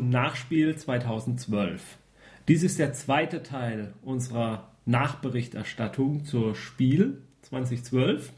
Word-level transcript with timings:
Nachspiel 0.00 0.76
2012. 0.76 1.98
Dies 2.48 2.62
ist 2.62 2.78
der 2.78 2.92
zweite 2.92 3.42
Teil 3.42 3.94
unserer 4.02 4.70
Nachberichterstattung 4.86 6.24
zur 6.24 6.54
Spiel 6.54 7.22
2012. 7.42 8.32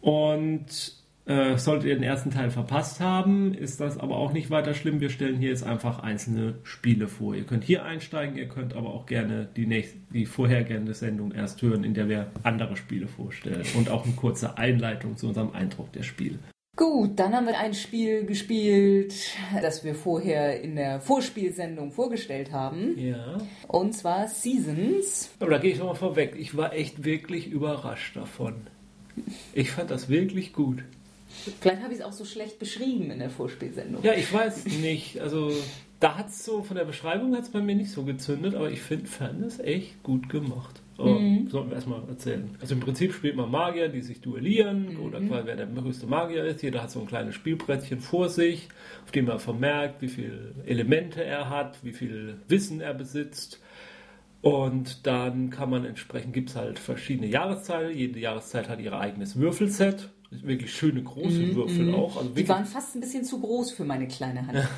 Und 0.00 1.00
äh, 1.26 1.58
solltet 1.58 1.88
ihr 1.88 1.94
den 1.94 2.02
ersten 2.02 2.30
Teil 2.30 2.50
verpasst 2.50 3.00
haben, 3.00 3.54
ist 3.54 3.80
das 3.80 3.98
aber 3.98 4.16
auch 4.16 4.32
nicht 4.32 4.50
weiter 4.50 4.74
schlimm. 4.74 5.00
Wir 5.00 5.10
stellen 5.10 5.38
hier 5.38 5.50
jetzt 5.50 5.62
einfach 5.62 6.00
einzelne 6.00 6.54
Spiele 6.62 7.08
vor. 7.08 7.34
Ihr 7.34 7.44
könnt 7.44 7.62
hier 7.62 7.84
einsteigen, 7.84 8.36
ihr 8.36 8.48
könnt 8.48 8.74
aber 8.74 8.88
auch 8.88 9.06
gerne 9.06 9.48
die, 9.54 9.66
nächste, 9.66 9.98
die 10.12 10.26
vorhergehende 10.26 10.94
Sendung 10.94 11.32
erst 11.32 11.60
hören, 11.62 11.84
in 11.84 11.94
der 11.94 12.08
wir 12.08 12.32
andere 12.42 12.76
Spiele 12.76 13.06
vorstellen 13.06 13.64
und 13.76 13.90
auch 13.90 14.06
eine 14.06 14.14
kurze 14.14 14.56
Einleitung 14.56 15.16
zu 15.16 15.28
unserem 15.28 15.52
Eindruck 15.52 15.92
der 15.92 16.02
Spiele. 16.02 16.38
Gut, 16.80 17.18
dann 17.18 17.34
haben 17.34 17.46
wir 17.46 17.58
ein 17.58 17.74
Spiel 17.74 18.24
gespielt, 18.24 19.12
das 19.60 19.84
wir 19.84 19.94
vorher 19.94 20.62
in 20.62 20.76
der 20.76 21.02
Vorspielsendung 21.02 21.92
vorgestellt 21.92 22.52
haben. 22.52 22.98
Ja. 22.98 23.36
Und 23.68 23.92
zwar 23.92 24.28
Seasons. 24.28 25.28
Aber 25.40 25.50
da 25.50 25.58
gehe 25.58 25.72
ich 25.72 25.78
nochmal 25.78 25.94
vorweg. 25.94 26.36
Ich 26.38 26.56
war 26.56 26.72
echt 26.72 27.04
wirklich 27.04 27.48
überrascht 27.48 28.16
davon. 28.16 28.54
Ich 29.52 29.72
fand 29.72 29.90
das 29.90 30.08
wirklich 30.08 30.54
gut. 30.54 30.82
Vielleicht 31.60 31.82
habe 31.82 31.92
ich 31.92 31.98
es 31.98 32.04
auch 32.04 32.14
so 32.14 32.24
schlecht 32.24 32.58
beschrieben 32.58 33.10
in 33.10 33.18
der 33.18 33.28
Vorspielsendung. 33.28 34.02
Ja, 34.02 34.14
ich 34.14 34.32
weiß 34.32 34.64
nicht. 34.64 35.20
Also 35.20 35.52
da 36.00 36.16
hat 36.16 36.30
es 36.30 36.46
so, 36.46 36.62
von 36.62 36.78
der 36.78 36.86
Beschreibung 36.86 37.36
hat 37.36 37.42
es 37.42 37.50
bei 37.50 37.60
mir 37.60 37.74
nicht 37.74 37.90
so 37.90 38.04
gezündet, 38.04 38.54
aber 38.54 38.70
ich 38.70 38.80
finde, 38.80 39.06
fand 39.06 39.44
es 39.44 39.58
echt 39.58 40.02
gut 40.02 40.30
gemacht. 40.30 40.79
Aber 41.00 41.18
Mhm. 41.20 41.48
sollten 41.48 41.70
wir 41.70 41.76
erstmal 41.76 42.00
erzählen. 42.08 42.50
Also 42.60 42.74
im 42.74 42.80
Prinzip 42.80 43.12
spielt 43.14 43.34
man 43.36 43.50
Magier, 43.50 43.88
die 43.88 44.02
sich 44.02 44.20
duellieren 44.20 44.94
Mhm. 44.94 45.00
oder 45.00 45.20
quasi 45.20 45.46
wer 45.46 45.56
der 45.56 45.66
größte 45.66 46.06
Magier 46.06 46.44
ist. 46.44 46.62
Jeder 46.62 46.82
hat 46.82 46.90
so 46.90 47.00
ein 47.00 47.06
kleines 47.06 47.34
Spielbrettchen 47.34 48.00
vor 48.00 48.28
sich, 48.28 48.68
auf 49.04 49.10
dem 49.10 49.28
er 49.28 49.38
vermerkt, 49.38 50.02
wie 50.02 50.08
viele 50.08 50.52
Elemente 50.66 51.24
er 51.24 51.48
hat, 51.48 51.78
wie 51.84 51.92
viel 51.92 52.36
Wissen 52.48 52.80
er 52.80 52.92
besitzt. 52.94 53.60
Und 54.42 55.06
dann 55.06 55.50
kann 55.50 55.68
man 55.70 55.84
entsprechend, 55.84 56.32
gibt 56.32 56.50
es 56.50 56.56
halt 56.56 56.78
verschiedene 56.78 57.26
Jahreszeiten. 57.28 57.96
Jede 57.96 58.18
Jahreszeit 58.20 58.68
hat 58.68 58.80
ihr 58.80 58.92
eigenes 58.98 59.36
Würfelset. 59.38 60.08
Wirklich 60.30 60.72
schöne 60.72 61.02
große 61.02 61.54
Würfel 61.56 61.92
auch. 61.92 62.16
Also 62.16 62.30
Mhm, 62.30 62.34
Die 62.36 62.48
waren 62.48 62.64
fast 62.64 62.94
ein 62.94 63.00
bisschen 63.00 63.24
zu 63.24 63.40
groß 63.40 63.72
für 63.72 63.84
meine 63.84 64.06
kleine 64.08 64.46
Hand. 64.46 64.58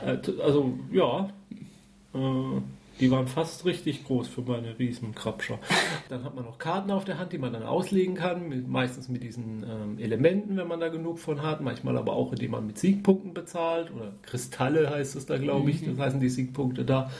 Äh, 0.00 0.18
Also, 0.42 0.76
ja. 0.92 1.30
Äh, 2.14 2.18
die 3.00 3.10
waren 3.10 3.26
fast 3.26 3.64
richtig 3.64 4.04
groß 4.04 4.28
für 4.28 4.42
meine 4.42 4.78
Riesenkrabscher. 4.78 5.58
Dann 6.08 6.24
hat 6.24 6.34
man 6.34 6.44
noch 6.44 6.58
Karten 6.58 6.90
auf 6.90 7.04
der 7.04 7.18
Hand, 7.18 7.32
die 7.32 7.38
man 7.38 7.52
dann 7.52 7.64
auslegen 7.64 8.14
kann. 8.14 8.48
Mit, 8.48 8.68
meistens 8.68 9.08
mit 9.08 9.22
diesen 9.22 9.64
ähm, 9.64 9.98
Elementen, 9.98 10.56
wenn 10.56 10.68
man 10.68 10.80
da 10.80 10.88
genug 10.88 11.18
von 11.18 11.42
hat. 11.42 11.60
Manchmal 11.60 11.96
aber 11.98 12.12
auch, 12.12 12.32
indem 12.32 12.52
man 12.52 12.66
mit 12.66 12.78
Siegpunkten 12.78 13.34
bezahlt. 13.34 13.92
Oder 13.94 14.12
Kristalle 14.22 14.90
heißt 14.90 15.16
es 15.16 15.26
da, 15.26 15.38
glaube 15.38 15.70
ich. 15.70 15.84
Das 15.84 15.98
heißen 15.98 16.20
die 16.20 16.28
Siegpunkte 16.28 16.84
da. 16.84 17.10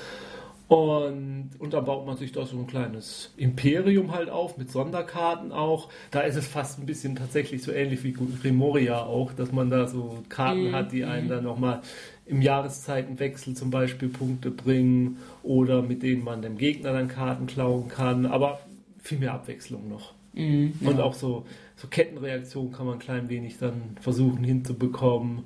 Und, 0.67 1.51
und 1.59 1.75
dann 1.75 1.85
baut 1.85 2.07
man 2.07 2.17
sich 2.17 2.33
da 2.33 2.47
so 2.47 2.57
ein 2.57 2.67
kleines 2.67 3.35
Imperium 3.37 4.13
halt 4.13 4.31
auf, 4.31 4.57
mit 4.57 4.71
Sonderkarten 4.71 5.53
auch. 5.53 5.91
Da 6.11 6.21
ist 6.21 6.37
es 6.37 6.47
fast 6.47 6.79
ein 6.79 6.87
bisschen 6.87 7.17
tatsächlich 7.17 7.63
so 7.63 7.71
ähnlich 7.71 8.03
wie 8.03 8.13
Grimoria 8.13 9.05
auch, 9.05 9.35
dass 9.35 9.53
man 9.53 9.69
da 9.69 9.87
so 9.87 10.23
Karten 10.31 10.73
hat, 10.73 10.93
die 10.93 11.05
einen 11.05 11.29
dann 11.29 11.45
nochmal 11.45 11.83
im 12.27 12.43
Jahreszeitenwechsel 12.43 13.55
zum 13.55 13.71
Beispiel 13.71 14.09
Punkte 14.09 14.51
bringen 14.51 15.19
oder 15.43 15.83
mit 15.83 16.03
denen 16.03 16.25
man 16.25 16.43
dem 16.43 16.57
Gegner 16.57 16.93
dann 16.93 17.09
Karten 17.09 17.47
klauen 17.47 17.89
kann. 17.89 18.27
Aber 18.27 18.61
viel 19.03 19.19
mehr 19.19 19.35
Abwechslung 19.35 19.89
noch. 19.89 20.15
Und 20.37 21.01
auch 21.01 21.15
so, 21.15 21.47
so 21.77 21.87
Kettenreaktionen 21.87 22.73
kann 22.73 22.87
man 22.87 22.97
ein 22.97 23.01
klein 23.01 23.29
wenig 23.29 23.59
dann 23.59 23.97
versuchen 24.01 24.43
hinzubekommen. 24.43 25.45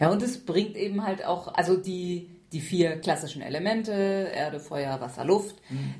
Ja, 0.00 0.10
und 0.10 0.22
es 0.22 0.38
bringt 0.38 0.76
eben 0.76 1.04
halt 1.04 1.24
auch, 1.24 1.54
also 1.54 1.76
die, 1.76 2.29
die 2.52 2.60
vier 2.60 2.96
klassischen 2.96 3.42
Elemente, 3.42 3.92
Erde, 3.92 4.58
Feuer, 4.58 5.00
Wasser, 5.00 5.24
Luft, 5.24 5.56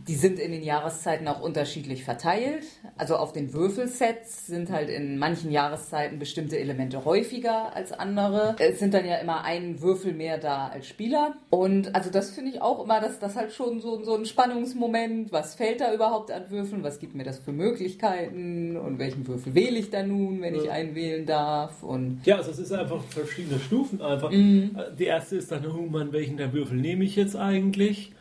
die 0.09 0.15
sind 0.15 0.39
in 0.39 0.51
den 0.51 0.63
Jahreszeiten 0.63 1.29
auch 1.29 1.41
unterschiedlich 1.41 2.05
verteilt. 2.05 2.65
Also 2.97 3.17
auf 3.17 3.33
den 3.33 3.53
Würfelsets 3.53 4.47
sind 4.47 4.71
halt 4.71 4.89
in 4.89 5.19
manchen 5.19 5.53
Jahreszeiten 5.53 6.19
bestimmte 6.19 6.59
Elemente 6.59 7.05
häufiger 7.05 7.75
als 7.75 7.93
andere. 7.93 8.57
Es 8.59 8.81
sind 8.81 8.95
dann 8.95 9.07
ja 9.07 9.17
immer 9.17 9.45
ein 9.45 9.81
Würfel 9.81 10.13
mehr 10.13 10.39
da 10.39 10.69
als 10.69 10.89
Spieler. 10.89 11.37
Und 11.51 11.95
also 11.95 12.11
das 12.11 12.31
finde 12.31 12.51
ich 12.51 12.61
auch 12.61 12.83
immer, 12.83 13.01
dass 13.01 13.21
das 13.21 13.37
halt 13.37 13.53
schon 13.53 13.81
so, 13.81 14.03
so 14.03 14.17
ein 14.17 14.27
Spannungsmoment, 14.27 15.31
was 15.31 15.55
fällt 15.55 15.81
da 15.81 15.95
überhaupt 15.95 16.33
an 16.33 16.51
Würfeln, 16.51 16.83
was 16.83 16.99
gibt 16.99 17.15
mir 17.15 17.25
das 17.25 17.39
für 17.39 17.53
Möglichkeiten 17.53 18.77
und 18.77 18.99
welchen 18.99 19.27
Würfel 19.29 19.55
wähle 19.55 19.79
ich 19.79 19.91
da 19.91 20.03
nun, 20.03 20.43
wenn 20.43 20.57
ich 20.57 20.71
einen 20.71 20.97
wählen 20.97 21.27
darf 21.27 21.83
und 21.83 22.23
Ja, 22.25 22.37
also 22.37 22.51
es 22.51 22.59
ist 22.59 22.73
einfach 22.73 23.03
verschiedene 23.05 23.61
Stufen 23.61 24.03
einfach. 24.03 24.31
Die 24.31 25.05
erste 25.05 25.37
ist 25.37 25.53
dann, 25.53 25.65
oh 25.67 25.87
Mann, 25.87 26.13
welchen 26.13 26.40
der 26.41 26.53
Würfel 26.53 26.77
nehme 26.77 27.05
ich 27.05 27.17
jetzt 27.17 27.37
eigentlich? 27.37 28.13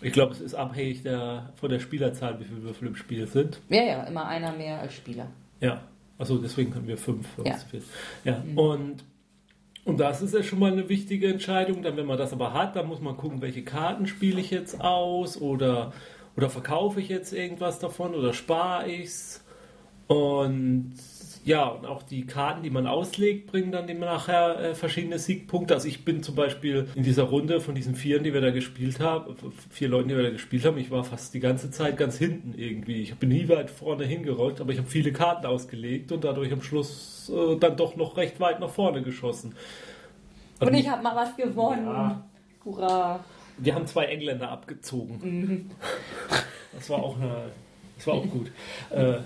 Ich 0.00 0.12
glaube, 0.12 0.32
es 0.32 0.40
ist 0.40 0.54
abhängig 0.54 1.02
der, 1.02 1.52
von 1.56 1.70
der 1.70 1.80
Spielerzahl, 1.80 2.38
wie 2.38 2.44
viele 2.44 2.62
Würfel 2.62 2.88
im 2.88 2.96
Spiel 2.96 3.26
sind. 3.26 3.60
Ja, 3.68 3.82
ja, 3.82 4.02
immer 4.04 4.26
einer 4.26 4.52
mehr 4.52 4.80
als 4.80 4.94
Spieler. 4.94 5.28
Ja, 5.60 5.82
also 6.18 6.38
deswegen 6.38 6.74
haben 6.74 6.86
wir 6.86 6.96
fünf. 6.96 7.26
Ja. 7.44 7.54
es 7.54 7.84
ja. 8.24 8.42
Und, 8.54 9.04
und 9.84 9.98
das 9.98 10.22
ist 10.22 10.34
ja 10.34 10.42
schon 10.42 10.60
mal 10.60 10.72
eine 10.72 10.88
wichtige 10.88 11.28
Entscheidung. 11.28 11.82
Dann, 11.82 11.96
wenn 11.96 12.06
man 12.06 12.18
das 12.18 12.32
aber 12.32 12.52
hat, 12.52 12.76
dann 12.76 12.86
muss 12.86 13.00
man 13.00 13.16
gucken, 13.16 13.40
welche 13.40 13.62
Karten 13.62 14.06
spiele 14.06 14.40
ich 14.40 14.50
jetzt 14.50 14.80
aus 14.80 15.40
oder, 15.40 15.92
oder 16.36 16.48
verkaufe 16.48 17.00
ich 17.00 17.08
jetzt 17.08 17.32
irgendwas 17.32 17.80
davon 17.80 18.14
oder 18.14 18.32
spare 18.32 18.88
ich's. 18.88 19.44
Und 20.06 20.94
ja, 21.48 21.66
und 21.66 21.86
auch 21.86 22.02
die 22.02 22.26
Karten, 22.26 22.62
die 22.62 22.68
man 22.68 22.86
auslegt, 22.86 23.50
bringen 23.50 23.72
dann 23.72 23.86
dem 23.86 24.00
nachher 24.00 24.60
äh, 24.60 24.74
verschiedene 24.74 25.18
Siegpunkte. 25.18 25.72
Also 25.72 25.88
ich 25.88 26.04
bin 26.04 26.22
zum 26.22 26.34
Beispiel 26.34 26.88
in 26.94 27.04
dieser 27.04 27.22
Runde 27.22 27.62
von 27.62 27.74
diesen 27.74 27.94
Vieren, 27.94 28.22
die 28.22 28.34
wir 28.34 28.42
da 28.42 28.50
gespielt 28.50 29.00
haben, 29.00 29.34
vier 29.70 29.88
Leuten, 29.88 30.10
die 30.10 30.16
wir 30.16 30.24
da 30.24 30.30
gespielt 30.30 30.66
haben, 30.66 30.76
ich 30.76 30.90
war 30.90 31.04
fast 31.04 31.32
die 31.32 31.40
ganze 31.40 31.70
Zeit 31.70 31.96
ganz 31.96 32.18
hinten 32.18 32.52
irgendwie. 32.54 33.00
Ich 33.00 33.14
bin 33.14 33.30
nie 33.30 33.48
weit 33.48 33.70
vorne 33.70 34.04
hingerollt, 34.04 34.60
aber 34.60 34.72
ich 34.72 34.78
habe 34.78 34.88
viele 34.88 35.10
Karten 35.10 35.46
ausgelegt 35.46 36.12
und 36.12 36.22
dadurch 36.22 36.52
am 36.52 36.60
Schluss 36.60 37.32
äh, 37.34 37.56
dann 37.56 37.78
doch 37.78 37.96
noch 37.96 38.18
recht 38.18 38.38
weit 38.40 38.60
nach 38.60 38.68
vorne 38.70 39.00
geschossen. 39.00 39.54
Und 40.60 40.74
ich 40.74 40.86
habe 40.86 41.02
mal 41.02 41.16
was 41.16 41.34
gewonnen. 41.34 41.86
Ja. 41.86 42.24
Hurra. 42.62 43.24
Wir 43.56 43.74
haben 43.74 43.86
zwei 43.86 44.04
Engländer 44.04 44.50
abgezogen. 44.50 45.70
Das 46.74 46.90
war 46.90 47.02
auch 47.02 47.16
eine, 47.16 47.52
das 47.96 48.06
war 48.06 48.14
auch 48.14 48.26
gut. 48.28 48.50
Äh, 48.90 49.20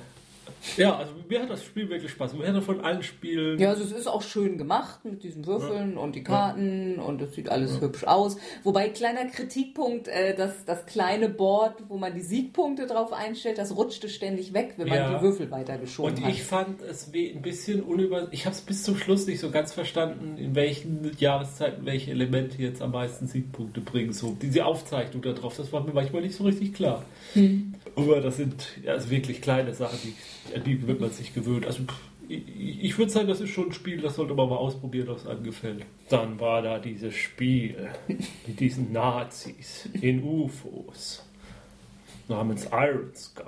ja, 0.76 0.96
also 0.96 1.12
mir 1.28 1.42
hat 1.42 1.50
das 1.50 1.64
Spiel 1.64 1.88
wirklich 1.90 2.10
Spaß. 2.12 2.34
Mir 2.34 2.52
hat 2.52 2.62
von 2.62 2.80
allen 2.80 3.02
Spielen 3.02 3.58
Ja, 3.58 3.70
also 3.70 3.82
es 3.84 3.92
ist 3.92 4.06
auch 4.06 4.22
schön 4.22 4.58
gemacht 4.58 5.04
mit 5.04 5.22
diesen 5.22 5.46
Würfeln 5.46 5.96
und 5.96 6.14
die 6.14 6.22
Karten 6.22 6.98
und 6.98 7.20
es 7.22 7.34
sieht 7.34 7.48
alles 7.48 7.80
hübsch 7.80 8.04
aus. 8.04 8.36
Wobei 8.62 8.88
kleiner 8.88 9.24
Kritikpunkt, 9.26 10.08
äh, 10.08 10.34
dass 10.36 10.64
das 10.64 10.86
kleine 10.86 11.28
Board, 11.28 11.82
wo 11.88 11.96
man 11.98 12.14
die 12.14 12.20
Siegpunkte 12.20 12.87
drauf 12.87 13.12
einstellt, 13.12 13.58
das 13.58 13.75
rutschte 13.76 14.08
ständig 14.08 14.52
weg, 14.54 14.75
wenn 14.76 14.88
man 14.88 14.98
Ja. 14.98 15.16
die 15.19 15.22
Würfel 15.25 15.50
weitergeschoben 15.50 16.14
Und 16.14 16.25
hat. 16.25 16.31
ich 16.32 16.42
fand 16.42 16.81
es 16.82 17.08
ein 17.12 17.42
bisschen 17.42 17.82
unüber. 17.82 18.28
Ich 18.31 18.46
habe 18.46 18.54
es 18.54 18.60
bis 18.60 18.82
zum 18.84 18.96
Schluss 18.96 19.26
nicht 19.26 19.40
so 19.40 19.50
ganz 19.50 19.72
verstanden, 19.72 20.37
in 20.38 20.54
welchen 20.54 21.10
Jahreszeiten 21.19 21.84
welche 21.87 22.10
Elemente 22.12 22.60
jetzt 22.62 22.81
am 22.82 22.92
meisten 22.92 23.26
Siegpunkte 23.26 23.81
bringen. 23.81 24.12
So 24.12 24.37
diese 24.40 24.64
Aufzeichnung 24.64 25.22
da 25.22 25.32
drauf, 25.32 25.56
das 25.56 25.72
war 25.72 25.82
mir 25.84 25.92
manchmal 25.92 26.22
nicht 26.22 26.34
so 26.37 26.44
richtig 26.44 26.75
klar. 26.75 27.04
Aber 27.96 28.20
das 28.20 28.37
sind 28.37 28.54
ja, 28.84 28.92
also 28.92 29.10
wirklich 29.10 29.40
kleine 29.42 29.75
Sachen, 29.75 29.98
die, 30.02 30.14
an 30.54 30.64
die 30.64 30.86
wird 30.86 31.00
man 31.00 31.10
sich 31.10 31.34
gewöhnt. 31.34 31.66
Also 31.66 31.82
ich, 32.28 32.84
ich 32.84 32.98
würde 32.98 33.10
sagen, 33.10 33.28
das 33.28 33.40
ist 33.40 33.50
schon 33.50 33.68
ein 33.68 33.72
Spiel, 33.72 34.00
das 34.00 34.16
sollte 34.16 34.34
man 34.34 34.48
mal 34.48 34.56
ausprobieren, 34.56 35.08
ob 35.08 35.18
es 35.18 35.26
einem 35.26 35.42
gefällt. 35.42 35.84
Dann 36.08 36.40
war 36.40 36.62
da 36.62 36.78
dieses 36.78 37.14
Spiel 37.14 37.88
mit 38.46 38.60
diesen 38.60 38.92
Nazis 38.92 39.88
in 40.00 40.22
UFOs 40.22 41.24
namens 42.28 42.68
Iron 42.72 43.14
Sky. 43.14 43.42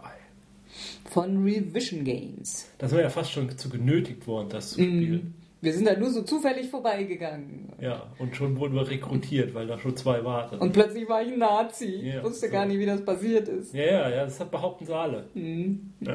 Von 1.04 1.44
Revision 1.44 2.04
Games. 2.04 2.68
Da 2.78 2.88
sind 2.88 2.98
wir 2.98 3.04
ja 3.04 3.10
fast 3.10 3.30
schon 3.30 3.56
zu 3.56 3.68
genötigt 3.68 4.26
worden, 4.26 4.48
das 4.48 4.70
zu 4.70 4.82
spielen. 4.82 5.34
Wir 5.60 5.72
sind 5.72 5.86
da 5.86 5.96
nur 5.96 6.10
so 6.10 6.22
zufällig 6.22 6.68
vorbeigegangen. 6.68 7.72
Ja, 7.80 8.12
und 8.18 8.36
schon 8.36 8.58
wurden 8.58 8.74
wir 8.74 8.86
rekrutiert, 8.86 9.54
weil 9.54 9.66
da 9.66 9.78
schon 9.78 9.96
zwei 9.96 10.22
waren. 10.22 10.58
Und 10.58 10.72
plötzlich 10.72 11.08
war 11.08 11.22
ich 11.22 11.32
ein 11.32 11.38
Nazi. 11.38 12.00
Ja, 12.02 12.18
ich 12.18 12.22
wusste 12.22 12.48
so. 12.48 12.52
gar 12.52 12.66
nicht, 12.66 12.78
wie 12.78 12.84
das 12.84 13.02
passiert 13.02 13.48
ist. 13.48 13.72
ja, 13.72 13.84
ja, 13.84 14.10
ja, 14.10 14.24
das 14.24 14.38
hat 14.40 14.50
behaupten 14.50 14.84
sie 14.84 14.94
alle. 14.94 15.24
Mhm. 15.32 15.92
Ja. 16.00 16.14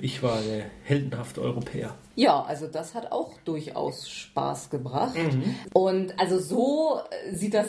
Ich 0.00 0.22
war 0.22 0.40
der 0.40 0.66
heldenhafte 0.84 1.40
Europäer. 1.42 1.94
Ja, 2.14 2.42
also 2.42 2.66
das 2.68 2.94
hat 2.94 3.10
auch 3.12 3.32
durchaus 3.44 4.08
Spaß 4.08 4.70
gebracht. 4.70 5.16
Mhm. 5.16 5.54
Und 5.72 6.18
also 6.20 6.38
so 6.38 7.00
äh, 7.30 7.34
sieht 7.34 7.54
das 7.54 7.66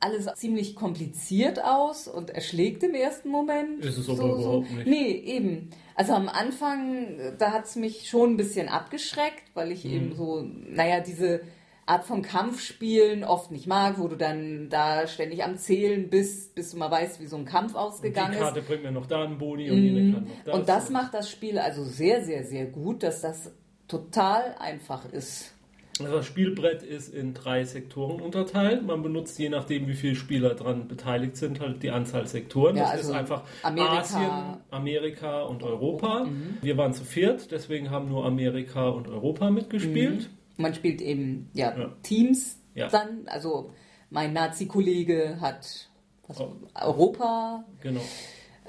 alles 0.00 0.26
ziemlich 0.34 0.74
kompliziert 0.74 1.62
aus 1.62 2.08
und 2.08 2.30
erschlägt 2.30 2.82
im 2.82 2.94
ersten 2.94 3.28
Moment. 3.28 3.84
Ist 3.84 3.98
es 3.98 4.08
aber 4.08 4.34
überhaupt 4.34 4.70
nicht. 4.72 4.86
Nee, 4.86 5.10
eben. 5.12 5.70
Also 5.94 6.12
am 6.14 6.28
Anfang, 6.28 7.18
äh, 7.18 7.32
da 7.38 7.52
hat 7.52 7.66
es 7.66 7.76
mich 7.76 8.08
schon 8.08 8.30
ein 8.32 8.36
bisschen 8.36 8.68
abgeschreckt, 8.68 9.42
weil 9.54 9.70
ich 9.72 9.84
Mhm. 9.84 9.90
eben 9.92 10.16
so, 10.16 10.42
naja, 10.68 11.00
diese 11.00 11.42
Art 11.92 12.04
von 12.04 12.22
Kampfspielen 12.22 13.22
oft 13.22 13.50
nicht 13.50 13.66
mag, 13.66 13.98
wo 13.98 14.08
du 14.08 14.16
dann 14.16 14.68
da 14.70 15.06
ständig 15.06 15.44
am 15.44 15.58
Zählen 15.58 16.08
bist, 16.08 16.54
bis 16.54 16.70
du 16.70 16.78
mal 16.78 16.90
weißt, 16.90 17.20
wie 17.20 17.26
so 17.26 17.36
ein 17.36 17.44
Kampf 17.44 17.74
ausgegangen 17.74 18.32
die 18.32 18.38
ist. 18.38 18.42
Karte 18.42 18.62
bringt 18.62 18.82
mir 18.82 18.92
noch 18.92 19.06
da 19.06 19.24
einen 19.24 19.36
Boni 19.36 19.70
und 19.70 19.76
jene 19.76 20.12
kann 20.12 20.24
noch 20.24 20.30
das. 20.44 20.54
Mhm. 20.54 20.60
Und 20.60 20.68
das 20.68 20.90
macht 20.90 21.14
das 21.14 21.30
Spiel 21.30 21.58
also 21.58 21.84
sehr, 21.84 22.24
sehr, 22.24 22.44
sehr 22.44 22.66
gut, 22.66 23.02
dass 23.02 23.20
das 23.20 23.52
total 23.88 24.54
einfach 24.58 25.04
ist. 25.12 25.52
Also 26.00 26.16
das 26.16 26.26
Spielbrett 26.26 26.82
ist 26.82 27.12
in 27.12 27.34
drei 27.34 27.64
Sektoren 27.64 28.22
unterteilt. 28.22 28.86
Man 28.86 29.02
benutzt 29.02 29.38
je 29.38 29.50
nachdem, 29.50 29.86
wie 29.88 29.94
viele 29.94 30.14
Spieler 30.14 30.54
daran 30.54 30.88
beteiligt 30.88 31.36
sind, 31.36 31.60
halt 31.60 31.82
die 31.82 31.90
Anzahl 31.90 32.26
Sektoren. 32.26 32.76
Ja, 32.76 32.84
das 32.84 32.92
also 32.92 33.10
ist 33.10 33.18
einfach 33.18 33.42
Amerika- 33.62 33.98
Asien, 33.98 34.30
Amerika 34.70 35.42
und 35.42 35.62
Europa. 35.62 36.26
Wir 36.62 36.78
waren 36.78 36.94
zu 36.94 37.04
viert, 37.04 37.50
deswegen 37.50 37.90
haben 37.90 38.08
nur 38.08 38.24
Amerika 38.24 38.88
und 38.88 39.06
Europa 39.06 39.50
mitgespielt. 39.50 40.30
Man 40.56 40.74
spielt 40.74 41.00
eben 41.00 41.48
ja, 41.54 41.76
Ja. 41.76 41.92
Teams 42.02 42.58
Ja. 42.74 42.88
dann. 42.88 43.22
Also 43.26 43.70
mein 44.10 44.32
Nazi-Kollege 44.32 45.38
hat 45.40 45.88
was, 46.28 46.40
Oh. 46.40 46.52
Europa 46.74 47.64
Genau. 47.80 48.00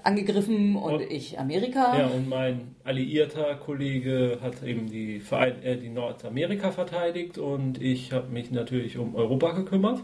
angegriffen 0.03 0.75
und 0.75 0.93
Oh. 0.95 0.99
ich 0.99 1.39
Amerika. 1.39 1.97
Ja, 1.97 2.07
und 2.07 2.27
mein 2.27 2.75
alliierter 2.83 3.55
Kollege 3.55 4.39
hat 4.41 4.63
eben 4.63 4.89
die, 4.89 5.19
Verein 5.19 5.61
äh, 5.63 5.77
die 5.77 5.89
Nordamerika 5.89 6.71
verteidigt 6.71 7.37
und 7.37 7.81
ich 7.81 8.11
habe 8.11 8.27
mich 8.29 8.51
natürlich 8.51 8.97
um 8.97 9.15
Europa 9.15 9.51
gekümmert. 9.51 10.03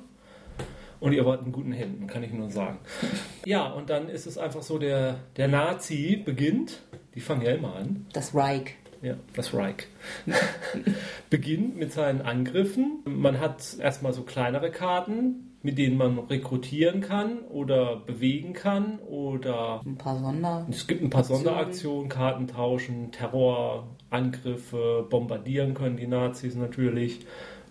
Und 1.02 1.14
ihr 1.14 1.26
wart 1.26 1.46
in 1.46 1.54
guten 1.54 1.72
Händen, 1.72 2.08
kann 2.08 2.24
ich 2.24 2.32
nur 2.34 2.50
sagen. 2.50 2.80
Ja, 3.46 3.72
und 3.72 3.90
dann 3.90 4.10
ist 4.10 4.26
es 4.28 4.38
einfach 4.38 4.62
so, 4.62 4.78
der, 4.78 5.16
der 5.38 5.48
Nazi 5.48 6.22
beginnt, 6.24 6.82
die 7.16 7.22
fangen 7.22 7.42
ja 7.42 7.52
immer 7.52 7.76
an, 7.78 8.06
Das 8.14 8.36
Reich. 8.36 8.76
Ja, 9.02 9.16
das 9.36 9.54
Reich, 9.54 9.88
beginnt 11.30 11.78
mit 11.78 11.94
seinen 11.94 12.22
Angriffen. 12.22 13.00
Man 13.06 13.40
hat 13.40 13.78
erstmal 13.80 14.14
so 14.14 14.24
kleinere 14.24 14.72
Karten, 14.72 15.56
mit 15.62 15.78
denen 15.78 15.98
man 15.98 16.18
rekrutieren 16.20 17.02
kann 17.02 17.40
oder 17.50 17.98
bewegen 17.98 18.54
kann 18.54 19.00
oder 19.00 19.82
Ein 19.86 19.98
paar 19.98 20.18
Sonder. 20.18 20.66
es 20.70 20.88
gibt 20.88 21.02
ein 21.04 21.10
paar 21.10 21.20
Aktionen. 21.22 21.44
Sonderaktionen, 21.44 22.10
Karten 22.10 22.48
tauschen, 22.48 23.12
Terrorangriffe, 23.12 25.06
bombardieren 25.10 25.74
können 25.74 25.98
die 25.98 26.08
Nazis 26.08 26.56
natürlich. 26.56 27.20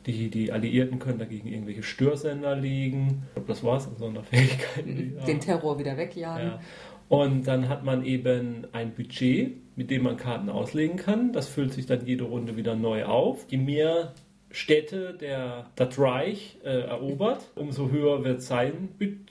Die, 0.06 0.30
die 0.30 0.52
Alliierten 0.52 0.98
können 1.00 1.18
dagegen 1.18 1.48
irgendwelche 1.48 1.82
Störsender 1.82 2.56
legen. 2.56 3.24
Ich 3.28 3.34
glaube, 3.34 3.48
das 3.48 3.62
war's 3.62 3.86
an 3.88 3.96
Sonderfähigkeiten. 3.98 4.96
die- 4.96 5.12
ja. 5.16 5.24
Den 5.24 5.40
Terror 5.40 5.78
wieder 5.78 5.96
wegjagen. 5.98 6.46
Ja. 6.46 6.60
Und 7.08 7.46
dann 7.46 7.68
hat 7.68 7.84
man 7.84 8.04
eben 8.04 8.66
ein 8.72 8.94
Budget, 8.94 9.56
mit 9.76 9.90
dem 9.90 10.02
man 10.02 10.16
Karten 10.16 10.50
auslegen 10.50 10.96
kann. 10.96 11.32
Das 11.32 11.48
füllt 11.48 11.72
sich 11.72 11.86
dann 11.86 12.04
jede 12.04 12.24
Runde 12.24 12.56
wieder 12.56 12.76
neu 12.76 13.04
auf. 13.04 13.46
Je 13.48 13.56
mehr 13.56 14.12
Städte 14.50 15.16
der, 15.18 15.70
das 15.76 15.98
Reich 15.98 16.58
äh, 16.64 16.80
erobert, 16.80 17.50
umso 17.54 17.90
höher 17.90 18.24
wird 18.24 18.42
sein 18.42 18.88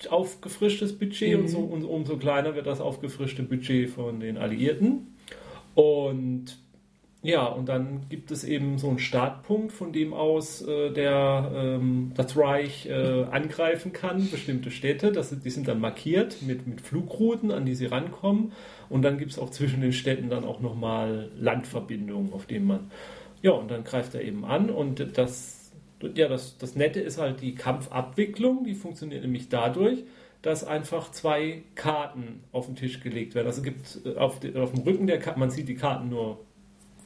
aufgefrischtes 0.10 0.98
Budget 0.98 1.38
und 1.38 1.48
so, 1.48 1.60
und 1.60 1.84
umso 1.84 2.18
kleiner 2.18 2.56
wird 2.56 2.68
das 2.68 2.82
aufgefrischte 2.82 3.44
Budget 3.44 3.90
von 3.90 4.20
den 4.20 4.38
Alliierten. 4.38 5.16
Und 5.74 6.58
ja, 7.24 7.46
und 7.46 7.68
dann 7.68 8.08
gibt 8.10 8.30
es 8.30 8.44
eben 8.44 8.78
so 8.78 8.90
einen 8.90 9.00
Startpunkt, 9.00 9.74
von 9.74 9.92
dem 9.92 10.14
aus 10.14 10.62
äh, 10.62 10.92
der, 10.92 11.52
ähm, 11.54 12.12
das 12.16 12.38
Reich 12.38 12.86
äh, 12.86 13.24
angreifen 13.24 13.92
kann, 13.92 14.30
bestimmte 14.30 14.70
Städte. 14.70 15.12
Das, 15.12 15.38
die 15.38 15.50
sind 15.50 15.68
dann 15.68 15.82
markiert 15.82 16.44
mit, 16.44 16.68
mit 16.68 16.80
Flugrouten, 16.80 17.52
an 17.52 17.66
die 17.66 17.74
sie 17.74 17.88
rankommen. 17.88 18.52
Und 18.90 19.02
dann 19.02 19.18
gibt 19.18 19.32
es 19.32 19.40
auch 19.40 19.50
zwischen 19.50 19.82
den 19.82 19.94
Städten 19.94 20.30
dann 20.30 20.46
auch 20.46 20.60
nochmal 20.60 21.32
Landverbindungen, 21.38 22.34
auf 22.34 22.46
denen 22.46 22.68
man. 22.68 22.92
Ja, 23.42 23.52
und 23.52 23.72
dann 23.72 23.84
greift 23.84 24.14
er 24.14 24.22
eben 24.22 24.46
an. 24.46 24.70
Und 24.70 25.18
das, 25.18 25.72
ja, 26.14 26.28
das, 26.28 26.58
das 26.60 26.76
Nette 26.76 27.00
ist 27.00 27.18
halt 27.18 27.42
die 27.42 27.56
Kampfabwicklung. 27.56 28.64
Die 28.64 28.76
funktioniert 28.76 29.24
nämlich 29.24 29.50
dadurch, 29.50 30.04
dass 30.44 30.64
einfach 30.64 31.12
zwei 31.12 31.64
Karten 31.74 32.44
auf 32.52 32.68
den 32.68 32.76
Tisch 32.76 33.00
gelegt 33.00 33.34
werden. 33.34 33.48
Also 33.48 33.64
gibt 33.64 34.00
äh, 34.06 34.16
auf, 34.18 34.40
auf 34.56 34.72
dem 34.72 34.84
Rücken 34.84 35.08
der 35.08 35.20
Karte, 35.20 35.40
man 35.40 35.50
sieht 35.50 35.68
die 35.68 35.76
Karten 35.76 36.10
nur 36.10 36.46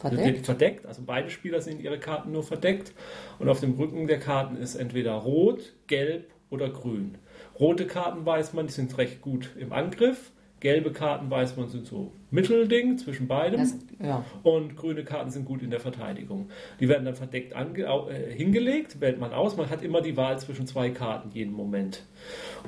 Verdeckt. 0.01 0.45
verdeckt. 0.45 0.85
Also 0.85 1.03
beide 1.05 1.29
Spieler 1.29 1.61
sehen 1.61 1.79
ihre 1.79 1.99
Karten 1.99 2.31
nur 2.31 2.43
verdeckt. 2.43 2.93
Und 3.39 3.49
auf 3.49 3.59
dem 3.59 3.73
Rücken 3.73 4.07
der 4.07 4.19
Karten 4.19 4.57
ist 4.57 4.75
entweder 4.75 5.13
rot, 5.13 5.73
gelb 5.87 6.31
oder 6.49 6.69
grün. 6.69 7.17
Rote 7.59 7.85
Karten 7.85 8.25
weiß 8.25 8.53
man, 8.53 8.67
die 8.67 8.73
sind 8.73 8.97
recht 8.97 9.21
gut 9.21 9.49
im 9.57 9.71
Angriff. 9.71 10.31
Gelbe 10.61 10.91
Karten 10.91 11.29
weiß 11.31 11.57
man, 11.57 11.69
sind 11.69 11.87
so 11.87 12.11
Mittelding 12.29 12.99
zwischen 12.99 13.27
beidem. 13.27 13.59
Das, 13.59 13.75
ja. 13.99 14.23
Und 14.43 14.77
grüne 14.77 15.03
Karten 15.03 15.31
sind 15.31 15.45
gut 15.45 15.63
in 15.63 15.71
der 15.71 15.79
Verteidigung. 15.79 16.49
Die 16.79 16.87
werden 16.87 17.03
dann 17.03 17.15
verdeckt 17.15 17.55
ange 17.55 17.81
äh, 17.81 18.31
hingelegt, 18.31 19.01
wählt 19.01 19.19
man 19.19 19.33
aus. 19.33 19.57
Man 19.57 19.71
hat 19.71 19.81
immer 19.81 20.01
die 20.01 20.15
Wahl 20.17 20.37
zwischen 20.37 20.67
zwei 20.67 20.91
Karten 20.91 21.31
jeden 21.31 21.51
Moment. 21.51 22.05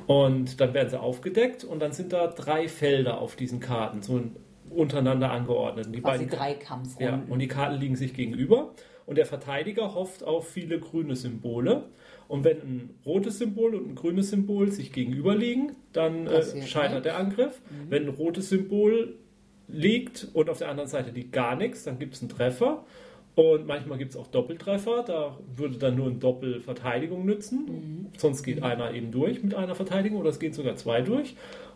Und 0.08 0.60
dann 0.60 0.74
werden 0.74 0.90
sie 0.90 0.98
aufgedeckt 0.98 1.62
und 1.62 1.80
dann 1.80 1.92
sind 1.92 2.12
da 2.12 2.26
drei 2.26 2.66
Felder 2.66 3.20
auf 3.20 3.36
diesen 3.36 3.60
Karten, 3.60 4.02
so 4.02 4.20
untereinander 4.74 5.30
angeordnet. 5.30 5.86
Und 5.86 5.92
Die 5.92 6.00
Quasi 6.00 6.24
beiden 6.24 6.38
drei 6.38 6.52
ja, 6.52 6.58
Kampfrunden. 6.58 7.22
und 7.28 7.38
die 7.38 7.48
Karten 7.48 7.80
liegen 7.80 7.96
sich 7.96 8.14
gegenüber. 8.14 8.74
Und 9.06 9.18
der 9.18 9.26
Verteidiger 9.26 9.94
hofft 9.94 10.24
auf 10.24 10.48
viele 10.48 10.78
grüne 10.80 11.14
Symbole. 11.14 11.84
Und 12.26 12.44
wenn 12.44 12.56
ein 12.58 12.90
rotes 13.04 13.38
Symbol 13.38 13.74
und 13.74 13.90
ein 13.90 13.94
grünes 13.94 14.30
Symbol 14.30 14.70
sich 14.72 14.92
gegenüber 14.92 15.34
liegen, 15.34 15.72
dann 15.92 16.26
äh, 16.26 16.62
scheitert 16.66 17.04
der 17.04 17.18
Angriff. 17.18 17.60
Wenn 17.90 18.04
ein 18.04 18.08
rotes 18.08 18.48
Symbol 18.48 19.16
liegt 19.68 20.28
und 20.32 20.48
auf 20.48 20.58
der 20.58 20.70
anderen 20.70 20.88
Seite 20.88 21.10
liegt 21.10 21.32
gar 21.32 21.54
nichts, 21.54 21.84
dann 21.84 21.98
gibt 21.98 22.14
es 22.14 22.22
einen 22.22 22.30
Treffer. 22.30 22.84
Und 23.34 23.66
manchmal 23.66 23.98
gibt 23.98 24.12
es 24.12 24.16
auch 24.16 24.28
Doppeltreffer, 24.28 25.02
da 25.04 25.36
würde 25.56 25.76
dann 25.76 25.96
nur 25.96 26.06
ein 26.06 26.20
Doppelverteidigung 26.20 27.24
nützen. 27.26 28.08
Sonst 28.16 28.44
geht 28.44 28.62
einer 28.62 28.92
eben 28.94 29.10
durch 29.10 29.42
mit 29.42 29.54
einer 29.56 29.74
Verteidigung 29.74 30.20
oder 30.20 30.30
es 30.30 30.38
gehen 30.38 30.52
sogar 30.52 30.76
zwei 30.76 31.02
durch. 31.02 31.34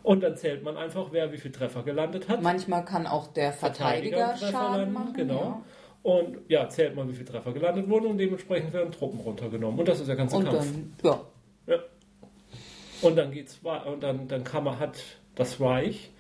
Und 0.09 0.23
dann 0.23 0.39
zählt 0.39 0.63
man 0.63 0.79
einfach, 0.79 1.09
wer 1.13 1.31
wie 1.33 1.37
viele 1.37 1.53
Treffer 1.53 1.83
gelandet 1.83 2.31
hat. 2.31 2.41
Manchmal 2.43 2.83
kann 2.83 3.07
auch 3.07 3.27
der 3.27 3.53
Verteidiger 3.53 4.31
Treffer 4.31 4.53
Schaden 4.53 4.77
landen, 4.79 4.93
machen. 4.95 5.13
Genau. 5.15 5.63
Und 6.03 6.39
ja, 6.49 6.67
zählt 6.71 6.97
man, 6.97 7.11
wie 7.11 7.13
viele 7.13 7.27
Treffer 7.27 7.53
gelandet 7.53 7.91
wurden 7.91 8.07
und 8.07 8.17
dementsprechend 8.17 8.73
werden 8.73 8.91
Truppen 8.91 9.21
runtergenommen. 9.21 9.79
Und 9.79 9.87
das 9.87 10.01
ist 10.01 10.07
der 10.09 10.17
ganze 10.17 10.37
Ja. 10.37 10.41
Und 10.41 10.49
Kampf. 10.49 10.67
dann, 11.03 11.11
ja, 11.67 11.75
Ja. 11.75 11.79
Und 13.03 13.17
dann 13.17 13.31
geht's 13.33 13.61
und 13.63 14.03
dann, 14.03 14.29
dann 14.29 14.45
kann 14.45 14.65
man, 14.65 14.79
hat 14.79 14.99
das 15.35 15.61
Reich 15.61 16.11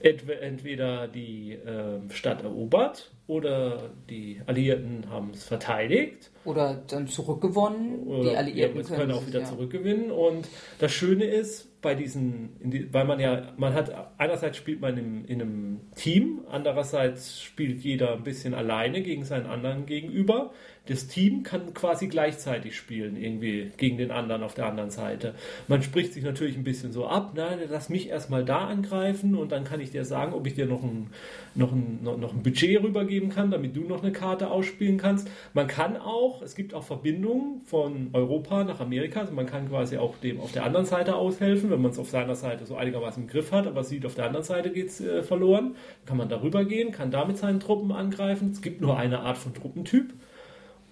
entwe- 0.00 0.38
entweder 0.38 1.08
die 1.08 1.58
ähm, 1.66 2.10
Stadt 2.10 2.44
erobert 2.44 3.10
oder 3.26 3.90
die 4.08 4.40
Alliierten 4.46 5.10
haben 5.10 5.30
es 5.34 5.42
verteidigt. 5.44 6.30
oder 6.44 6.80
dann 6.86 7.08
zurückgewonnen. 7.08 8.06
Oder, 8.06 8.30
die 8.30 8.36
Alliierten 8.36 8.76
ja, 8.76 8.82
es 8.82 8.88
können 8.92 9.10
auch 9.10 9.26
wieder 9.26 9.40
ja. 9.40 9.44
zurückgewinnen. 9.46 10.12
Und 10.12 10.46
das 10.78 10.92
Schöne 10.92 11.24
ist, 11.24 11.68
bei 11.86 11.94
diesen, 11.94 12.50
die, 12.58 12.92
weil 12.92 13.04
man 13.04 13.20
ja, 13.20 13.52
man 13.58 13.72
hat, 13.72 13.92
einerseits 14.18 14.56
spielt 14.56 14.80
man 14.80 14.98
in, 14.98 15.24
in 15.26 15.40
einem 15.40 15.80
Team, 15.94 16.40
andererseits 16.50 17.40
spielt 17.40 17.78
jeder 17.78 18.14
ein 18.14 18.24
bisschen 18.24 18.54
alleine 18.54 19.02
gegen 19.02 19.22
seinen 19.22 19.46
anderen 19.46 19.86
gegenüber. 19.86 20.50
Das 20.88 21.08
Team 21.08 21.42
kann 21.42 21.74
quasi 21.74 22.06
gleichzeitig 22.06 22.76
spielen, 22.76 23.16
irgendwie 23.16 23.72
gegen 23.76 23.98
den 23.98 24.10
anderen 24.10 24.42
auf 24.42 24.54
der 24.54 24.66
anderen 24.66 24.90
Seite. 24.90 25.34
Man 25.68 25.82
spricht 25.82 26.12
sich 26.12 26.22
natürlich 26.22 26.56
ein 26.56 26.64
bisschen 26.64 26.92
so 26.92 27.06
ab, 27.06 27.32
na, 27.34 27.50
lass 27.68 27.88
mich 27.88 28.08
erstmal 28.08 28.44
da 28.44 28.66
angreifen 28.66 29.34
und 29.34 29.52
dann 29.52 29.64
kann 29.64 29.80
ich 29.80 29.90
dir 29.90 30.04
sagen, 30.04 30.32
ob 30.32 30.46
ich 30.46 30.54
dir 30.54 30.66
noch 30.66 30.82
ein, 30.82 31.08
noch 31.54 31.72
ein, 31.72 32.00
noch, 32.02 32.32
ein 32.32 32.42
Budget 32.42 32.82
rübergeben 32.82 33.30
kann, 33.30 33.50
damit 33.50 33.76
du 33.76 33.80
noch 33.80 34.02
eine 34.02 34.12
Karte 34.12 34.50
ausspielen 34.50 34.98
kannst. 34.98 35.28
Man 35.54 35.66
kann 35.66 35.96
auch, 35.96 36.42
es 36.42 36.54
gibt 36.54 36.72
auch 36.74 36.84
Verbindungen 36.84 37.62
von 37.64 38.10
Europa 38.12 38.64
nach 38.64 38.80
Amerika, 38.80 39.20
also 39.20 39.32
man 39.32 39.46
kann 39.46 39.68
quasi 39.68 39.96
auch 39.98 40.16
dem 40.18 40.40
auf 40.40 40.52
der 40.52 40.64
anderen 40.64 40.86
Seite 40.86 41.16
aushelfen, 41.16 41.70
wenn 41.70 41.82
man 41.82 41.90
es 41.90 41.98
auf 41.98 42.10
seiner 42.10 42.36
Seite 42.36 42.64
so 42.64 42.76
einigermaßen 42.76 43.24
im 43.24 43.28
Griff 43.28 43.52
hat, 43.52 43.66
aber 43.66 43.82
sieht, 43.82 44.06
auf 44.06 44.14
der 44.14 44.26
anderen 44.26 44.44
Seite 44.44 44.70
geht 44.70 44.88
es 44.88 45.00
äh, 45.00 45.22
verloren. 45.22 45.74
Kann 46.04 46.16
man 46.16 46.28
darüber 46.28 46.64
gehen, 46.64 46.92
kann 46.92 47.10
da 47.10 47.24
mit 47.24 47.38
seinen 47.38 47.60
Truppen 47.60 47.92
angreifen. 47.92 48.50
Es 48.52 48.62
gibt 48.62 48.80
nur 48.80 48.96
eine 48.96 49.20
Art 49.20 49.38
von 49.38 49.54
Truppentyp. 49.54 50.12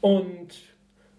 Und 0.04 0.49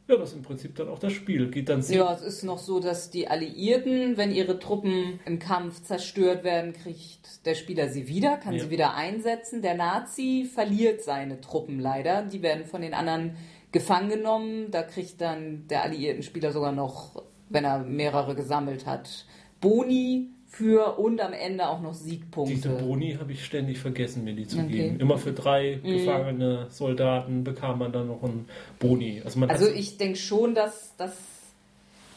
ja, 0.07 0.15
das 0.15 0.29
ist 0.29 0.35
im 0.35 0.43
Prinzip 0.43 0.75
dann 0.75 0.89
auch 0.89 0.99
das 0.99 1.11
Spiel. 1.11 1.49
Geht 1.49 1.69
dann 1.69 1.81
Ja, 1.89 2.13
es 2.13 2.21
ist 2.21 2.43
noch 2.43 2.59
so, 2.59 2.79
dass 2.79 3.09
die 3.09 3.27
Alliierten, 3.27 4.15
wenn 4.15 4.31
ihre 4.31 4.59
Truppen 4.59 5.19
im 5.25 5.39
Kampf 5.39 5.81
zerstört 5.81 6.43
werden, 6.43 6.73
kriegt 6.73 7.43
der 7.47 7.55
Spieler 7.55 7.89
sie 7.89 8.07
wieder, 8.07 8.37
kann 8.37 8.53
Ja. 8.53 8.63
sie 8.63 8.69
wieder 8.69 8.93
einsetzen. 8.93 9.63
Der 9.63 9.73
Nazi 9.73 10.47
verliert 10.53 11.01
seine 11.01 11.41
Truppen 11.41 11.79
leider. 11.79 12.21
Die 12.21 12.43
werden 12.43 12.65
von 12.65 12.83
den 12.83 12.93
anderen 12.93 13.37
gefangen 13.71 14.09
genommen. 14.09 14.69
Da 14.69 14.83
kriegt 14.83 15.19
dann 15.19 15.67
der 15.67 15.81
alliierten 15.81 16.21
Spieler 16.21 16.51
sogar 16.51 16.71
noch, 16.71 17.23
wenn 17.49 17.65
er 17.65 17.79
mehrere 17.79 18.35
gesammelt 18.35 18.85
hat, 18.85 19.25
Boni 19.61 20.29
für 20.55 20.97
und 20.99 21.19
am 21.21 21.33
Ende 21.33 21.67
auch 21.67 21.81
noch 21.81 21.93
Siegpunkte. 21.93 22.55
Diese 22.55 22.69
Boni 22.69 23.17
habe 23.19 23.33
ich 23.33 23.43
ständig 23.43 23.77
vergessen, 23.77 24.23
mir 24.23 24.33
die 24.33 24.47
zu 24.47 24.57
Okay. 24.57 24.65
Mhm. 24.67 24.71
geben. 24.71 24.99
Immer 24.99 25.17
für 25.17 25.33
drei 25.33 25.79
gefangene 25.83 26.67
Soldaten 26.69 27.43
bekam 27.43 27.79
man 27.79 27.91
dann 27.91 28.07
noch 28.07 28.23
einen 28.23 28.47
Boni. 28.79 29.21
Also, 29.23 29.41
Also 29.45 29.67
ich 29.69 29.97
denke 29.97 30.17
schon, 30.17 30.55
dass, 30.55 30.95
dass 30.95 31.17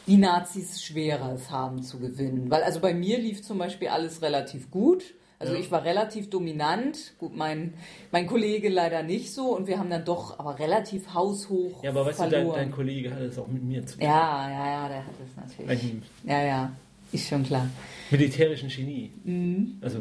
die 0.07 0.17
Nazis 0.17 0.81
schwerer 0.81 1.33
es 1.35 1.51
haben 1.51 1.83
zu 1.83 1.99
gewinnen. 1.99 2.49
Weil 2.49 2.63
also 2.63 2.79
bei 2.79 2.93
mir 2.93 3.19
lief 3.19 3.41
zum 3.43 3.57
Beispiel 3.57 3.89
alles 3.89 4.21
relativ 4.21 4.71
gut. 4.71 5.03
Also 5.37 5.53
Ja. 5.53 5.59
ich 5.59 5.69
war 5.71 5.83
relativ 5.83 6.29
dominant. 6.29 7.13
Gut, 7.19 7.35
mein, 7.35 7.73
mein 8.11 8.25
Kollege 8.25 8.69
leider 8.69 9.03
nicht 9.03 9.33
so. 9.33 9.55
Und 9.55 9.67
wir 9.67 9.79
haben 9.79 9.89
dann 9.89 10.05
doch 10.05 10.39
aber 10.39 10.57
relativ 10.59 11.13
haushoch 11.13 11.83
ja, 11.83 11.91
aber 11.91 12.05
weißt 12.05 12.19
du, 12.19 12.23
dein, 12.23 12.31
verloren. 12.31 12.55
dein 12.55 12.71
Kollege 12.71 13.11
hat 13.13 13.21
es 13.21 13.37
auch 13.37 13.47
mit 13.47 13.63
mir 13.63 13.85
zu 13.85 13.97
tun. 13.97 14.03
ja, 14.07 14.49
ja, 14.49 14.67
ja, 14.83 14.87
der 14.89 14.97
hat 15.05 15.13
es 15.25 15.35
natürlich. 15.57 15.83
Ein, 15.83 16.03
Ja, 16.25 16.43
ja. 16.43 16.71
Ist 17.11 17.27
schon 17.27 17.43
klar. 17.43 17.67
Militärischen 18.11 18.69
Genie. 18.69 19.11
Also, 19.81 19.99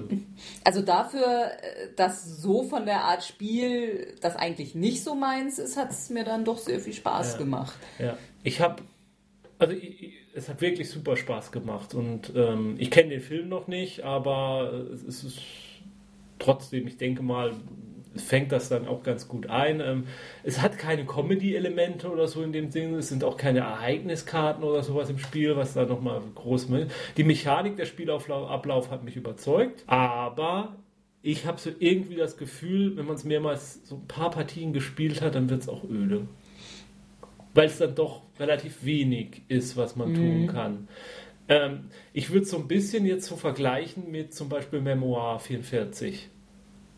Also 0.65 0.83
dafür, 0.83 1.51
äh, 1.63 1.89
dass 1.97 2.41
so 2.41 2.63
von 2.63 2.87
der 2.87 3.05
Art 3.05 3.25
Spiel 3.25 4.15
das 4.21 4.37
eigentlich 4.37 4.75
nicht 4.75 5.03
so 5.05 5.15
meins 5.15 5.59
ist, 5.59 5.77
hat 5.77 5.91
es 5.91 6.11
mir 6.11 6.25
dann 6.25 6.45
doch 6.45 6.59
sehr 6.59 6.81
viel 6.81 6.93
Spaß 6.95 7.33
Ja. 7.33 7.39
gemacht. 7.39 7.79
ja. 7.99 8.17
Ich 8.43 8.61
habe, 8.61 8.83
also 9.59 9.75
ich, 9.75 10.03
ich- 10.03 10.15
es 10.35 10.49
hat 10.49 10.61
wirklich 10.61 10.89
super 10.89 11.17
Spaß 11.17 11.51
gemacht 11.51 11.95
und 11.95 12.33
ähm, 12.37 12.77
ich 12.79 12.91
kenne 12.93 13.11
den 13.11 13.21
Film 13.21 13.49
noch 13.49 13.67
nicht, 13.67 14.05
aber 14.05 14.87
es 14.95 15.25
ist 15.25 15.41
trotzdem, 16.39 16.87
ich 16.87 16.97
denke 16.97 17.23
mal, 17.25 17.53
fängt 18.17 18.53
das 18.53 18.69
dann 18.69 18.87
auch 18.87 19.03
ganz 19.03 19.29
gut 19.29 19.49
ein. 19.49 19.81
Ähm, 19.81 20.05
es 20.43 20.61
hat 20.61 20.79
keine 20.79 21.05
Comedy-Elemente 21.05 22.11
oder 22.11 22.27
so 22.27 22.43
in 22.43 22.53
dem 22.53 22.71
Sinne, 22.71 22.99
es 22.99 23.09
sind 23.09 23.25
auch 23.25 23.37
keine 23.37 23.61
Ereigniskarten 23.61 24.65
oder 24.65 24.83
sowas 24.83 25.11
im 25.11 25.19
Spiel, 25.19 25.57
was 25.57 25.75
da 25.75 25.85
nochmal 25.85 26.21
groß 26.35 26.69
mit. 26.69 26.91
Die 27.17 27.25
Mechanik 27.25 27.77
der 27.77 27.87
Spielablauf 27.87 28.91
hat 28.91 29.05
mich 29.05 29.17
überzeugt, 29.17 29.85
aber 29.87 30.77
ich 31.23 31.47
habe 31.47 31.61
so 31.61 31.71
irgendwie 31.79 32.17
das 32.17 32.37
Gefühl, 32.37 32.97
wenn 32.97 33.07
man 33.07 33.17
es 33.17 33.25
mehrmals 33.25 33.87
so 33.87 33.97
ein 33.97 34.07
paar 34.07 34.31
Partien 34.31 34.73
gespielt 34.73 35.21
hat, 35.21 35.35
dann 35.35 35.51
wird 35.51 35.63
es 35.63 35.69
auch 35.69 35.85
öde. 35.85 36.29
Weil 37.55 37.67
es 37.67 37.79
dann 37.79 37.95
doch 37.95 38.23
relativ 38.39 38.85
wenig 38.85 39.43
ist, 39.49 39.77
was 39.77 39.97
man 39.97 40.15
tun 40.15 40.47
kann. 40.47 40.89
Ähm, 41.49 41.91
ich 42.13 42.31
würde 42.31 42.43
es 42.43 42.51
so 42.51 42.59
ein 42.59 42.69
bisschen 42.69 43.05
jetzt 43.05 43.27
so 43.27 43.37
vergleichen 43.37 44.11
mit 44.11 44.35
zum 44.35 44.49
Beispiel 44.49 44.81
Memoir 44.81 45.41
44 45.41 46.31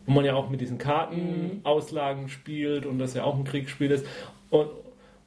wo 0.05 0.11
man 0.13 0.25
ja 0.25 0.35
auch 0.35 0.49
mit 0.49 0.61
diesen 0.61 0.77
Kartenauslagen 0.77 2.29
spielt 2.29 2.85
und 2.85 2.99
das 2.99 3.13
ja 3.13 3.23
auch 3.23 3.35
ein 3.35 3.43
Kriegsspiel 3.43 3.91
ist. 3.91 4.05
Und, 4.49 4.69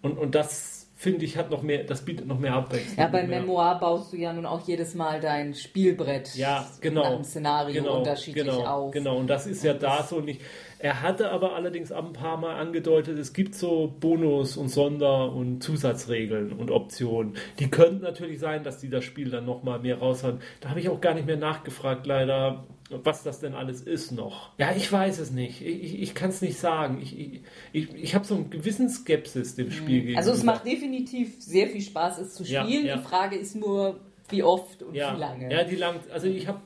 und, 0.03 0.19
und 0.19 0.35
das 0.35 0.85
finde 0.97 1.25
ich 1.25 1.37
hat 1.37 1.51
noch 1.51 1.63
mehr, 1.63 1.85
das 1.85 2.03
bietet 2.03 2.27
noch 2.27 2.39
mehr 2.39 2.55
Abwechslung. 2.55 2.99
Ja, 2.99 3.09
bei 3.09 3.27
mehr. 3.27 3.41
Memoir 3.41 3.79
baust 3.79 4.13
du 4.13 4.17
ja 4.17 4.33
nun 4.33 4.47
auch 4.47 4.67
jedes 4.67 4.95
Mal 4.95 5.21
dein 5.21 5.55
Spielbrett 5.55 6.35
Ja, 6.35 6.67
genau. 6.81 7.03
nach 7.03 7.11
dem 7.17 7.25
Szenario 7.25 7.83
genau, 7.83 7.99
unterschiedlich 7.99 8.45
genau, 8.45 8.65
auf. 8.65 8.93
Genau, 8.93 9.17
und 9.19 9.27
das 9.29 9.47
ist 9.47 9.63
ja 9.63 9.75
da 9.75 10.03
so 10.03 10.21
nicht. 10.21 10.41
Er 10.85 11.01
hatte 11.01 11.31
aber 11.31 11.55
allerdings 11.55 11.93
auch 11.93 12.05
ein 12.05 12.13
paar 12.13 12.37
Mal 12.37 12.57
angedeutet, 12.57 13.19
es 13.19 13.33
gibt 13.33 13.55
so 13.55 13.97
Bonus- 14.01 14.59
und 14.59 14.69
Sonder- 14.69 15.33
und 15.33 15.63
Zusatzregeln 15.63 16.53
und 16.53 16.71
Optionen. 16.71 17.39
Die 17.59 17.71
könnten 17.71 18.03
natürlich 18.03 18.39
sein, 18.39 18.65
dass 18.65 18.81
die 18.83 18.91
das 18.91 19.03
Spiel 19.03 19.31
dann 19.31 19.47
nochmal 19.47 19.79
mehr 19.79 19.97
raushauen. 19.97 20.41
Da 20.61 20.69
habe 20.69 20.81
ich 20.81 20.91
auch 20.91 21.01
gar 21.01 21.15
nicht 21.15 21.27
mehr 21.27 21.39
nachgefragt, 21.39 22.05
leider, 22.05 22.67
was 22.91 23.23
das 23.23 23.41
denn 23.41 23.55
alles 23.55 23.81
ist 23.81 24.13
noch. 24.13 24.51
Ja, 24.59 24.73
ich 24.77 24.93
weiß 24.93 25.21
es 25.21 25.31
nicht. 25.31 25.65
Ich, 25.65 26.03
ich, 26.03 26.15
kann 26.15 26.29
es 26.29 26.43
nicht 26.43 26.59
sagen. 26.59 27.01
Ich, 27.01 27.19
ich, 27.19 27.41
ich, 27.73 27.95
ich 27.95 28.15
habe 28.15 28.27
so 28.27 28.35
einen 28.35 28.51
gewissen 28.51 28.91
Skepsis 28.91 29.55
dem 29.55 29.71
Spiel 29.71 30.01
gegenüber. 30.01 30.19
Also 30.19 30.33
es 30.33 30.43
macht 30.43 30.67
definitiv 30.67 31.43
sehr 31.43 31.69
viel 31.69 31.81
Spaß, 31.81 32.19
es 32.19 32.35
zu 32.35 32.45
Ja, 32.45 32.63
spielen. 32.63 32.85
ja. 32.85 32.99
Die 32.99 33.03
Frage 33.03 33.37
ist 33.37 33.57
nur, 33.57 34.01
wie 34.31 34.43
oft 34.43 34.83
und 34.83 34.95
Ja, 34.95 35.15
wie 35.15 35.21
lange. 35.21 35.53
ja, 35.53 35.65
die 35.65 35.77
Lang 35.77 36.01
also 36.13 36.27
ich 36.27 36.47
habe 36.49 36.61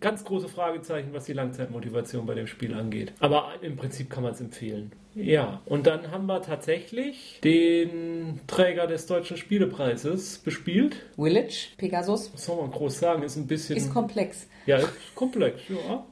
ganz 0.00 0.24
große 0.24 0.48
Fragezeichen, 0.48 1.08
was 1.12 1.24
die 1.24 1.32
Langzeitmotivation 1.32 2.26
bei 2.26 2.34
dem 2.34 2.46
Spiel 2.46 2.74
angeht. 2.74 3.12
Aber 3.20 3.48
im 3.60 3.76
Prinzip 3.76 4.08
kann 4.10 4.22
man 4.22 4.32
es 4.32 4.40
empfehlen. 4.40 4.92
Ja, 5.14 5.60
und 5.66 5.86
dann 5.86 6.10
haben 6.10 6.24
wir 6.24 6.40
tatsächlich 6.40 7.38
den 7.44 8.40
Träger 8.46 8.86
des 8.86 9.04
Deutschen 9.06 9.36
Spielepreises 9.36 10.38
bespielt. 10.38 10.96
Village, 11.16 11.68
Pegasus, 11.76 12.32
Was 12.32 12.46
soll 12.46 12.56
man 12.56 12.70
groß 12.70 12.98
sagen? 12.98 13.22
Ist 13.22 13.36
ein 13.36 13.46
bisschen. 13.46 13.76
ist 13.76 13.92
komplex. 13.92 14.46
ja, 14.64 14.78
ist 14.78 14.88
komplex, 15.14 15.60
ja. 15.68 16.06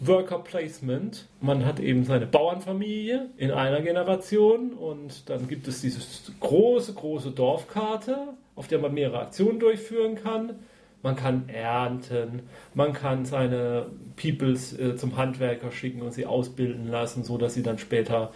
Worker 0.00 0.38
Placement. 0.38 1.26
Man 1.42 1.66
hat 1.66 1.80
eben 1.80 2.04
seine 2.04 2.26
Bauernfamilie 2.26 3.28
in 3.36 3.50
einer 3.50 3.82
Generation 3.82 4.72
und 4.72 5.28
dann 5.28 5.46
gibt 5.46 5.68
es 5.68 5.82
diese 5.82 6.00
große, 6.40 6.94
große 6.94 7.32
Dorfkarte, 7.32 8.28
auf 8.60 8.68
der 8.68 8.78
man 8.78 8.92
mehrere 8.92 9.20
Aktionen 9.20 9.58
durchführen 9.58 10.16
kann. 10.16 10.56
Man 11.02 11.16
kann 11.16 11.48
ernten, 11.48 12.42
man 12.74 12.92
kann 12.92 13.24
seine 13.24 13.86
Peoples 14.16 14.78
äh, 14.78 14.96
zum 14.96 15.16
Handwerker 15.16 15.72
schicken 15.72 16.02
und 16.02 16.12
sie 16.12 16.26
ausbilden 16.26 16.86
lassen, 16.86 17.24
so 17.24 17.38
dass 17.38 17.54
sie 17.54 17.62
dann 17.62 17.78
später 17.78 18.32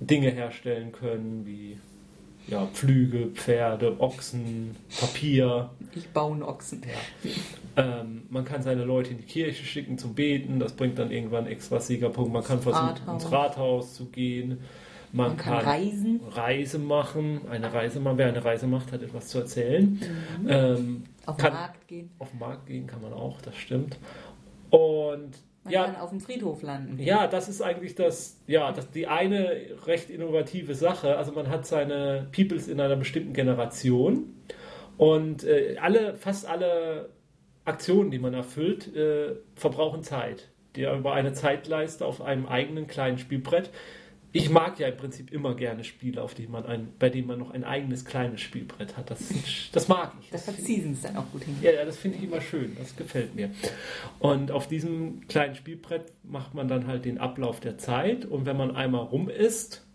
Dinge 0.00 0.28
herstellen 0.30 0.90
können, 0.90 1.46
wie 1.46 1.78
ja, 2.48 2.66
Pflüge, 2.66 3.28
Pferde, 3.28 4.00
Ochsen, 4.00 4.74
Papier. 4.98 5.70
Ich 5.94 6.08
baue 6.08 6.32
einen 6.32 6.42
Ochsen. 6.42 6.82
Ähm, 7.76 8.22
man 8.30 8.44
kann 8.44 8.64
seine 8.64 8.82
Leute 8.84 9.12
in 9.12 9.18
die 9.18 9.22
Kirche 9.24 9.64
schicken 9.64 9.96
zum 9.96 10.16
Beten, 10.16 10.58
das 10.58 10.72
bringt 10.72 10.98
dann 10.98 11.12
irgendwann 11.12 11.46
extra 11.46 11.78
Siegerpunkt. 11.78 12.32
Man 12.32 12.42
kann 12.42 12.60
versuchen, 12.60 12.88
Rathaus. 12.88 13.22
ins 13.22 13.32
Rathaus 13.32 13.94
zu 13.94 14.06
gehen. 14.06 14.58
Man, 15.14 15.28
Man 15.28 15.36
kann 15.36 15.58
reisen. 15.64 16.20
Reise 16.30 16.78
machen. 16.78 17.42
Eine 17.48 17.72
Reise 17.72 18.00
machen. 18.00 18.18
Wer 18.18 18.28
eine 18.28 18.44
Reise 18.44 18.66
macht, 18.66 18.90
hat 18.92 19.02
etwas 19.02 19.28
zu 19.28 19.38
erzählen. 19.38 20.00
Ähm, 20.48 20.76
Mhm. 20.76 21.04
Auf 21.26 21.36
den 21.36 21.42
kann 21.42 21.52
Markt 21.54 21.88
gehen. 21.88 22.10
auf 22.18 22.30
den 22.30 22.38
Markt 22.40 22.66
gehen 22.66 22.86
kann 22.86 23.00
man 23.00 23.12
auch, 23.12 23.40
das 23.40 23.56
stimmt. 23.56 23.96
Und 24.70 25.30
Man 25.62 25.72
ja, 25.72 25.84
kann 25.84 25.96
auf 25.96 26.10
dem 26.10 26.20
Friedhof 26.20 26.62
landen. 26.62 26.98
ja, 26.98 27.26
das 27.26 27.48
ist 27.48 27.62
eigentlich 27.62 27.94
das, 27.94 28.40
ja, 28.46 28.72
das 28.72 28.90
die 28.90 29.06
eine 29.06 29.50
recht 29.86 30.10
innovative 30.10 30.74
Sache. 30.74 31.16
Also 31.16 31.32
man 31.32 31.48
hat 31.48 31.64
seine 31.66 32.26
Peoples 32.32 32.68
in 32.68 32.80
einer 32.80 32.96
bestimmten 32.96 33.32
Generation 33.32 34.34
und 34.98 35.44
äh, 35.44 35.76
alle, 35.80 36.14
fast 36.14 36.46
alle 36.46 37.08
Aktionen, 37.64 38.10
die 38.10 38.18
man 38.18 38.34
erfüllt, 38.34 38.94
äh, 38.94 39.36
verbrauchen 39.54 40.02
Zeit. 40.02 40.50
Die 40.76 40.82
über 40.82 41.12
eine 41.14 41.32
Zeitleiste 41.32 42.04
auf 42.04 42.20
einem 42.20 42.46
eigenen 42.46 42.86
kleinen 42.88 43.16
Spielbrett. 43.18 43.70
Ich 44.36 44.50
mag 44.50 44.80
ja 44.80 44.88
im 44.88 44.96
Prinzip 44.96 45.32
immer 45.32 45.54
gerne 45.54 45.84
Spiele, 45.84 46.20
auf 46.20 46.34
die 46.34 46.48
man 46.48 46.66
ein, 46.66 46.88
bei 46.98 47.08
denen 47.08 47.28
man 47.28 47.38
noch 47.38 47.52
ein 47.52 47.62
eigenes 47.62 48.04
kleines 48.04 48.40
Spielbrett 48.40 48.96
hat. 48.96 49.08
Das, 49.08 49.20
das 49.70 49.86
mag 49.86 50.12
ich. 50.20 50.28
Das 50.30 50.48
hat 50.48 50.56
Seasons 50.56 51.02
dann 51.02 51.16
auch 51.16 51.30
gut 51.30 51.44
hin. 51.44 51.56
Ja, 51.62 51.84
das 51.84 51.96
finde 51.98 52.18
ich 52.18 52.24
immer 52.24 52.40
schön. 52.40 52.76
Das 52.76 52.96
gefällt 52.96 53.36
mir. 53.36 53.50
Und 54.18 54.50
auf 54.50 54.66
diesem 54.66 55.28
kleinen 55.28 55.54
Spielbrett 55.54 56.12
macht 56.24 56.52
man 56.52 56.66
dann 56.66 56.88
halt 56.88 57.04
den 57.04 57.18
Ablauf 57.18 57.60
der 57.60 57.78
Zeit. 57.78 58.24
Und 58.24 58.44
wenn 58.44 58.56
man 58.56 58.74
einmal 58.74 59.02
rum 59.04 59.28
ist, 59.28 59.86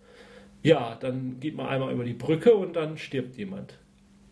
ja, 0.63 0.95
dann 0.95 1.41
geht 1.41 1.57
man 1.57 1.67
einmal 1.67 1.91
über 1.91 2.05
die 2.05 2.13
Brücke 2.13 2.53
und 2.55 2.77
dann 2.77 2.97
stirbt 2.97 3.35
jemand. 3.35 3.77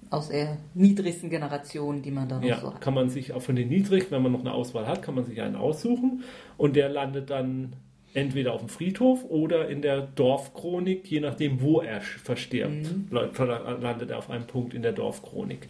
Aus 0.09 0.29
der 0.29 0.57
niedrigsten 0.73 1.29
Generation, 1.29 2.01
die 2.01 2.11
man 2.11 2.29
da 2.29 2.39
noch 2.39 2.47
Ja, 2.47 2.61
so 2.61 2.73
hat. 2.73 2.79
kann 2.79 2.93
man 2.93 3.09
sich 3.09 3.33
auch 3.33 3.41
von 3.41 3.57
den 3.57 3.67
niedrig, 3.67 4.09
wenn 4.09 4.23
man 4.23 4.31
noch 4.31 4.39
eine 4.39 4.53
Auswahl 4.53 4.87
hat, 4.87 5.01
kann 5.01 5.15
man 5.15 5.25
sich 5.25 5.41
einen 5.41 5.57
aussuchen. 5.57 6.23
Und 6.55 6.77
der 6.77 6.87
landet 6.87 7.29
dann 7.29 7.73
entweder 8.17 8.53
auf 8.53 8.62
dem 8.62 8.69
Friedhof 8.69 9.24
oder 9.29 9.69
in 9.69 9.81
der 9.81 10.01
Dorfchronik, 10.01 11.09
je 11.09 11.19
nachdem, 11.19 11.62
wo 11.62 11.81
er 11.81 12.01
verstirbt, 12.01 12.89
la- 13.12 13.71
landet 13.79 14.09
er 14.09 14.17
auf 14.17 14.29
einem 14.29 14.45
Punkt 14.47 14.74
in 14.74 14.81
der 14.81 14.91
Dorfchronik. 14.93 15.69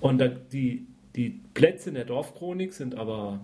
Und 0.00 0.22
die, 0.52 0.86
die 1.16 1.40
Plätze 1.54 1.88
in 1.88 1.94
der 1.94 2.04
Dorfchronik 2.04 2.72
sind 2.74 2.94
aber 2.94 3.40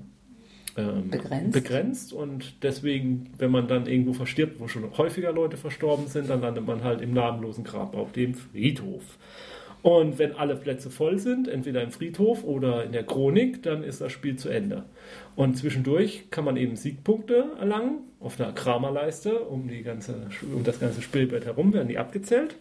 ähm, 0.77 1.11
Begrenzt. 1.11 1.53
begrenzt 1.53 2.13
und 2.13 2.63
deswegen, 2.63 3.31
wenn 3.39 3.51
man 3.51 3.67
dann 3.67 3.87
irgendwo 3.87 4.13
verstirbt, 4.13 4.61
wo 4.61 4.69
schon 4.69 4.85
häufiger 4.99 5.33
Leute 5.33 5.57
verstorben 5.57 6.09
sind, 6.09 6.29
dann 6.29 6.41
landet 6.41 6.67
man 6.67 6.83
halt 6.85 7.01
im 7.01 7.15
namenlosen 7.15 7.65
Grab 7.65 7.97
auf 7.97 8.13
dem 8.13 8.35
Friedhof. 8.35 9.03
Und 9.85 10.19
wenn 10.19 10.35
alle 10.35 10.57
Plätze 10.57 10.89
voll 10.89 11.19
sind, 11.19 11.47
entweder 11.47 11.83
im 11.83 11.91
Friedhof 11.91 12.43
oder 12.43 12.85
in 12.85 12.93
der 12.93 13.05
Chronik, 13.05 13.63
dann 13.63 13.85
ist 13.85 14.01
das 14.01 14.13
Spiel 14.13 14.37
zu 14.37 14.49
Ende. 14.49 14.85
Und 15.37 15.59
zwischendurch 15.59 16.31
kann 16.31 16.47
man 16.47 16.57
eben 16.57 16.75
Siegpunkte 16.75 17.49
erlangen 17.61 17.99
auf 18.19 18.41
einer 18.41 18.55
Kramerleiste 18.55 19.41
um, 19.41 19.69
die 19.69 19.83
ganze, 19.83 20.29
um 20.55 20.65
das 20.65 20.81
ganze 20.81 21.03
Spielbrett 21.03 21.45
herum, 21.45 21.75
werden 21.75 21.89
die 21.89 21.99
abgezählt. 21.99 22.57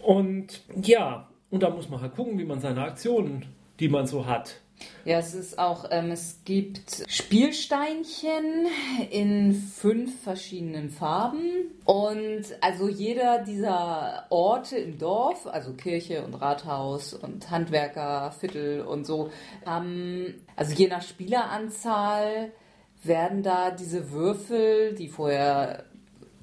Und 0.00 0.60
ja, 0.82 1.30
und 1.48 1.62
da 1.62 1.70
muss 1.70 1.88
man 1.88 2.02
halt 2.02 2.14
gucken, 2.14 2.38
wie 2.38 2.44
man 2.44 2.60
seine 2.60 2.82
Aktionen, 2.82 3.46
die 3.80 3.88
man 3.88 4.06
so 4.06 4.26
hat, 4.26 4.60
Ja, 5.04 5.18
es 5.18 5.34
ist 5.34 5.58
auch, 5.58 5.86
ähm, 5.90 6.10
es 6.10 6.40
gibt 6.44 7.04
Spielsteinchen 7.08 8.66
in 9.10 9.52
fünf 9.52 10.22
verschiedenen 10.22 10.90
Farben. 10.90 11.70
Und 11.84 12.44
also 12.62 12.88
jeder 12.88 13.42
dieser 13.44 14.26
Orte 14.30 14.78
im 14.78 14.98
Dorf, 14.98 15.46
also 15.46 15.74
Kirche 15.74 16.24
und 16.24 16.34
Rathaus 16.34 17.12
und 17.12 17.50
Handwerker, 17.50 18.32
Viertel 18.32 18.80
und 18.80 19.04
so, 19.04 19.30
haben, 19.66 20.42
also 20.56 20.74
je 20.74 20.88
nach 20.88 21.02
Spieleranzahl 21.02 22.52
werden 23.02 23.42
da 23.42 23.70
diese 23.70 24.10
Würfel, 24.10 24.94
die 24.94 25.08
vorher 25.08 25.84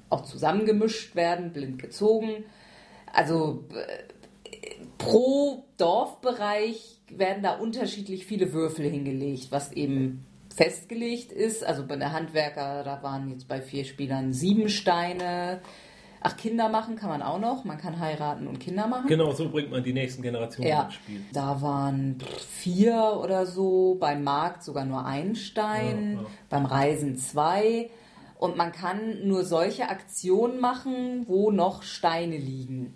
auch 0.08 0.24
zusammengemischt 0.24 1.16
werden, 1.16 1.52
blind 1.52 1.80
gezogen. 1.80 2.44
Also 3.12 3.64
pro 4.98 5.64
Dorfbereich 5.78 7.00
werden 7.10 7.42
da 7.42 7.56
unterschiedlich 7.58 8.26
viele 8.26 8.52
Würfel 8.52 8.88
hingelegt, 8.88 9.48
was 9.50 9.72
eben 9.72 10.24
festgelegt 10.54 11.32
ist. 11.32 11.64
Also 11.64 11.86
bei 11.86 11.96
der 11.96 12.12
Handwerker, 12.12 12.84
da 12.84 13.02
waren 13.02 13.28
jetzt 13.30 13.48
bei 13.48 13.60
vier 13.60 13.84
Spielern 13.84 14.32
sieben 14.32 14.68
Steine. 14.68 15.60
Ach, 16.24 16.36
Kinder 16.36 16.68
machen 16.68 16.94
kann 16.94 17.08
man 17.08 17.20
auch 17.22 17.40
noch. 17.40 17.64
Man 17.64 17.78
kann 17.78 17.98
heiraten 17.98 18.46
und 18.46 18.60
Kinder 18.60 18.86
machen. 18.86 19.08
Genau, 19.08 19.32
so 19.32 19.50
bringt 19.50 19.70
man 19.72 19.82
die 19.82 19.92
nächsten 19.92 20.22
Generationen 20.22 20.68
Ja, 20.70 20.84
ins 20.84 20.94
Spiel. 20.94 21.20
da 21.32 21.60
waren 21.60 22.18
vier 22.48 23.18
oder 23.20 23.44
so, 23.46 23.96
beim 23.98 24.22
Markt 24.22 24.62
sogar 24.62 24.84
nur 24.84 25.04
ein 25.04 25.34
Stein, 25.34 26.12
Ja, 26.14 26.20
ja. 26.22 26.26
beim 26.48 26.64
Reisen 26.66 27.16
zwei. 27.16 27.90
Und 28.38 28.56
man 28.56 28.72
kann 28.72 29.26
nur 29.26 29.44
solche 29.44 29.88
Aktionen 29.88 30.60
machen, 30.60 31.24
wo 31.28 31.50
noch 31.50 31.82
Steine 31.82 32.36
liegen. 32.36 32.94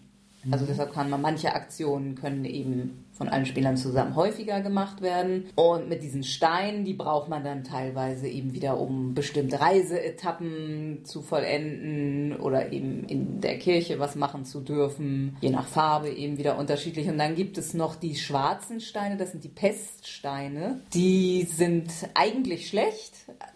Also 0.51 0.65
Mhm. 0.65 0.69
deshalb 0.69 0.93
kann 0.93 1.11
man, 1.11 1.21
manche 1.21 1.55
Aktionen 1.55 2.15
können 2.15 2.45
eben 2.45 3.05
von 3.13 3.29
allen 3.29 3.47
Spielern 3.47 3.79
zusammen 3.79 4.15
häufiger 4.15 4.61
gemacht 4.61 5.01
werden. 5.01 5.47
Und 5.55 5.89
mit 5.89 6.03
diesen 6.03 6.23
Steinen, 6.23 6.85
die 6.85 6.93
braucht 6.93 7.31
man 7.31 7.43
dann 7.45 7.65
teilweise 7.65 8.29
eben 8.29 8.53
wieder, 8.53 8.79
um 8.79 9.15
bestimmte 9.15 9.59
Reiseetappen 9.59 11.01
zu 11.05 11.23
vollenden 11.23 12.37
oder 12.37 12.73
eben 12.73 13.05
in 13.05 13.41
der 13.41 13.59
Kirche 13.59 13.99
was 13.99 14.17
machen 14.17 14.45
zu 14.45 14.61
dürfen. 14.61 15.37
Je 15.41 15.51
nach 15.51 15.67
Farbe 15.67 16.11
eben 16.11 16.37
wieder 16.37 16.59
unterschiedlich. 16.59 17.09
Und 17.09 17.17
dann 17.19 17.35
gibt 17.35 17.57
es 17.57 17.73
noch 17.75 17.97
die 17.97 18.17
schwarzen 18.17 18.81
Steine, 18.81 19.17
das 19.17 19.33
sind 19.33 19.45
die 19.45 19.49
Peststeine. 19.49 20.81
Die 20.93 21.45
sind 21.51 21.91
eigentlich 22.15 22.69
schlecht. 22.69 23.13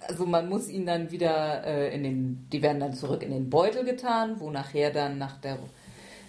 Also 0.08 0.24
man 0.24 0.48
muss 0.48 0.68
ihn 0.68 0.86
dann 0.86 1.10
wieder 1.10 1.64
äh, 1.66 1.94
in 1.94 2.02
den, 2.02 2.46
die 2.52 2.62
werden 2.62 2.80
dann 2.80 2.94
zurück 2.94 3.22
in 3.22 3.30
den 3.30 3.50
Beutel 3.50 3.84
getan, 3.84 4.36
wo 4.38 4.50
nachher 4.50 4.90
dann 4.90 5.18
nach 5.18 5.36
der 5.38 5.58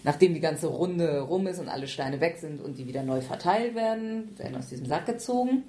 nachdem 0.04 0.34
die 0.34 0.40
ganze 0.40 0.68
Runde 0.68 1.20
rum 1.20 1.46
ist 1.46 1.58
und 1.58 1.68
alle 1.68 1.86
Steine 1.86 2.20
weg 2.20 2.36
sind 2.38 2.60
und 2.60 2.78
die 2.78 2.86
wieder 2.86 3.02
neu 3.02 3.20
verteilt 3.20 3.74
werden, 3.74 4.36
werden 4.38 4.56
aus 4.56 4.68
diesem 4.68 4.86
Sack 4.86 5.06
gezogen. 5.06 5.64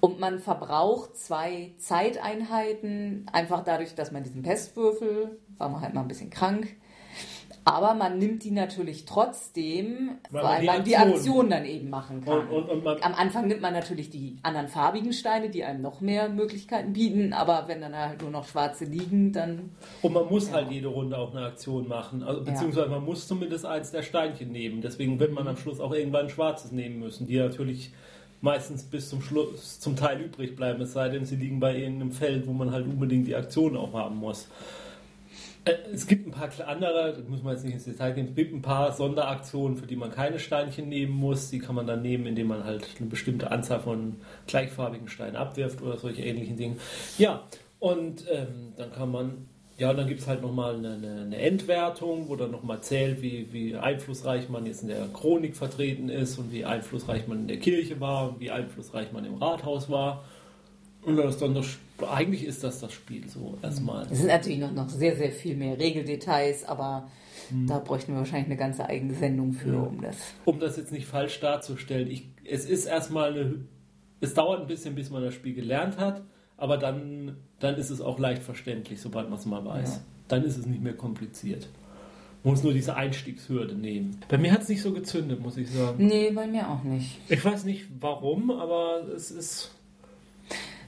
Und 0.00 0.20
man 0.20 0.38
verbraucht 0.38 1.16
zwei 1.16 1.72
Zeiteinheiten, 1.78 3.26
einfach 3.32 3.64
dadurch, 3.64 3.94
dass 3.94 4.12
man 4.12 4.22
diesen 4.22 4.42
Pestwürfel, 4.42 5.38
war 5.56 5.70
man 5.70 5.80
halt 5.80 5.94
mal 5.94 6.02
ein 6.02 6.08
bisschen 6.08 6.30
krank, 6.30 6.76
aber 7.64 7.94
man 7.94 8.18
nimmt 8.18 8.44
die 8.44 8.50
natürlich 8.50 9.06
trotzdem, 9.06 10.18
weil, 10.30 10.44
weil 10.44 10.64
man 10.64 10.84
die 10.84 10.96
Aktion. 10.96 11.14
Aktion 11.14 11.50
dann 11.50 11.64
eben 11.64 11.90
machen 11.90 12.22
kann. 12.22 12.48
Und, 12.48 12.68
und, 12.68 12.86
und 12.86 13.04
Am 13.04 13.14
Anfang 13.14 13.46
nimmt 13.46 13.62
man 13.62 13.72
natürlich 13.72 14.10
die 14.10 14.36
anderen 14.42 14.68
farbigen 14.68 15.12
Steine, 15.12 15.48
die 15.48 15.64
einem 15.64 15.80
noch 15.80 16.00
mehr 16.00 16.28
Möglichkeiten 16.28 16.92
bieten, 16.92 17.32
aber 17.32 17.64
wenn 17.66 17.80
dann 17.80 17.96
halt 17.96 18.20
nur 18.20 18.30
noch 18.30 18.46
schwarze 18.46 18.84
liegen, 18.84 19.32
dann. 19.32 19.70
Und 20.02 20.12
man 20.12 20.26
muss 20.26 20.48
ja. 20.48 20.54
halt 20.54 20.70
jede 20.70 20.88
Runde 20.88 21.16
auch 21.16 21.34
eine 21.34 21.46
Aktion 21.46 21.88
machen. 21.88 22.22
Also, 22.22 22.42
beziehungsweise 22.42 22.86
ja. 22.86 22.92
man 22.92 23.04
muss 23.04 23.26
zumindest 23.26 23.64
eins 23.64 23.90
der 23.90 24.02
Steinchen 24.02 24.52
nehmen. 24.52 24.82
Deswegen 24.82 25.18
wird 25.18 25.32
man 25.32 25.48
am 25.48 25.56
Schluss 25.56 25.80
auch 25.80 25.92
irgendwann 25.92 26.26
ein 26.26 26.30
schwarzes 26.30 26.72
nehmen 26.72 26.98
müssen, 26.98 27.26
die 27.26 27.38
natürlich 27.38 27.92
meistens 28.42 28.82
bis 28.82 29.08
zum 29.08 29.22
Schluss 29.22 29.80
zum 29.80 29.96
Teil 29.96 30.20
übrig 30.20 30.54
bleiben, 30.54 30.82
es 30.82 30.92
sei 30.92 31.08
denn, 31.08 31.24
sie 31.24 31.36
liegen 31.36 31.60
bei 31.60 31.74
irgendeinem 31.78 32.12
Feld, 32.12 32.46
wo 32.46 32.52
man 32.52 32.72
halt 32.72 32.86
unbedingt 32.86 33.26
die 33.26 33.34
Aktion 33.34 33.74
auch 33.74 33.94
haben 33.94 34.16
muss. 34.16 34.48
Äh, 35.64 35.74
es 35.92 36.06
gibt 36.06 36.26
ein 36.26 36.30
paar 36.30 36.50
andere, 36.66 37.14
das 37.16 37.28
muss 37.28 37.42
man 37.42 37.54
jetzt 37.54 37.64
nicht 37.64 37.74
ins 37.74 37.84
Detail 37.84 38.12
gehen, 38.12 38.28
es 38.28 38.34
gibt 38.34 38.52
ein 38.52 38.62
paar 38.62 38.92
Sonderaktionen, 38.92 39.76
für 39.76 39.86
die 39.86 39.96
man 39.96 40.10
keine 40.10 40.38
Steinchen 40.38 40.88
nehmen 40.88 41.12
muss. 41.12 41.50
Die 41.50 41.58
kann 41.58 41.74
man 41.74 41.86
dann 41.86 42.02
nehmen, 42.02 42.26
indem 42.26 42.48
man 42.48 42.64
halt 42.64 42.86
eine 42.98 43.08
bestimmte 43.08 43.50
Anzahl 43.50 43.80
von 43.80 44.16
gleichfarbigen 44.46 45.08
Steinen 45.08 45.36
abwirft 45.36 45.82
oder 45.82 45.96
solche 45.96 46.22
ähnlichen 46.22 46.56
Dinge. 46.56 46.76
Ja, 47.18 47.44
und 47.78 48.24
ähm, 48.30 48.72
dann 48.76 48.92
kann 48.92 49.10
man, 49.10 49.48
ja, 49.76 49.92
dann 49.92 50.08
gibt 50.08 50.20
es 50.20 50.26
halt 50.26 50.40
nochmal 50.40 50.76
eine, 50.76 50.94
eine, 50.94 51.36
Endwertung, 51.36 52.28
wo 52.28 52.36
dann 52.36 52.50
nochmal 52.50 52.80
zählt, 52.80 53.20
wie, 53.20 53.52
wie 53.52 53.76
einflussreich 53.76 54.48
man 54.48 54.64
jetzt 54.64 54.82
in 54.82 54.88
der 54.88 55.06
Chronik 55.08 55.56
vertreten 55.56 56.08
ist 56.08 56.38
und 56.38 56.52
wie 56.52 56.64
einflussreich 56.64 57.26
man 57.26 57.40
in 57.40 57.48
der 57.48 57.58
Kirche 57.58 58.00
war 58.00 58.30
und 58.30 58.40
wie 58.40 58.50
einflussreich 58.50 59.12
man 59.12 59.24
im 59.24 59.34
Rathaus 59.34 59.90
war. 59.90 60.24
Und 61.04 61.16
das 61.16 61.38
dann 61.38 61.54
das, 61.54 61.78
eigentlich 62.10 62.44
ist 62.44 62.64
das 62.64 62.80
das 62.80 62.92
Spiel 62.92 63.28
so 63.28 63.58
erstmal. 63.62 64.06
Es 64.10 64.18
sind 64.18 64.28
natürlich 64.28 64.58
noch, 64.58 64.72
noch 64.72 64.88
sehr, 64.88 65.16
sehr 65.16 65.32
viel 65.32 65.56
mehr 65.56 65.78
Regeldetails, 65.78 66.64
aber 66.64 67.08
hm. 67.50 67.66
da 67.66 67.78
bräuchten 67.78 68.12
wir 68.12 68.18
wahrscheinlich 68.18 68.46
eine 68.46 68.56
ganze 68.56 68.86
eigene 68.86 69.14
Sendung 69.14 69.52
für, 69.52 69.74
ja. 69.74 69.80
um 69.80 70.00
das. 70.00 70.16
Um 70.44 70.58
das 70.60 70.76
jetzt 70.76 70.92
nicht 70.92 71.06
falsch 71.06 71.40
darzustellen, 71.40 72.10
ich, 72.10 72.28
es 72.44 72.64
ist 72.64 72.86
erstmal 72.86 73.32
eine. 73.32 73.54
Es 74.20 74.32
dauert 74.32 74.62
ein 74.62 74.66
bisschen, 74.66 74.94
bis 74.94 75.10
man 75.10 75.22
das 75.22 75.34
Spiel 75.34 75.52
gelernt 75.52 75.98
hat, 75.98 76.22
aber 76.56 76.78
dann, 76.78 77.36
dann 77.58 77.74
ist 77.74 77.90
es 77.90 78.00
auch 78.00 78.18
leicht 78.18 78.42
verständlich, 78.42 79.00
sobald 79.00 79.28
man 79.28 79.38
es 79.38 79.44
mal 79.44 79.62
weiß. 79.64 79.96
Ja. 79.96 80.00
Dann 80.28 80.44
ist 80.44 80.56
es 80.56 80.64
nicht 80.64 80.82
mehr 80.82 80.94
kompliziert. 80.94 81.68
Man 82.42 82.54
muss 82.54 82.62
nur 82.62 82.72
diese 82.72 82.96
Einstiegshürde 82.96 83.74
nehmen. 83.74 84.20
Bei 84.28 84.38
mir 84.38 84.52
hat 84.52 84.62
es 84.62 84.68
nicht 84.68 84.80
so 84.80 84.92
gezündet, 84.92 85.40
muss 85.40 85.58
ich 85.58 85.70
sagen. 85.70 86.06
Nee, 86.06 86.30
bei 86.30 86.46
mir 86.46 86.70
auch 86.70 86.82
nicht. 86.84 87.18
Ich 87.28 87.44
weiß 87.44 87.64
nicht 87.64 87.86
warum, 88.00 88.50
aber 88.50 89.02
es 89.14 89.30
ist 89.30 89.70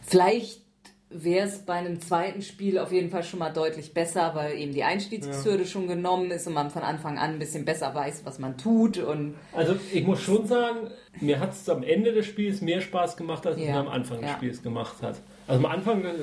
Vielleicht 0.07 0.61
wäre 1.09 1.47
es 1.47 1.59
bei 1.59 1.75
einem 1.75 2.01
zweiten 2.01 2.42
Spiel 2.42 2.79
auf 2.79 2.92
jeden 2.92 3.11
Fall 3.11 3.23
schon 3.23 3.38
mal 3.38 3.53
deutlich 3.53 3.95
besser, 3.95 4.33
weil 4.35 4.59
eben 4.59 4.73
die 4.73 4.83
Einstiegshürde 4.83 5.62
ja. 5.62 5.69
schon 5.69 5.87
genommen 5.87 6.31
ist 6.31 6.47
und 6.47 6.55
man 6.55 6.71
von 6.71 6.83
Anfang 6.83 7.19
an 7.19 7.35
ein 7.35 7.38
bisschen 7.38 7.64
besser 7.64 7.95
weiß, 7.95 8.23
was 8.25 8.38
man 8.38 8.59
tut. 8.59 8.99
Und 8.99 9.35
also 9.53 9.77
ich 9.92 10.05
muss 10.05 10.21
schon 10.21 10.47
sagen, 10.47 10.90
mir 11.21 11.38
hat 11.38 11.53
es 11.53 11.69
am 11.69 11.83
Ende 11.83 12.12
des 12.12 12.27
Spiels 12.27 12.61
mehr 12.61 12.81
Spaß 12.81 13.16
gemacht, 13.16 13.47
als 13.47 13.59
ja. 13.59 13.66
es 13.66 13.71
mir 13.71 13.79
am 13.79 13.88
Anfang 13.88 14.21
ja. 14.21 14.27
des 14.27 14.37
Spiels 14.37 14.62
gemacht 14.62 15.01
hat. 15.01 15.21
Also 15.47 15.64
am 15.64 15.71
Anfang... 15.71 16.05
Äh, 16.05 16.14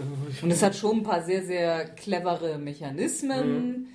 und 0.41 0.51
es 0.51 0.61
hat 0.61 0.75
schon 0.75 0.97
ein 0.97 1.03
paar 1.03 1.21
sehr, 1.23 1.43
sehr 1.43 1.85
clevere 1.85 2.57
Mechanismen. 2.57 3.67
Mhm. 3.67 3.87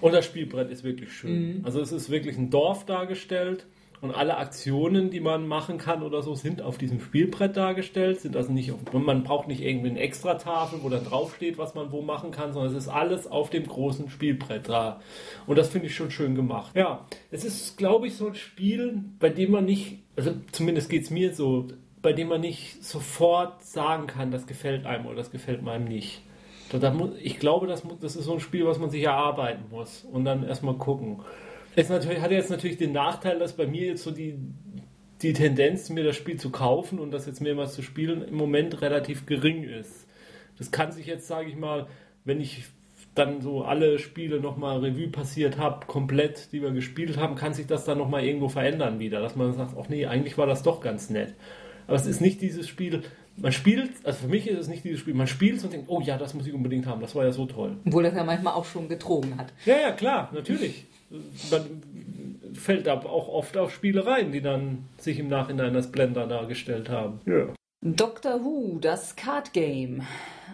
Und 0.00 0.12
das 0.12 0.24
Spielbrett 0.24 0.70
ist 0.70 0.84
wirklich 0.84 1.12
schön. 1.12 1.58
Mhm. 1.58 1.64
Also 1.64 1.80
es 1.80 1.90
ist 1.90 2.08
wirklich 2.08 2.36
ein 2.36 2.50
Dorf 2.50 2.84
dargestellt 2.86 3.66
und 4.06 4.14
alle 4.14 4.36
Aktionen, 4.36 5.10
die 5.10 5.20
man 5.20 5.46
machen 5.46 5.78
kann 5.78 6.02
oder 6.02 6.22
so, 6.22 6.34
sind 6.34 6.62
auf 6.62 6.78
diesem 6.78 7.00
Spielbrett 7.00 7.56
dargestellt. 7.56 8.20
Sind 8.20 8.36
also 8.36 8.52
nicht 8.52 8.72
auf, 8.72 8.78
man 8.92 9.24
braucht 9.24 9.48
nicht 9.48 9.60
irgendwie 9.60 9.90
eine 9.90 10.00
Extratafel, 10.00 10.78
wo 10.82 10.88
dann 10.88 11.04
draufsteht, 11.04 11.58
was 11.58 11.74
man 11.74 11.92
wo 11.92 12.02
machen 12.02 12.30
kann, 12.30 12.52
sondern 12.52 12.70
es 12.70 12.78
ist 12.78 12.88
alles 12.88 13.26
auf 13.26 13.50
dem 13.50 13.66
großen 13.66 14.08
Spielbrett 14.08 14.68
da. 14.68 15.00
Und 15.46 15.58
das 15.58 15.68
finde 15.68 15.88
ich 15.88 15.94
schon 15.94 16.10
schön 16.10 16.34
gemacht. 16.34 16.72
Ja, 16.74 17.04
es 17.30 17.44
ist, 17.44 17.76
glaube 17.76 18.06
ich, 18.06 18.16
so 18.16 18.28
ein 18.28 18.34
Spiel, 18.34 19.02
bei 19.18 19.28
dem 19.28 19.50
man 19.50 19.64
nicht, 19.64 19.98
also 20.16 20.32
zumindest 20.52 20.88
geht 20.88 21.02
es 21.02 21.10
mir 21.10 21.34
so, 21.34 21.68
bei 22.02 22.12
dem 22.12 22.28
man 22.28 22.40
nicht 22.40 22.84
sofort 22.84 23.64
sagen 23.64 24.06
kann, 24.06 24.30
das 24.30 24.46
gefällt 24.46 24.86
einem 24.86 25.06
oder 25.06 25.16
das 25.16 25.32
gefällt 25.32 25.66
einem 25.66 25.84
nicht. 25.86 26.22
Ich 27.22 27.38
glaube, 27.38 27.66
das 27.66 28.16
ist 28.16 28.24
so 28.24 28.32
ein 28.32 28.40
Spiel, 28.40 28.66
was 28.66 28.78
man 28.78 28.90
sich 28.90 29.02
erarbeiten 29.02 29.64
muss 29.70 30.04
und 30.04 30.24
dann 30.24 30.42
erstmal 30.42 30.74
gucken. 30.74 31.20
Es 31.76 31.90
natürlich, 31.90 32.20
hat 32.20 32.30
jetzt 32.30 32.50
natürlich 32.50 32.78
den 32.78 32.92
Nachteil, 32.92 33.38
dass 33.38 33.52
bei 33.52 33.66
mir 33.66 33.88
jetzt 33.88 34.02
so 34.02 34.10
die, 34.10 34.38
die 35.20 35.34
Tendenz, 35.34 35.90
mir 35.90 36.04
das 36.04 36.16
Spiel 36.16 36.40
zu 36.40 36.50
kaufen 36.50 36.98
und 36.98 37.10
das 37.10 37.26
jetzt 37.26 37.42
mehrmals 37.42 37.74
zu 37.74 37.82
spielen, 37.82 38.26
im 38.26 38.34
Moment 38.34 38.80
relativ 38.80 39.26
gering 39.26 39.62
ist. 39.62 40.06
Das 40.56 40.70
kann 40.70 40.90
sich 40.90 41.06
jetzt, 41.06 41.26
sage 41.26 41.50
ich 41.50 41.56
mal, 41.56 41.86
wenn 42.24 42.40
ich 42.40 42.64
dann 43.14 43.42
so 43.42 43.62
alle 43.62 43.98
Spiele 43.98 44.40
nochmal 44.40 44.78
Revue 44.78 45.08
passiert 45.08 45.58
habe, 45.58 45.86
komplett, 45.86 46.50
die 46.52 46.62
wir 46.62 46.70
gespielt 46.70 47.18
haben, 47.18 47.34
kann 47.34 47.52
sich 47.52 47.66
das 47.66 47.84
dann 47.84 47.98
nochmal 47.98 48.24
irgendwo 48.24 48.48
verändern 48.48 48.98
wieder, 48.98 49.20
dass 49.20 49.36
man 49.36 49.52
sagt, 49.52 49.74
ach 49.78 49.88
nee, 49.90 50.06
eigentlich 50.06 50.38
war 50.38 50.46
das 50.46 50.62
doch 50.62 50.80
ganz 50.80 51.10
nett. 51.10 51.34
Aber 51.86 51.96
es 51.96 52.06
ist 52.06 52.22
nicht 52.22 52.40
dieses 52.40 52.68
Spiel, 52.68 53.02
man 53.36 53.52
spielt, 53.52 53.90
also 54.04 54.20
für 54.20 54.28
mich 54.28 54.48
ist 54.48 54.58
es 54.58 54.68
nicht 54.68 54.82
dieses 54.82 55.00
Spiel, 55.00 55.14
man 55.14 55.26
spielt 55.26 55.62
und 55.62 55.74
denkt, 55.74 55.88
oh 55.88 56.00
ja, 56.00 56.16
das 56.16 56.32
muss 56.32 56.46
ich 56.46 56.54
unbedingt 56.54 56.86
haben, 56.86 57.02
das 57.02 57.14
war 57.14 57.24
ja 57.24 57.32
so 57.32 57.44
toll. 57.44 57.76
Obwohl 57.86 58.02
das 58.02 58.14
ja 58.14 58.24
manchmal 58.24 58.54
auch 58.54 58.64
schon 58.64 58.88
getrogen 58.88 59.36
hat. 59.36 59.52
Ja, 59.66 59.78
ja, 59.78 59.92
klar, 59.92 60.30
natürlich 60.32 60.86
man 61.50 61.82
fällt 62.54 62.88
aber 62.88 63.10
auch 63.10 63.28
oft 63.28 63.56
auf 63.56 63.72
Spielereien, 63.72 64.32
die 64.32 64.40
dann 64.40 64.84
sich 64.98 65.18
im 65.18 65.28
Nachhinein 65.28 65.76
als 65.76 65.90
Blender 65.92 66.26
dargestellt 66.26 66.88
haben. 66.88 67.20
Ja. 67.26 67.54
Doctor 67.82 68.42
Who, 68.42 68.78
das 68.80 69.14
Card 69.16 69.52
Game. 69.52 70.02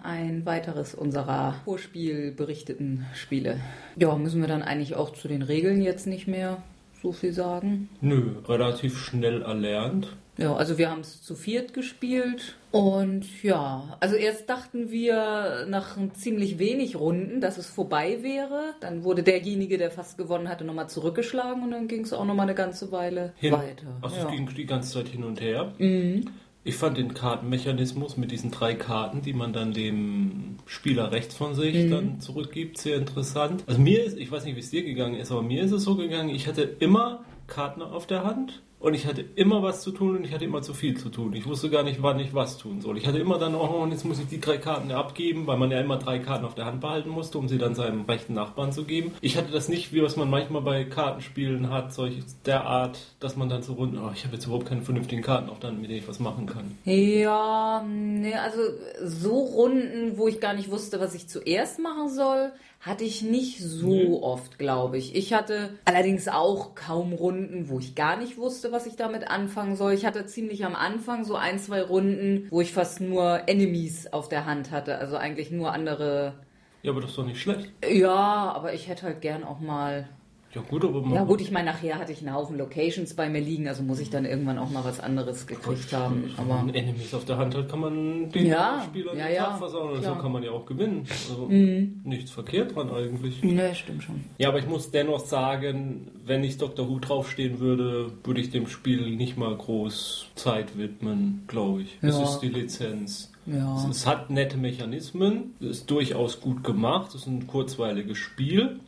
Ein 0.02 0.44
weiteres 0.44 0.94
unserer 0.94 1.54
vorspielberichteten 1.64 3.06
Spiele. 3.14 3.60
Ja, 3.96 4.16
müssen 4.16 4.40
wir 4.40 4.48
dann 4.48 4.62
eigentlich 4.62 4.96
auch 4.96 5.12
zu 5.12 5.28
den 5.28 5.42
Regeln 5.42 5.80
jetzt 5.80 6.06
nicht 6.06 6.26
mehr 6.26 6.62
so 7.00 7.12
viel 7.12 7.32
sagen? 7.32 7.88
Nö, 8.00 8.36
relativ 8.48 8.98
schnell 8.98 9.42
erlernt. 9.42 10.16
Ja, 10.42 10.56
also 10.56 10.78
wir 10.78 10.90
haben 10.90 11.00
es 11.00 11.22
zu 11.22 11.34
viert 11.34 11.74
gespielt 11.74 12.56
und 12.70 13.42
ja, 13.42 13.96
also 14.00 14.16
erst 14.16 14.48
dachten 14.48 14.90
wir 14.90 15.66
nach 15.68 15.96
ziemlich 16.14 16.58
wenig 16.58 16.96
Runden, 16.96 17.40
dass 17.40 17.58
es 17.58 17.66
vorbei 17.66 18.18
wäre. 18.22 18.74
Dann 18.80 19.04
wurde 19.04 19.22
derjenige, 19.22 19.78
der 19.78 19.90
fast 19.90 20.16
gewonnen 20.18 20.48
hatte, 20.48 20.64
nochmal 20.64 20.88
zurückgeschlagen 20.88 21.62
und 21.62 21.70
dann 21.70 21.86
ging 21.86 22.02
es 22.02 22.12
auch 22.12 22.24
nochmal 22.24 22.46
eine 22.46 22.54
ganze 22.54 22.90
Weile 22.90 23.32
hin. 23.36 23.52
weiter. 23.52 23.86
Also 24.00 24.16
ja. 24.16 24.24
es 24.24 24.30
ging 24.30 24.48
die 24.56 24.66
ganze 24.66 24.92
Zeit 24.92 25.08
hin 25.08 25.22
und 25.22 25.40
her. 25.40 25.72
Mhm. 25.78 26.24
Ich 26.64 26.76
fand 26.76 26.96
den 26.96 27.12
Kartenmechanismus 27.12 28.16
mit 28.16 28.30
diesen 28.30 28.52
drei 28.52 28.74
Karten, 28.74 29.20
die 29.20 29.32
man 29.32 29.52
dann 29.52 29.72
dem 29.72 30.58
Spieler 30.64 31.10
rechts 31.10 31.34
von 31.34 31.54
sich 31.54 31.74
mhm. 31.74 31.90
dann 31.90 32.20
zurückgibt, 32.20 32.78
sehr 32.78 32.96
interessant. 32.96 33.64
Also 33.66 33.80
mir 33.80 34.04
ist, 34.04 34.16
ich 34.16 34.30
weiß 34.30 34.44
nicht, 34.44 34.54
wie 34.54 34.60
es 34.60 34.70
dir 34.70 34.84
gegangen 34.84 35.16
ist, 35.16 35.32
aber 35.32 35.42
mir 35.42 35.62
ist 35.62 35.72
es 35.72 35.82
so 35.82 35.96
gegangen, 35.96 36.28
ich 36.30 36.46
hatte 36.46 36.62
immer 36.62 37.24
Karten 37.48 37.82
auf 37.82 38.06
der 38.06 38.24
Hand 38.24 38.62
und 38.82 38.94
ich 38.94 39.06
hatte 39.06 39.24
immer 39.36 39.62
was 39.62 39.80
zu 39.82 39.92
tun 39.92 40.16
und 40.16 40.24
ich 40.24 40.32
hatte 40.32 40.44
immer 40.44 40.60
zu 40.60 40.74
viel 40.74 40.96
zu 40.96 41.08
tun. 41.08 41.32
Ich 41.34 41.46
wusste 41.46 41.70
gar 41.70 41.84
nicht, 41.84 42.02
wann 42.02 42.18
ich 42.18 42.34
was 42.34 42.58
tun 42.58 42.80
soll. 42.80 42.98
Ich 42.98 43.06
hatte 43.06 43.18
immer 43.18 43.38
dann, 43.38 43.54
oh, 43.54 43.82
und 43.82 43.92
jetzt 43.92 44.04
muss 44.04 44.18
ich 44.18 44.26
die 44.26 44.40
drei 44.40 44.58
Karten 44.58 44.90
abgeben, 44.90 45.46
weil 45.46 45.56
man 45.56 45.70
ja 45.70 45.80
immer 45.80 45.98
drei 45.98 46.18
Karten 46.18 46.44
auf 46.44 46.56
der 46.56 46.66
Hand 46.66 46.80
behalten 46.80 47.08
musste, 47.08 47.38
um 47.38 47.48
sie 47.48 47.58
dann 47.58 47.76
seinem 47.76 48.02
rechten 48.02 48.34
Nachbarn 48.34 48.72
zu 48.72 48.84
geben. 48.84 49.12
Ich 49.20 49.36
hatte 49.36 49.52
das 49.52 49.68
nicht, 49.68 49.92
wie 49.92 50.02
was 50.02 50.16
man 50.16 50.28
manchmal 50.28 50.62
bei 50.62 50.82
Kartenspielen 50.84 51.70
hat, 51.70 51.94
solche 51.94 52.22
der 52.44 52.64
Art, 52.64 52.98
dass 53.20 53.36
man 53.36 53.48
dann 53.48 53.62
so 53.62 53.74
rund, 53.74 53.96
oh, 53.96 54.10
ich 54.12 54.24
habe 54.24 54.34
jetzt 54.34 54.46
überhaupt 54.46 54.66
keine 54.66 54.82
vernünftigen 54.82 55.22
Karten 55.22 55.48
auf 55.48 55.60
der 55.60 55.70
mit 55.70 55.88
denen 55.88 56.00
ich 56.00 56.08
was 56.08 56.18
machen 56.18 56.46
kann. 56.46 56.76
Ja, 56.84 57.84
ne, 57.86 58.34
also 58.40 58.60
so 59.04 59.38
Runden, 59.38 60.18
wo 60.18 60.26
ich 60.26 60.40
gar 60.40 60.54
nicht 60.54 60.70
wusste, 60.70 60.98
was 61.00 61.14
ich 61.14 61.28
zuerst 61.28 61.78
machen 61.78 62.10
soll, 62.10 62.52
hatte 62.82 63.04
ich 63.04 63.22
nicht 63.22 63.60
so 63.60 63.86
nee. 63.86 64.18
oft, 64.20 64.58
glaube 64.58 64.98
ich. 64.98 65.14
Ich 65.14 65.32
hatte 65.32 65.70
allerdings 65.84 66.26
auch 66.26 66.74
kaum 66.74 67.12
Runden, 67.12 67.68
wo 67.68 67.78
ich 67.78 67.94
gar 67.94 68.16
nicht 68.16 68.36
wusste, 68.36 68.72
was 68.72 68.86
ich 68.86 68.96
damit 68.96 69.28
anfangen 69.30 69.76
soll. 69.76 69.92
Ich 69.92 70.04
hatte 70.04 70.26
ziemlich 70.26 70.64
am 70.64 70.74
Anfang 70.74 71.24
so 71.24 71.36
ein, 71.36 71.60
zwei 71.60 71.80
Runden, 71.80 72.48
wo 72.50 72.60
ich 72.60 72.72
fast 72.72 73.00
nur 73.00 73.48
Enemies 73.48 74.12
auf 74.12 74.28
der 74.28 74.46
Hand 74.46 74.72
hatte. 74.72 74.98
Also 74.98 75.16
eigentlich 75.16 75.52
nur 75.52 75.72
andere. 75.72 76.34
Ja, 76.82 76.90
aber 76.90 77.00
das 77.00 77.10
ist 77.10 77.18
doch 77.18 77.24
nicht 77.24 77.40
schlecht. 77.40 77.70
Ja, 77.88 78.52
aber 78.52 78.74
ich 78.74 78.88
hätte 78.88 79.04
halt 79.04 79.20
gern 79.20 79.44
auch 79.44 79.60
mal 79.60 80.08
Ja 80.54 80.60
gut, 80.60 80.84
aber 80.84 81.00
man 81.00 81.14
Ja 81.14 81.24
gut, 81.24 81.40
ich 81.40 81.50
meine, 81.50 81.70
nachher 81.70 81.98
hatte 81.98 82.12
ich 82.12 82.18
einen 82.20 82.34
Haufen 82.34 82.58
Locations 82.58 83.14
bei 83.14 83.30
mir 83.30 83.40
liegen, 83.40 83.68
also 83.68 83.82
muss 83.82 84.00
ich 84.00 84.10
dann 84.10 84.26
irgendwann 84.26 84.58
auch 84.58 84.68
mal 84.70 84.84
was 84.84 85.00
anderes 85.00 85.46
gekriegt 85.46 85.92
haben. 85.94 86.24
Wenn 86.36 86.46
man 86.48 86.58
Aber 86.68 86.74
Enemies 86.74 87.14
auf 87.14 87.24
der 87.24 87.38
Hand 87.38 87.54
hat, 87.54 87.70
kann 87.70 87.80
man 87.80 88.30
den 88.30 88.46
Ja, 88.46 88.82
Spieler 88.86 89.14
ja, 89.16 89.26
den 89.28 89.34
ja, 89.34 89.44
Tag 89.44 89.58
versauen. 89.58 89.92
Und 89.96 90.02
so. 90.04 90.14
Mhm. 90.14 90.18
kann 90.18 90.32
man 90.32 90.42
ja 90.42 90.50
auch 90.50 90.66
gewinnen. 90.66 91.06
Also 91.30 91.46
nichts 91.48 92.30
verkehrt 92.32 92.76
dran 92.76 92.90
eigentlich. 92.90 93.42
ne, 93.42 93.74
stimmt 93.74 94.02
schon. 94.02 94.24
Ja, 94.36 94.50
aber 94.50 94.58
ich 94.58 94.66
muss 94.68 94.90
dennoch 94.90 95.20
sagen, 95.20 96.08
wenn 96.26 96.44
ich 96.44 96.58
Dr. 96.58 96.86
Who 96.88 96.98
draufstehen 96.98 97.58
würde, 97.58 98.12
würde 98.24 98.40
ich 98.42 98.50
dem 98.50 98.66
Spiel 98.66 99.16
nicht 99.16 99.38
mal 99.38 99.56
groß 99.56 100.26
Zeit 100.34 100.76
widmen, 100.76 101.44
glaube 101.48 101.82
ich. 101.82 101.96
Es 102.02 102.18
Ja. 102.18 102.24
ist 102.24 102.40
die 102.40 102.48
Lizenz. 102.48 103.32
Ja. 103.46 103.74
Es, 103.76 103.84
es 103.96 104.06
hat 104.06 104.30
nette 104.30 104.56
Mechanismen, 104.58 105.54
es 105.60 105.66
ist 105.78 105.90
durchaus 105.90 106.40
gut 106.40 106.62
gemacht, 106.62 107.08
es 107.14 107.22
ist 107.22 107.26
ein 107.26 107.46
kurzweiliges 107.46 108.18
Spiel, 108.18 108.78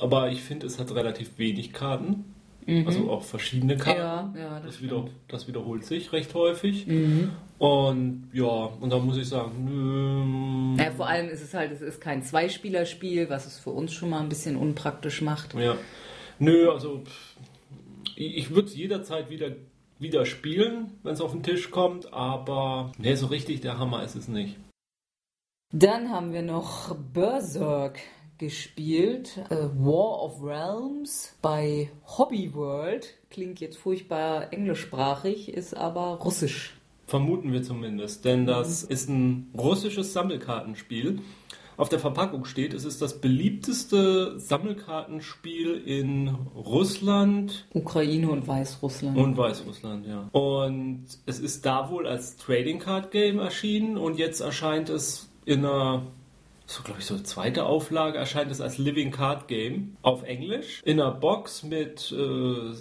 aber 0.00 0.30
ich 0.30 0.42
finde, 0.42 0.66
es 0.66 0.78
hat 0.78 0.94
relativ 0.94 1.38
wenig 1.38 1.72
Karten. 1.72 2.24
Also 2.86 3.10
auch 3.10 3.22
verschiedene 3.22 3.76
Karten. 3.76 4.30
Mhm. 4.30 4.36
Ja, 4.36 4.42
ja, 4.42 4.60
das 4.60 4.74
Das, 4.74 4.82
wieder. 4.82 4.98
Mhm. 5.02 5.08
das 5.28 5.48
wiederholt 5.48 5.84
sich 5.84 6.12
recht 6.12 6.34
häufig. 6.34 6.86
Und 7.58 8.30
ja, 8.32 8.44
und 8.44 8.90
da 8.90 8.98
muss 8.98 9.16
ich 9.16 9.28
sagen, 9.28 9.64
nö, 10.76 10.82
Ja, 10.82 10.90
vor 10.92 11.08
allem 11.08 11.28
ist 11.28 11.42
es 11.42 11.52
halt, 11.52 11.72
es 11.72 11.80
ist 11.80 12.00
kein 12.00 12.22
Zweispielerspiel, 12.22 13.28
was 13.28 13.46
es 13.46 13.58
für 13.58 13.70
uns 13.70 13.92
schon 13.92 14.10
mal 14.10 14.20
ein 14.20 14.28
bisschen 14.28 14.56
unpraktisch 14.56 15.20
macht. 15.20 15.54
Ja. 15.54 15.76
Nö, 16.38 16.70
also 16.70 17.02
ich 18.16 18.50
würde 18.50 18.68
es 18.68 18.76
jederzeit 18.76 19.30
wieder, 19.30 19.50
wieder 19.98 20.24
spielen, 20.24 20.92
wenn 21.02 21.14
es 21.14 21.20
auf 21.20 21.32
den 21.32 21.42
Tisch 21.42 21.70
kommt, 21.70 22.12
aber 22.12 22.92
nee, 22.98 23.14
so 23.14 23.26
richtig 23.26 23.62
der 23.62 23.78
Hammer 23.78 24.04
ist 24.04 24.14
es 24.14 24.28
nicht. 24.28 24.56
Dann 25.72 26.10
haben 26.10 26.32
wir 26.32 26.42
noch 26.42 26.96
Berserk 26.96 27.98
gespielt, 28.40 29.38
äh, 29.50 29.56
War 29.78 30.22
of 30.24 30.42
Realms 30.42 31.36
bei 31.42 31.90
Hobby 32.18 32.52
World. 32.54 33.14
Klingt 33.30 33.60
jetzt 33.60 33.76
furchtbar 33.76 34.52
englischsprachig, 34.52 35.52
ist 35.52 35.76
aber 35.76 36.14
russisch. 36.16 36.74
Vermuten 37.06 37.52
wir 37.52 37.62
zumindest, 37.62 38.24
denn 38.24 38.46
das 38.46 38.82
ist 38.82 39.08
ein 39.08 39.50
russisches 39.56 40.12
Sammelkartenspiel. 40.12 41.20
Auf 41.76 41.88
der 41.88 41.98
Verpackung 41.98 42.44
steht, 42.44 42.74
es 42.74 42.84
ist 42.84 43.00
das 43.02 43.20
beliebteste 43.20 44.38
Sammelkartenspiel 44.38 45.74
in 45.74 46.28
Russland 46.54 47.66
Ukraine 47.74 48.30
und 48.30 48.46
Weißrussland. 48.46 49.16
und 49.16 49.36
Weißrussland, 49.36 50.06
ja. 50.06 50.28
Und 50.32 51.04
es 51.26 51.40
ist 51.40 51.64
da 51.66 51.90
wohl 51.90 52.06
als 52.06 52.36
Trading 52.36 52.78
Card 52.78 53.10
Game 53.10 53.38
erschienen 53.38 53.96
und 53.96 54.18
jetzt 54.18 54.40
erscheint 54.40 54.88
es 54.88 55.30
in 55.46 55.64
einer, 55.64 56.02
so 56.70 56.84
glaube 56.84 57.00
ich, 57.00 57.06
so 57.06 57.18
zweite 57.18 57.66
Auflage, 57.66 58.16
erscheint 58.16 58.50
es 58.52 58.60
als 58.60 58.78
Living 58.78 59.10
Card 59.10 59.48
Game 59.48 59.96
auf 60.02 60.22
Englisch. 60.22 60.80
In 60.84 61.00
einer 61.00 61.10
Box 61.10 61.64
mit 61.64 62.12
äh, 62.12 62.72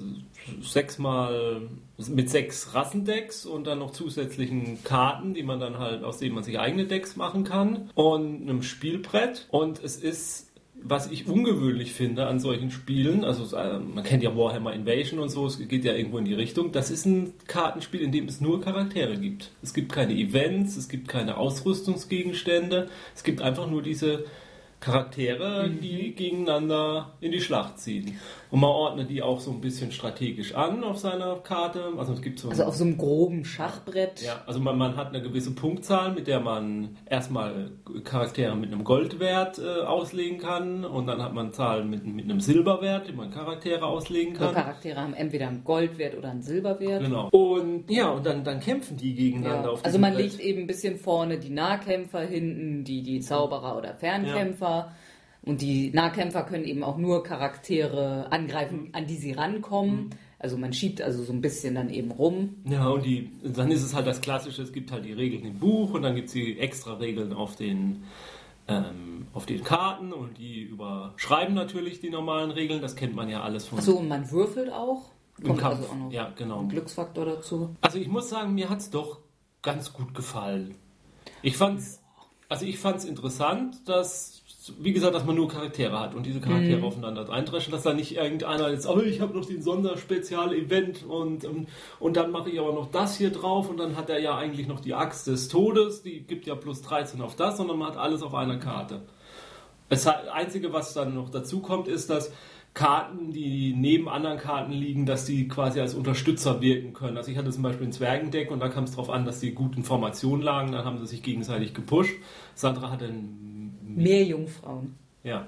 sechsmal, 0.61 1.61
mit 1.97 2.29
sechs 2.29 2.75
Rassendecks 2.75 3.47
und 3.47 3.65
dann 3.65 3.79
noch 3.79 3.89
zusätzlichen 3.89 4.83
Karten, 4.83 5.33
die 5.33 5.41
man 5.41 5.59
dann 5.59 5.79
halt, 5.79 6.03
aus 6.03 6.19
denen 6.19 6.35
man 6.35 6.43
sich 6.43 6.59
eigene 6.59 6.85
Decks 6.85 7.15
machen 7.15 7.43
kann 7.43 7.89
und 7.95 8.43
einem 8.43 8.61
Spielbrett. 8.61 9.47
Und 9.49 9.83
es 9.83 9.97
ist 9.97 10.48
was 10.83 11.11
ich 11.11 11.27
ungewöhnlich 11.27 11.93
finde 11.93 12.27
an 12.27 12.39
solchen 12.39 12.71
Spielen, 12.71 13.23
also 13.23 13.55
äh, 13.55 13.79
man 13.79 14.03
kennt 14.03 14.23
ja 14.23 14.35
Warhammer 14.35 14.73
Invasion 14.73 15.19
und 15.19 15.29
so, 15.29 15.45
es 15.45 15.59
geht 15.67 15.83
ja 15.83 15.93
irgendwo 15.93 16.17
in 16.17 16.25
die 16.25 16.33
Richtung, 16.33 16.71
das 16.71 16.91
ist 16.91 17.05
ein 17.05 17.33
Kartenspiel, 17.47 18.01
in 18.01 18.11
dem 18.11 18.25
es 18.25 18.41
nur 18.41 18.61
Charaktere 18.61 19.17
gibt. 19.17 19.51
Es 19.61 19.73
gibt 19.73 19.91
keine 19.91 20.13
Events, 20.13 20.77
es 20.77 20.89
gibt 20.89 21.07
keine 21.07 21.37
Ausrüstungsgegenstände, 21.37 22.89
es 23.15 23.23
gibt 23.23 23.41
einfach 23.41 23.69
nur 23.69 23.81
diese 23.81 24.25
Charaktere, 24.79 25.69
die 25.69 26.13
gegeneinander 26.13 27.13
in 27.19 27.31
die 27.31 27.41
Schlacht 27.41 27.79
ziehen. 27.79 28.17
Und 28.51 28.61
man 28.61 28.71
ordnet 28.71 29.11
die 29.11 29.21
auch 29.21 29.39
so 29.39 29.51
ein 29.51 29.61
bisschen 29.61 29.91
strategisch 29.91 30.55
an 30.55 30.83
auf 30.83 30.97
seiner 30.97 31.35
Karte. 31.35 31.83
Also 31.97 32.13
es 32.13 32.21
gibt 32.23 32.39
so 32.39 32.49
Also 32.49 32.63
auf 32.63 32.75
so 32.75 32.83
einem 32.83 32.97
groben 32.97 33.45
Schachbrett. 33.45 34.23
ja, 34.23 34.41
also 34.47 34.59
man, 34.59 34.75
man 34.77 34.95
hat 34.95 35.09
eine 35.09 35.21
gewisse 35.21 35.51
Punktzahl, 35.51 36.13
mit 36.13 36.25
der 36.25 36.39
man 36.39 36.97
erstmal 37.07 37.69
Charaktere 38.03 38.55
mit 38.55 38.71
einem 38.71 38.83
Goldwert 38.83 39.59
äh, 39.59 39.81
auslegen 39.85 40.39
kann 40.39 40.83
und 40.83 41.05
dann 41.05 41.21
hat 41.21 41.33
man 41.33 41.53
Zahlen 41.53 41.91
mit, 41.91 42.05
mit 42.07 42.25
einem 42.25 42.39
Silberwert, 42.39 43.07
die 43.07 43.13
man 43.13 43.29
Charaktere 43.29 43.85
auslegen 43.85 44.33
So 44.33 44.45
kann. 44.45 44.55
Charaktere 44.55 44.99
haben 44.99 45.13
entweder 45.13 45.47
einen 45.47 45.63
Goldwert 45.63 46.17
oder 46.17 46.31
einen 46.31 46.41
Silberwert. 46.41 47.03
Genau. 47.03 47.29
Und 47.29 47.83
ja, 47.91 48.09
und 48.09 48.25
dann, 48.25 48.43
dann 48.43 48.59
kämpfen 48.61 48.97
die 48.97 49.13
gegeneinander 49.13 49.65
Ja. 49.67 49.73
auf 49.73 49.85
Also 49.85 49.99
man 49.99 50.13
Brett. 50.13 50.23
legt 50.23 50.39
eben 50.39 50.61
ein 50.61 50.67
bisschen 50.67 50.97
vorne 50.97 51.37
die 51.37 51.51
Nahkämpfer 51.51 52.21
hinten, 52.21 52.83
die, 52.83 53.03
die 53.03 53.19
Zauberer 53.19 53.77
oder 53.77 53.93
Fernkämpfer. 53.93 54.91
Und 55.49 55.61
die 55.61 55.89
Nahkämpfer 55.89 56.43
können 56.43 56.63
eben 56.63 56.83
auch 56.83 56.97
nur 56.97 57.23
Charaktere 57.23 58.31
angreifen, 58.31 58.89
an 58.93 59.07
die 59.07 59.15
sie 59.15 59.31
rankommen. 59.31 60.11
Also 60.37 60.57
man 60.57 60.73
schiebt 60.73 61.01
also 61.01 61.23
so 61.23 61.33
ein 61.33 61.41
bisschen 61.41 61.73
dann 61.73 61.89
eben 61.89 62.11
rum. 62.11 62.57
Ja, 62.65 62.87
und 62.87 63.03
die, 63.03 63.31
dann 63.43 63.71
ist 63.71 63.81
es 63.81 63.95
halt 63.95 64.05
das 64.05 64.21
Klassische, 64.21 64.61
es 64.61 64.71
gibt 64.71 64.91
halt 64.91 65.05
die 65.05 65.11
Regeln 65.13 65.43
im 65.45 65.57
Buch 65.57 65.95
und 65.95 66.03
dann 66.03 66.13
gibt 66.13 66.27
es 66.27 66.33
die 66.33 66.59
extra 66.59 66.93
Regeln 66.93 67.33
auf 67.33 67.55
den, 67.55 68.03
ähm, 68.67 69.25
auf 69.33 69.47
den 69.47 69.63
Karten 69.63 70.13
und 70.13 70.37
die 70.37 70.61
überschreiben 70.61 71.55
natürlich 71.55 71.99
die 71.99 72.11
normalen 72.11 72.51
Regeln, 72.51 72.79
das 72.79 72.95
kennt 72.95 73.15
man 73.15 73.27
ja 73.27 73.41
alles 73.41 73.65
von 73.65 73.79
Achso, 73.79 73.93
und 73.93 74.07
man 74.07 74.29
würfelt 74.29 74.71
auch. 74.71 75.09
im 75.39 75.47
Kommt 75.47 75.61
Kampf. 75.61 75.77
also 75.79 75.89
auch 75.89 75.95
noch 75.95 76.11
ja, 76.11 76.31
genau. 76.37 76.63
Glücksfaktor 76.65 77.25
dazu. 77.25 77.75
Also 77.81 77.97
ich 77.97 78.07
muss 78.07 78.29
sagen, 78.29 78.53
mir 78.53 78.69
hat 78.69 78.81
es 78.81 78.91
doch 78.91 79.17
ganz 79.63 79.93
gut 79.93 80.13
gefallen. 80.13 80.75
Ich 81.41 81.57
fand's, 81.57 82.03
also 82.49 82.65
ich 82.65 82.77
fand's 82.77 83.03
interessant, 83.03 83.89
dass, 83.89 84.43
wie 84.79 84.91
gesagt, 84.91 85.15
dass 85.15 85.25
man 85.25 85.35
nur 85.35 85.47
Charaktere 85.47 85.97
hat 85.97 86.15
und 86.15 86.25
diese 86.25 86.41
Charaktere 86.41 86.83
aufeinander 86.83 87.29
eintreffen, 87.29 87.71
dass 87.71 87.83
da 87.83 87.93
nicht 87.93 88.17
irgendeiner 88.17 88.69
jetzt, 88.69 88.87
oh, 88.87 88.99
ich 88.99 89.21
habe 89.21 89.37
noch 89.37 89.45
den 89.45 89.61
Sonderspezial-Event 89.61 91.05
und, 91.05 91.45
ähm, 91.45 91.67
und 91.99 92.17
dann 92.17 92.31
mache 92.31 92.49
ich 92.49 92.59
aber 92.59 92.73
noch 92.73 92.91
das 92.91 93.17
hier 93.17 93.31
drauf 93.31 93.69
und 93.69 93.77
dann 93.77 93.95
hat 93.95 94.09
er 94.09 94.19
ja 94.19 94.37
eigentlich 94.37 94.67
noch 94.67 94.81
die 94.81 94.93
Axt 94.93 95.27
des 95.27 95.47
Todes, 95.47 96.03
die 96.03 96.21
gibt 96.21 96.45
ja 96.45 96.55
plus 96.55 96.81
13 96.81 97.21
auf 97.21 97.37
das, 97.37 97.55
sondern 97.57 97.77
man 97.77 97.89
hat 97.89 97.97
alles 97.97 98.21
auf 98.21 98.33
einer 98.33 98.57
Karte. 98.57 99.01
Das 99.87 100.05
Einzige, 100.05 100.73
was 100.73 100.93
dann 100.93 101.15
noch 101.15 101.29
dazu 101.29 101.61
kommt, 101.61 101.87
ist, 101.87 102.09
dass 102.09 102.31
Karten, 102.73 103.31
die 103.31 103.73
neben 103.75 104.07
anderen 104.07 104.37
Karten 104.37 104.71
liegen, 104.71 105.05
dass 105.05 105.25
die 105.25 105.47
quasi 105.47 105.79
als 105.79 105.95
Unterstützer 105.95 106.61
wirken 106.61 106.93
können. 106.93 107.17
Also 107.17 107.31
ich 107.31 107.37
hatte 107.37 107.49
zum 107.49 107.63
Beispiel 107.63 107.87
ein 107.87 107.91
Zwergendeck 107.91 108.51
und 108.51 108.59
da 108.59 108.69
kam 108.69 108.83
es 108.83 108.91
darauf 108.91 109.09
an, 109.09 109.25
dass 109.25 109.39
die 109.39 109.51
gut 109.51 109.75
in 109.75 109.83
Formation 109.83 110.41
lagen, 110.41 110.71
dann 110.71 110.85
haben 110.85 110.99
sie 110.99 111.07
sich 111.07 111.23
gegenseitig 111.23 111.73
gepusht. 111.73 112.15
Sandra 112.53 112.91
hatte 112.91 113.05
ein, 113.05 113.48
Mehr 114.03 114.23
Jungfrauen. 114.23 114.95
ja, 115.23 115.47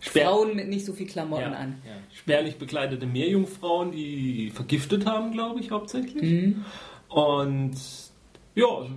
spär- 0.00 0.24
Frauen 0.26 0.56
mit 0.56 0.68
nicht 0.68 0.84
so 0.86 0.92
viel 0.92 1.06
Klamotten 1.06 1.42
ja, 1.52 1.58
an. 1.58 1.82
ja, 1.86 1.92
spärlich 2.14 2.56
bekleidete 2.58 3.06
Meerjungfrauen, 3.06 3.92
die 3.92 4.50
vergiftet 4.50 5.06
haben, 5.06 5.32
glaube 5.32 5.60
ich, 5.60 5.70
hauptsächlich. 5.70 6.22
Mhm. 6.22 6.64
Und 7.08 7.74
ja, 8.54 8.66
also, 8.66 8.90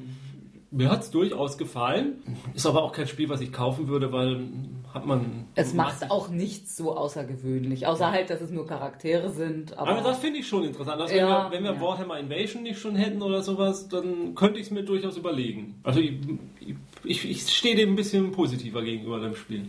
mir 0.71 0.89
hat 0.89 1.01
es 1.03 1.11
durchaus 1.11 1.57
gefallen. 1.57 2.13
Ist 2.55 2.65
aber 2.65 2.81
auch 2.83 2.91
kein 2.93 3.07
Spiel, 3.07 3.29
was 3.29 3.41
ich 3.41 3.51
kaufen 3.53 3.87
würde, 3.87 4.11
weil 4.11 4.47
hat 4.93 5.05
man. 5.05 5.45
Es 5.55 5.73
macht 5.73 6.09
auch 6.11 6.29
nichts 6.29 6.75
so 6.75 6.95
außergewöhnlich, 6.95 7.85
außer 7.87 8.11
halt, 8.11 8.29
dass 8.29 8.41
es 8.41 8.49
nur 8.51 8.65
Charaktere 8.67 9.29
sind. 9.29 9.77
Aber, 9.77 9.91
Aber 9.91 10.01
das 10.01 10.19
finde 10.19 10.39
ich 10.39 10.47
schon 10.47 10.63
interessant. 10.63 10.99
Also 11.01 11.13
Ja, 11.15 11.49
wenn 11.51 11.51
wir, 11.51 11.69
wenn 11.69 11.75
wir 11.75 11.81
ja. 11.81 11.87
Warhammer 11.87 12.19
Invasion 12.19 12.63
nicht 12.63 12.79
schon 12.79 12.95
hätten 12.95 13.21
oder 13.21 13.41
sowas, 13.41 13.87
dann 13.87 14.33
könnte 14.35 14.59
ich 14.59 14.67
es 14.67 14.71
mir 14.71 14.83
durchaus 14.83 15.17
überlegen. 15.17 15.79
Also 15.83 15.99
ich, 15.99 16.13
ich, 16.59 16.75
ich 17.03 17.49
stehe 17.49 17.75
dem 17.75 17.93
ein 17.93 17.95
bisschen 17.95 18.31
positiver 18.31 18.81
gegenüber 18.81 19.19
dem 19.19 19.35
Spiel. 19.35 19.65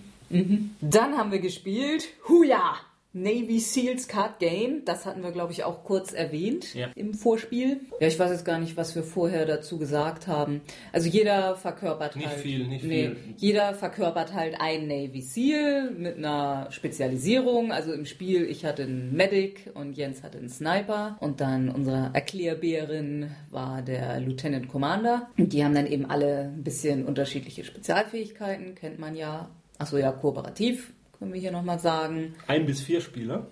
Dann 0.80 1.16
haben 1.16 1.30
wir 1.30 1.38
gespielt 1.38 2.08
Huya! 2.28 2.76
Navy 3.16 3.61
Seals 3.61 4.09
Card 4.09 4.40
Game. 4.40 4.85
Das 4.85 5.07
hatten 5.07 5.22
wir, 5.22 5.31
glaube 5.31 5.53
ich, 5.53 5.62
auch 5.62 5.85
kurz 5.85 6.12
erwähnt 6.12 6.74
Ja. 6.74 6.88
im 6.96 7.14
Vorspiel. 7.14 7.81
Ja, 8.00 8.09
ich 8.09 8.18
weiß 8.18 8.31
jetzt 8.33 8.44
gar 8.44 8.59
nicht, 8.59 8.77
was 8.77 8.94
wir 8.96 9.05
vorher 9.05 9.46
dazu 9.46 9.79
gesagt 9.79 10.27
haben. 10.27 10.61
Also 10.92 11.09
jeder 11.09 11.55
verkörpert 11.55 12.16
Nicht 12.16 12.27
halt. 12.29 12.38
viel, 12.40 12.66
nicht 12.66 12.85
nee, 12.85 13.11
viel. 13.11 13.16
Jeder 13.37 13.72
verkörpert 13.74 14.35
halt 14.35 14.57
ein 14.61 14.88
Navy 14.88 15.20
Seal 15.22 15.92
mit 15.92 16.16
einer 16.16 16.66
Spezialisierung. 16.70 17.70
Also 17.70 17.92
im 17.92 18.05
Spiel, 18.05 18.44
ich 18.50 18.64
hatte 18.64 18.83
einen 18.83 19.14
Medic 19.14 19.70
und 19.74 19.96
Jens 19.96 20.22
hatte 20.24 20.38
einen 20.38 20.48
Sniper. 20.48 21.16
Und 21.20 21.40
dann 21.40 21.68
unsere 21.68 22.11
Erklärbärin 22.12 23.31
war 23.50 23.83
der 23.83 24.18
Lieutenant 24.20 24.68
Commander. 24.68 25.29
Und 25.38 25.53
die 25.53 25.64
haben 25.64 25.74
dann 25.74 25.87
eben 25.87 26.07
alle 26.11 26.50
ein 26.55 26.64
bisschen 26.64 27.05
unterschiedliche 27.07 27.62
Spezialfähigkeiten, 27.64 28.74
kennt 28.74 28.98
man 28.98 29.14
ja. 29.14 29.48
Achso, 29.79 29.98
ja, 29.98 30.12
kooperativ, 30.12 30.92
können 31.18 31.33
wir 31.33 31.40
hier 31.40 31.53
nochmal 31.53 31.79
sagen. 31.79 32.35
Ein 32.46 32.66
bis 32.66 32.83
vier 32.83 33.00
Spieler. 33.00 33.46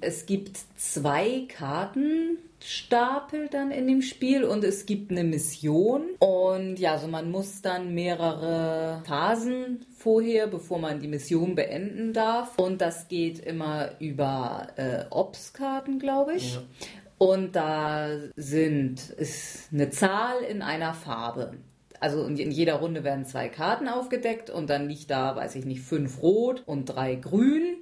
Es 0.00 0.26
gibt 0.26 0.58
zwei 0.76 1.46
Kartenstapel 1.48 3.48
dann 3.50 3.70
in 3.70 3.86
dem 3.86 4.02
Spiel 4.02 4.44
und 4.44 4.64
es 4.64 4.86
gibt 4.86 5.10
eine 5.10 5.24
Mission. 5.24 6.02
Und 6.18 6.78
ja, 6.78 6.92
also 6.92 7.08
man 7.08 7.30
muss 7.30 7.62
dann 7.62 7.94
mehrere 7.94 9.02
Phasen 9.06 9.84
vorher, 9.96 10.46
bevor 10.46 10.78
man 10.78 11.00
die 11.00 11.08
Mission 11.08 11.54
beenden 11.54 12.12
darf. 12.12 12.58
Und 12.58 12.80
das 12.80 13.08
geht 13.08 13.38
immer 13.38 14.00
über 14.00 14.68
äh, 14.76 15.04
Ops-Karten, 15.10 15.98
glaube 15.98 16.34
ich. 16.34 16.54
Ja. 16.54 16.62
Und 17.18 17.54
da 17.54 18.08
sind, 18.34 19.10
ist 19.10 19.72
eine 19.72 19.90
Zahl 19.90 20.42
in 20.42 20.60
einer 20.60 20.92
Farbe. 20.92 21.52
Also 22.02 22.26
in 22.26 22.50
jeder 22.50 22.74
Runde 22.74 23.04
werden 23.04 23.24
zwei 23.24 23.48
Karten 23.48 23.86
aufgedeckt 23.86 24.50
und 24.50 24.68
dann 24.68 24.88
liegt 24.88 25.08
da, 25.08 25.36
weiß 25.36 25.54
ich 25.54 25.64
nicht, 25.64 25.82
fünf 25.82 26.20
rot 26.20 26.64
und 26.66 26.86
drei 26.86 27.14
grün. 27.14 27.76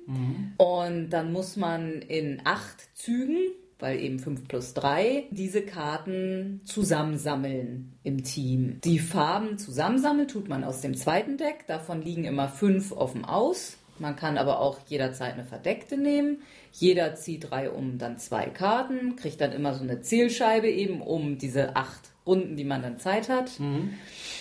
Und 0.58 1.08
dann 1.08 1.32
muss 1.32 1.56
man 1.56 2.02
in 2.02 2.42
acht 2.44 2.94
Zügen, 2.94 3.38
weil 3.78 3.98
eben 3.98 4.18
5 4.18 4.46
plus 4.46 4.74
3, 4.74 5.24
diese 5.30 5.62
Karten 5.62 6.60
zusammensammeln 6.64 7.94
im 8.02 8.22
Team. 8.22 8.78
Die 8.84 8.98
Farben 8.98 9.56
zusammensammeln 9.56 10.28
tut 10.28 10.50
man 10.50 10.64
aus 10.64 10.82
dem 10.82 10.94
zweiten 10.94 11.38
Deck. 11.38 11.66
Davon 11.66 12.02
liegen 12.02 12.24
immer 12.24 12.48
fünf 12.48 12.92
offen 12.92 13.24
aus. 13.24 13.78
Man 13.98 14.16
kann 14.16 14.36
aber 14.36 14.60
auch 14.60 14.80
jederzeit 14.86 15.32
eine 15.32 15.44
verdeckte 15.44 15.96
nehmen. 15.96 16.42
Jeder 16.72 17.14
zieht 17.14 17.50
drei 17.50 17.70
um 17.70 17.96
dann 17.96 18.18
zwei 18.18 18.46
Karten, 18.46 19.16
kriegt 19.16 19.40
dann 19.40 19.52
immer 19.52 19.74
so 19.74 19.82
eine 19.82 20.02
Zählscheibe 20.02 20.68
eben 20.68 21.00
um 21.00 21.38
diese 21.38 21.74
acht 21.74 22.09
Runden, 22.30 22.56
die 22.56 22.64
man 22.64 22.80
dann 22.80 22.98
Zeit 22.98 23.28
hat. 23.28 23.50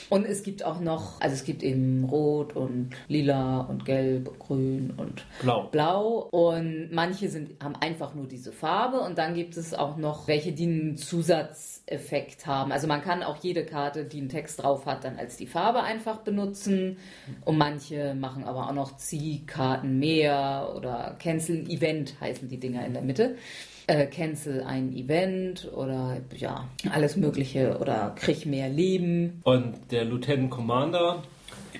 Und 0.09 0.25
es 0.25 0.43
gibt 0.43 0.63
auch 0.63 0.79
noch, 0.79 1.19
also 1.21 1.35
es 1.35 1.43
gibt 1.43 1.63
eben 1.63 2.05
Rot 2.05 2.55
und 2.55 2.91
Lila 3.07 3.61
und 3.61 3.85
Gelb 3.85 4.27
und 4.27 4.39
Grün 4.39 4.93
und 4.97 5.25
Blau. 5.41 5.67
Blau. 5.71 6.27
Und 6.31 6.89
manche 6.91 7.29
sind, 7.29 7.63
haben 7.63 7.75
einfach 7.75 8.13
nur 8.13 8.27
diese 8.27 8.51
Farbe. 8.51 9.01
Und 9.01 9.17
dann 9.17 9.33
gibt 9.33 9.57
es 9.57 9.73
auch 9.73 9.97
noch 9.97 10.27
welche, 10.27 10.51
die 10.51 10.65
einen 10.65 10.97
Zusatzeffekt 10.97 12.45
haben. 12.45 12.71
Also 12.71 12.87
man 12.87 13.01
kann 13.01 13.23
auch 13.23 13.37
jede 13.37 13.65
Karte, 13.65 14.05
die 14.05 14.19
einen 14.19 14.29
Text 14.29 14.61
drauf 14.61 14.85
hat, 14.85 15.03
dann 15.03 15.17
als 15.17 15.37
die 15.37 15.47
Farbe 15.47 15.81
einfach 15.81 16.17
benutzen. 16.17 16.97
Und 17.45 17.57
manche 17.57 18.15
machen 18.15 18.43
aber 18.43 18.67
auch 18.67 18.73
noch 18.73 18.97
Ziehkarten 18.97 19.99
mehr 19.99 20.73
oder 20.75 21.15
Cancel 21.19 21.69
Event 21.69 22.19
heißen 22.21 22.49
die 22.49 22.59
Dinger 22.59 22.85
in 22.85 22.93
der 22.93 23.03
Mitte 23.03 23.35
äh, 23.89 24.05
cancel 24.05 24.63
ein 24.63 24.93
Event 24.95 25.67
oder 25.75 26.17
ja, 26.35 26.65
alles 26.91 27.15
Mögliche 27.17 27.77
oder 27.79 28.13
krieg 28.15 28.45
mehr 28.45 28.69
Leben. 28.69 29.41
Und 29.43 29.91
der 29.91 30.05
Lieutenant 30.05 30.51
Commander, 30.51 31.23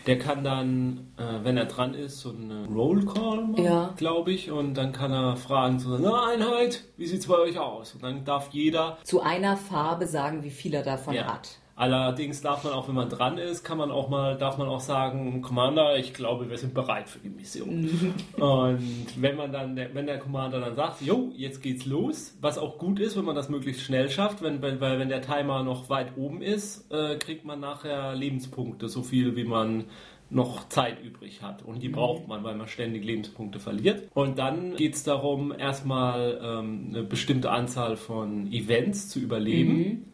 der 0.08 0.18
kann 0.18 0.44
dann, 0.44 1.08
äh, 1.18 1.44
wenn 1.44 1.56
er 1.58 1.66
dran 1.66 1.94
ist, 1.94 2.20
so 2.20 2.32
eine 2.34 2.66
Roll 2.66 3.06
Call 3.06 3.46
machen, 3.46 3.64
Ja. 3.64 3.94
glaube 3.98 4.32
ich. 4.32 4.50
Und 4.52 4.74
dann 4.74 4.92
kann 4.92 5.12
er 5.12 5.36
fragen, 5.38 5.80
so, 5.80 5.98
na 6.00 6.28
Einheit, 6.28 6.84
wie 6.98 7.06
sieht's 7.06 7.28
bei 7.28 7.38
euch 7.38 7.60
aus? 7.60 7.94
Und 7.94 8.04
dann 8.04 8.26
darf 8.26 8.50
jeder 8.52 8.98
Zu 9.04 9.22
einer 9.22 9.56
Farbe 9.56 10.08
sagen, 10.08 10.44
wie 10.44 10.50
viel 10.50 10.74
er 10.74 10.84
davon 10.84 11.14
Ja. 11.14 11.26
hat. 11.34 11.58
Allerdings 11.80 12.42
darf 12.42 12.66
man 12.66 12.74
auch, 12.74 12.90
wenn 12.90 12.96
man 12.96 13.08
dran 13.08 13.38
ist, 13.38 13.64
kann 13.64 13.78
man 13.78 13.90
auch 13.90 14.10
mal, 14.10 14.38
darf 14.38 14.58
man 14.58 14.68
auch 14.68 14.82
sagen, 14.82 15.42
Commander, 15.42 15.98
ich 15.98 16.14
glaube, 16.14 16.50
wir 16.50 16.58
sind 16.58 16.74
bereit 16.74 17.08
für 17.08 17.20
die 17.20 17.30
Mission. 17.30 17.90
Und 18.38 18.82
wenn 19.16 19.38
man 19.38 19.54
dann, 19.54 19.78
der- 19.78 19.96
wenn 19.96 20.06
der 20.06 20.20
Commander 20.20 20.60
dann 20.60 20.76
sagt, 20.76 21.02
jo, 21.02 21.32
jetzt 21.38 21.64
geht's 21.64 21.86
los, 21.86 22.36
was 22.42 22.58
auch 22.58 22.78
gut 22.80 23.00
ist, 23.00 23.16
wenn 23.16 23.24
man 23.24 23.34
das 23.36 23.48
möglichst 23.48 23.82
schnell 23.84 24.10
schafft, 24.10 24.42
wenn, 24.42 24.62
weil 24.62 24.82
wenn 25.00 25.08
der 25.08 25.22
Timer 25.22 25.64
noch 25.64 25.90
weit 25.90 26.18
oben 26.18 26.42
ist, 26.42 26.92
äh, 26.92 27.16
kriegt 27.16 27.46
man 27.46 27.62
nachher 27.62 28.14
Lebenspunkte, 28.14 28.90
so 28.90 29.02
viel 29.02 29.38
wie 29.38 29.46
man 29.46 29.86
noch 30.30 30.68
Zeit 30.68 31.02
übrig 31.02 31.42
hat. 31.42 31.64
Und 31.64 31.82
die 31.82 31.88
braucht 31.90 32.28
man, 32.28 32.44
weil 32.44 32.56
man 32.56 32.68
ständig 32.68 33.06
Lebenspunkte 33.06 33.58
verliert. 33.60 34.04
Und 34.14 34.38
dann 34.38 34.76
geht's 34.76 35.04
darum, 35.04 35.54
erstmal 35.58 36.42
ähm, 36.44 36.88
eine 36.90 37.04
bestimmte 37.04 37.52
Anzahl 37.52 37.96
von 37.96 38.52
Events 38.52 39.08
zu 39.08 39.20
überleben. 39.20 40.06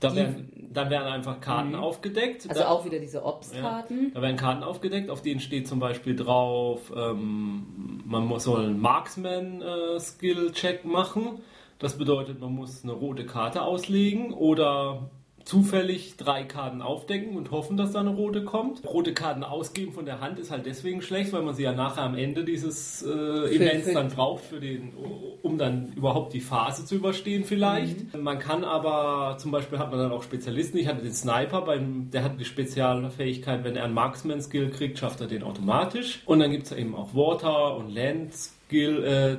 Da 0.00 0.10
Die- 0.10 0.16
werden, 0.16 0.52
dann 0.72 0.90
werden 0.90 1.08
einfach 1.08 1.40
Karten 1.40 1.74
aufgedeckt. 1.74 2.48
Also 2.48 2.62
da, 2.62 2.68
auch 2.68 2.84
wieder 2.84 2.98
diese 2.98 3.24
Obstkarten. 3.24 4.12
da 4.14 4.22
werden 4.22 4.36
Karten 4.36 4.62
aufgedeckt, 4.62 5.10
auf 5.10 5.22
denen 5.22 5.40
steht 5.40 5.66
zum 5.66 5.80
Beispiel 5.80 6.14
drauf, 6.14 6.92
ähm, 6.94 8.02
man 8.04 8.26
muss, 8.26 8.44
soll 8.44 8.66
einen 8.66 8.80
Marksman-Skill-Check 8.80 10.84
machen. 10.84 11.40
Das 11.78 11.96
bedeutet, 11.96 12.40
man 12.40 12.54
muss 12.54 12.82
eine 12.82 12.92
rote 12.92 13.24
Karte 13.24 13.62
auslegen 13.62 14.32
oder 14.32 15.08
zufällig 15.48 16.16
drei 16.18 16.44
Karten 16.44 16.82
aufdecken 16.82 17.34
und 17.34 17.50
hoffen, 17.50 17.78
dass 17.78 17.92
da 17.92 18.00
eine 18.00 18.10
rote 18.10 18.44
kommt. 18.44 18.84
Rote 18.86 19.14
Karten 19.14 19.42
ausgeben 19.42 19.92
von 19.94 20.04
der 20.04 20.20
Hand 20.20 20.38
ist 20.38 20.50
halt 20.50 20.66
deswegen 20.66 21.00
schlecht, 21.00 21.32
weil 21.32 21.40
man 21.40 21.54
sie 21.54 21.62
ja 21.62 21.72
nachher 21.72 22.02
am 22.02 22.16
Ende 22.16 22.44
dieses 22.44 23.02
äh, 23.02 23.08
Events 23.08 23.90
dann 23.94 24.10
braucht, 24.10 24.44
für 24.44 24.60
den, 24.60 24.92
um 25.40 25.56
dann 25.56 25.94
überhaupt 25.96 26.34
die 26.34 26.42
Phase 26.42 26.84
zu 26.84 26.96
überstehen 26.96 27.44
vielleicht. 27.44 28.14
Man 28.14 28.38
kann 28.38 28.62
aber, 28.62 29.38
zum 29.38 29.50
Beispiel 29.50 29.78
hat 29.78 29.90
man 29.90 29.98
dann 29.98 30.12
auch 30.12 30.22
Spezialisten. 30.22 30.76
Ich 30.76 30.86
hatte 30.86 31.02
den 31.02 31.14
Sniper, 31.14 31.62
beim, 31.62 32.10
der 32.10 32.24
hat 32.24 32.38
die 32.38 32.44
Spezialfähigkeit, 32.44 33.64
wenn 33.64 33.74
er 33.74 33.84
einen 33.84 33.94
Marksman-Skill 33.94 34.68
kriegt, 34.68 34.98
schafft 34.98 35.22
er 35.22 35.28
den 35.28 35.42
automatisch. 35.42 36.20
Und 36.26 36.40
dann 36.40 36.50
gibt 36.50 36.66
es 36.66 36.72
eben 36.72 36.94
auch 36.94 37.14
Water 37.14 37.74
und 37.74 37.88
Land 37.88 38.34
Skill 38.68 39.02
äh, 39.02 39.32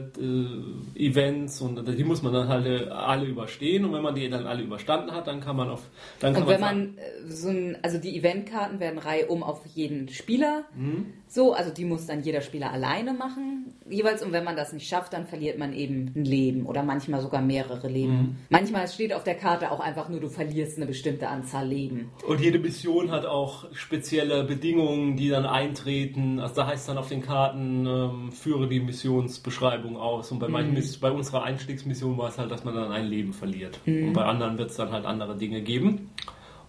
äh, 1.04 1.08
Events 1.08 1.62
und 1.62 1.88
die 1.88 2.04
muss 2.04 2.24
man 2.24 2.34
dann 2.34 2.48
halt 2.48 2.66
äh, 2.66 2.90
alle 2.90 3.26
überstehen 3.26 3.86
und 3.86 3.94
wenn 3.94 4.02
man 4.02 4.16
die 4.16 4.28
dann 4.28 4.48
alle 4.48 4.64
überstanden 4.64 5.12
hat, 5.12 5.28
dann 5.28 5.40
kann 5.40 5.56
man 5.56 5.70
auf 5.70 5.84
dann 6.20 6.34
kann 6.34 6.44
Und 6.44 6.50
wenn 6.50 6.60
sagen- 6.60 6.96
man 6.96 6.98
äh, 6.98 7.32
so 7.32 7.50
ein, 7.50 7.78
also 7.84 8.00
die 8.00 8.18
Eventkarten 8.18 8.80
werden 8.80 8.98
Reihe 8.98 9.28
um 9.28 9.44
auf 9.44 9.62
jeden 9.68 10.10
Spieler. 10.10 10.64
Mhm. 10.76 11.14
So, 11.32 11.54
also 11.54 11.72
die 11.72 11.86
muss 11.86 12.08
dann 12.08 12.24
jeder 12.24 12.42
Spieler 12.42 12.72
alleine 12.72 13.14
machen, 13.14 13.74
jeweils. 13.88 14.24
Und 14.24 14.32
wenn 14.32 14.44
man 14.44 14.56
das 14.56 14.74
nicht 14.74 14.90
schafft, 14.90 15.14
dann 15.14 15.28
verliert 15.28 15.60
man 15.60 15.74
eben 15.74 16.12
ein 16.16 16.26
Leben 16.26 16.66
oder 16.66 16.82
manchmal 16.82 17.22
sogar 17.22 17.42
mehrere 17.42 17.88
Leben. 17.88 18.14
Mhm. 18.14 18.36
Manchmal 18.50 18.88
steht 18.88 19.14
auf 19.14 19.24
der 19.24 19.36
Karte 19.36 19.72
auch 19.72 19.80
einfach 19.80 20.10
nur, 20.10 20.20
du 20.20 20.28
verlierst 20.28 20.78
eine 20.78 20.88
bestimmte 20.88 21.28
Anzahl 21.28 21.68
Leben. 21.68 22.10
Und 22.28 22.42
jede 22.42 22.58
Mission 22.58 23.12
hat 23.12 23.26
auch 23.26 23.66
spezielle 23.74 24.44
Bedingungen, 24.44 25.16
die 25.16 25.30
dann 25.30 25.46
eintreten. 25.46 26.40
Also 26.40 26.56
da 26.56 26.68
heißt 26.68 26.90
dann 26.90 26.98
auf 26.98 27.10
den 27.10 27.22
Karten, 27.22 27.86
ähm, 27.86 28.32
führe 28.32 28.68
die 28.68 28.80
Missionsbeschreibung 28.80 29.98
aus. 29.98 30.32
Und 30.32 30.40
bei, 30.40 30.48
manchen 30.48 30.74
Miss 30.74 30.98
bei 30.98 31.12
unserer 31.12 31.44
Einstiegsmission 31.44 32.18
war 32.18 32.30
es 32.30 32.40
halt, 32.40 32.50
dass 32.50 32.64
man 32.64 32.74
dann 32.74 32.92
ein 32.92 33.06
Leben 33.06 33.34
verliert. 33.34 33.80
Und 33.86 34.14
bei 34.14 34.24
anderen 34.26 34.58
wird 34.58 34.72
es 34.72 34.78
dann 34.78 34.92
halt 34.92 35.06
andere 35.06 35.38
Dinge 35.38 35.62
geben. 35.62 36.10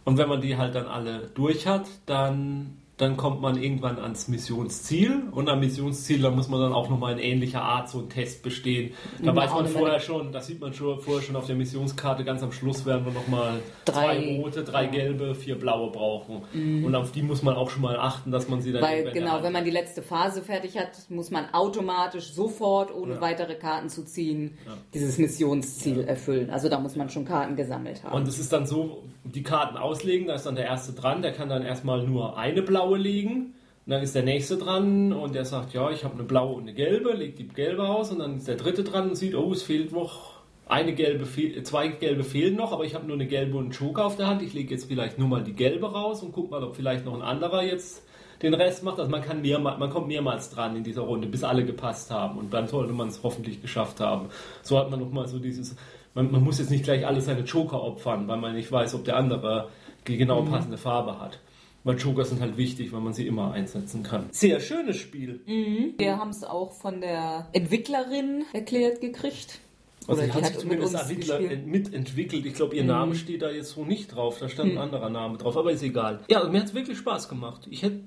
Und 0.04 0.18
wenn 0.18 0.28
man 0.28 0.40
die 0.40 0.56
halt 0.56 0.74
dann 0.74 0.86
alle 0.86 1.30
durch 1.34 1.66
hat, 1.66 1.86
dann, 2.06 2.78
dann 3.00 3.16
kommt 3.16 3.40
man 3.40 3.60
irgendwann 3.62 3.98
ans 3.98 4.28
Missionsziel. 4.28 5.22
Und 5.32 5.48
am 5.48 5.60
Missionsziel, 5.60 6.20
da 6.20 6.30
muss 6.30 6.48
man 6.48 6.60
dann 6.60 6.72
auch 6.72 6.88
nochmal 6.90 7.12
in 7.14 7.18
ähnlicher 7.18 7.62
Art 7.62 7.88
so 7.88 7.98
einen 8.00 8.08
Test 8.10 8.42
bestehen. 8.42 8.92
Da 9.22 9.32
Mhm, 9.32 9.36
weiß 9.36 9.50
man 9.52 9.66
vorher 9.68 10.00
schon, 10.00 10.32
das 10.32 10.46
sieht 10.46 10.60
man 10.60 10.74
schon 10.74 10.98
vorher 11.00 11.22
schon 11.22 11.36
auf 11.36 11.46
der 11.46 11.56
Missionskarte, 11.56 12.24
ganz 12.24 12.42
am 12.42 12.52
Schluss 12.52 12.84
werden 12.84 13.04
wir 13.06 13.12
nochmal 13.12 13.60
zwei 13.86 14.16
Drei. 14.16 14.36
rote, 14.42 14.64
drei 14.64 14.86
gelbe, 14.86 15.34
vier 15.34 15.58
blaue 15.58 15.90
brauchen. 15.90 16.42
Und 16.84 16.94
auf 16.94 17.12
die 17.12 17.22
muss 17.22 17.42
man 17.42 17.56
auch 17.56 17.70
schon 17.70 17.82
mal 17.82 17.98
achten, 17.98 18.30
dass 18.30 18.48
man 18.48 18.60
sie 18.60 18.72
dann 18.72 18.82
Weil 18.82 19.10
genau, 19.12 19.42
wenn 19.42 19.52
man 19.52 19.64
die 19.64 19.70
letzte 19.70 20.02
Phase 20.02 20.42
fertig 20.42 20.76
hat, 20.78 20.90
muss 21.08 21.30
man 21.30 21.46
automatisch 21.52 22.32
sofort, 22.32 22.94
ohne 22.94 23.14
Ja. 23.14 23.20
weitere 23.20 23.54
Karten 23.54 23.88
zu 23.88 24.04
ziehen, 24.04 24.58
dieses 24.94 25.18
Missionsziel 25.18 26.00
erfüllen. 26.04 26.50
Also 26.50 26.68
da 26.68 26.78
muss 26.78 26.96
man 26.96 27.08
schon 27.08 27.24
Karten 27.24 27.56
gesammelt 27.56 28.04
haben. 28.04 28.14
Und 28.14 28.28
es 28.28 28.38
ist 28.38 28.52
dann 28.52 28.66
so, 28.66 29.04
die 29.24 29.42
Karten 29.42 29.76
auslegen, 29.76 30.26
da 30.26 30.34
ist 30.34 30.46
dann 30.46 30.54
der 30.56 30.64
erste 30.66 30.92
dran, 30.92 31.22
der 31.22 31.32
kann 31.32 31.48
dann 31.48 31.62
erstmal 31.62 32.02
nur 32.06 32.36
eine 32.36 32.62
blaue 32.62 32.89
legen. 32.98 33.54
Und 33.86 33.92
dann 33.92 34.02
ist 34.02 34.14
der 34.14 34.22
nächste 34.22 34.56
dran 34.56 35.12
und 35.12 35.34
der 35.34 35.44
sagt, 35.44 35.72
ja, 35.72 35.90
ich 35.90 36.04
habe 36.04 36.14
eine 36.14 36.24
blaue 36.24 36.56
und 36.56 36.62
eine 36.62 36.74
gelbe, 36.74 37.12
legt 37.12 37.38
die 37.38 37.48
gelbe 37.48 37.88
aus 37.88 38.10
und 38.10 38.18
dann 38.18 38.36
ist 38.36 38.46
der 38.46 38.56
dritte 38.56 38.84
dran 38.84 39.10
und 39.10 39.16
sieht, 39.16 39.34
oh, 39.34 39.52
es 39.52 39.62
fehlt 39.62 39.92
noch 39.92 40.40
eine 40.70 40.94
gelbe, 40.94 41.26
zwei 41.64 41.88
gelbe 41.88 42.22
fehlen 42.22 42.54
noch, 42.54 42.72
aber 42.72 42.84
ich 42.84 42.94
habe 42.94 43.06
nur 43.06 43.16
eine 43.16 43.26
gelbe 43.26 43.56
und 43.58 43.64
einen 43.64 43.72
Joker 43.72 44.06
auf 44.06 44.16
der 44.16 44.28
Hand. 44.28 44.42
Ich 44.42 44.54
lege 44.54 44.72
jetzt 44.72 44.84
vielleicht 44.84 45.18
nur 45.18 45.26
mal 45.26 45.42
die 45.42 45.54
gelbe 45.54 45.90
raus 45.90 46.22
und 46.22 46.32
guck 46.32 46.50
mal, 46.50 46.62
ob 46.62 46.76
vielleicht 46.76 47.04
noch 47.04 47.14
ein 47.14 47.22
anderer 47.22 47.64
jetzt 47.64 48.04
den 48.42 48.54
Rest 48.54 48.84
macht. 48.84 48.98
Also 48.98 49.10
man 49.10 49.22
kann 49.22 49.42
mehrmal, 49.42 49.78
man 49.78 49.90
kommt 49.90 50.06
mehrmals 50.06 50.50
dran 50.50 50.76
in 50.76 50.84
dieser 50.84 51.02
Runde, 51.02 51.26
bis 51.26 51.42
alle 51.42 51.64
gepasst 51.64 52.10
haben 52.10 52.38
und 52.38 52.54
dann 52.54 52.68
sollte 52.68 52.92
man 52.92 53.08
es 53.08 53.22
hoffentlich 53.22 53.60
geschafft 53.60 53.98
haben. 54.00 54.28
So 54.62 54.78
hat 54.78 54.90
man 54.90 55.00
nochmal 55.00 55.26
so 55.26 55.38
dieses, 55.38 55.74
man, 56.14 56.30
man 56.30 56.42
muss 56.42 56.58
jetzt 56.58 56.70
nicht 56.70 56.84
gleich 56.84 57.06
alle 57.06 57.20
seine 57.20 57.42
Joker 57.42 57.82
opfern, 57.82 58.28
weil 58.28 58.38
man 58.38 58.54
nicht 58.54 58.70
weiß, 58.70 58.94
ob 58.94 59.04
der 59.04 59.16
andere 59.16 59.68
die 60.06 60.16
genau 60.16 60.42
passende 60.42 60.78
Farbe 60.78 61.18
hat. 61.18 61.40
Weil 61.82 61.96
Joker 61.96 62.24
sind 62.24 62.40
halt 62.40 62.56
wichtig, 62.56 62.92
weil 62.92 63.00
man 63.00 63.14
sie 63.14 63.26
immer 63.26 63.52
einsetzen 63.52 64.02
kann. 64.02 64.26
Sehr 64.32 64.60
schönes 64.60 64.96
Spiel. 64.96 65.40
Wir 65.46 66.18
haben 66.18 66.30
es 66.30 66.44
auch 66.44 66.72
von 66.72 67.00
der 67.00 67.48
Entwicklerin 67.52 68.44
erklärt 68.52 69.00
gekriegt. 69.00 69.60
Also 70.06 70.22
Oder 70.22 70.34
hat 70.34 70.46
sich 70.46 70.58
zumindest 70.58 71.08
gespielt. 71.08 71.66
mitentwickelt. 71.66 72.44
Ich 72.46 72.54
glaube, 72.54 72.74
ihr 72.74 72.84
Name 72.84 73.14
steht 73.14 73.42
da 73.42 73.50
jetzt 73.50 73.70
so 73.70 73.84
nicht 73.84 74.14
drauf. 74.14 74.38
Da 74.38 74.48
stand 74.48 74.72
ein 74.72 74.78
anderer 74.78 75.10
Name 75.10 75.38
drauf, 75.38 75.56
aber 75.56 75.72
ist 75.72 75.82
egal. 75.82 76.20
Ja, 76.28 76.38
also 76.38 76.50
mir 76.50 76.60
hat 76.60 76.68
es 76.68 76.74
wirklich 76.74 76.98
Spaß 76.98 77.28
gemacht. 77.28 77.66
Ich 77.70 77.82
hätte 77.82 78.00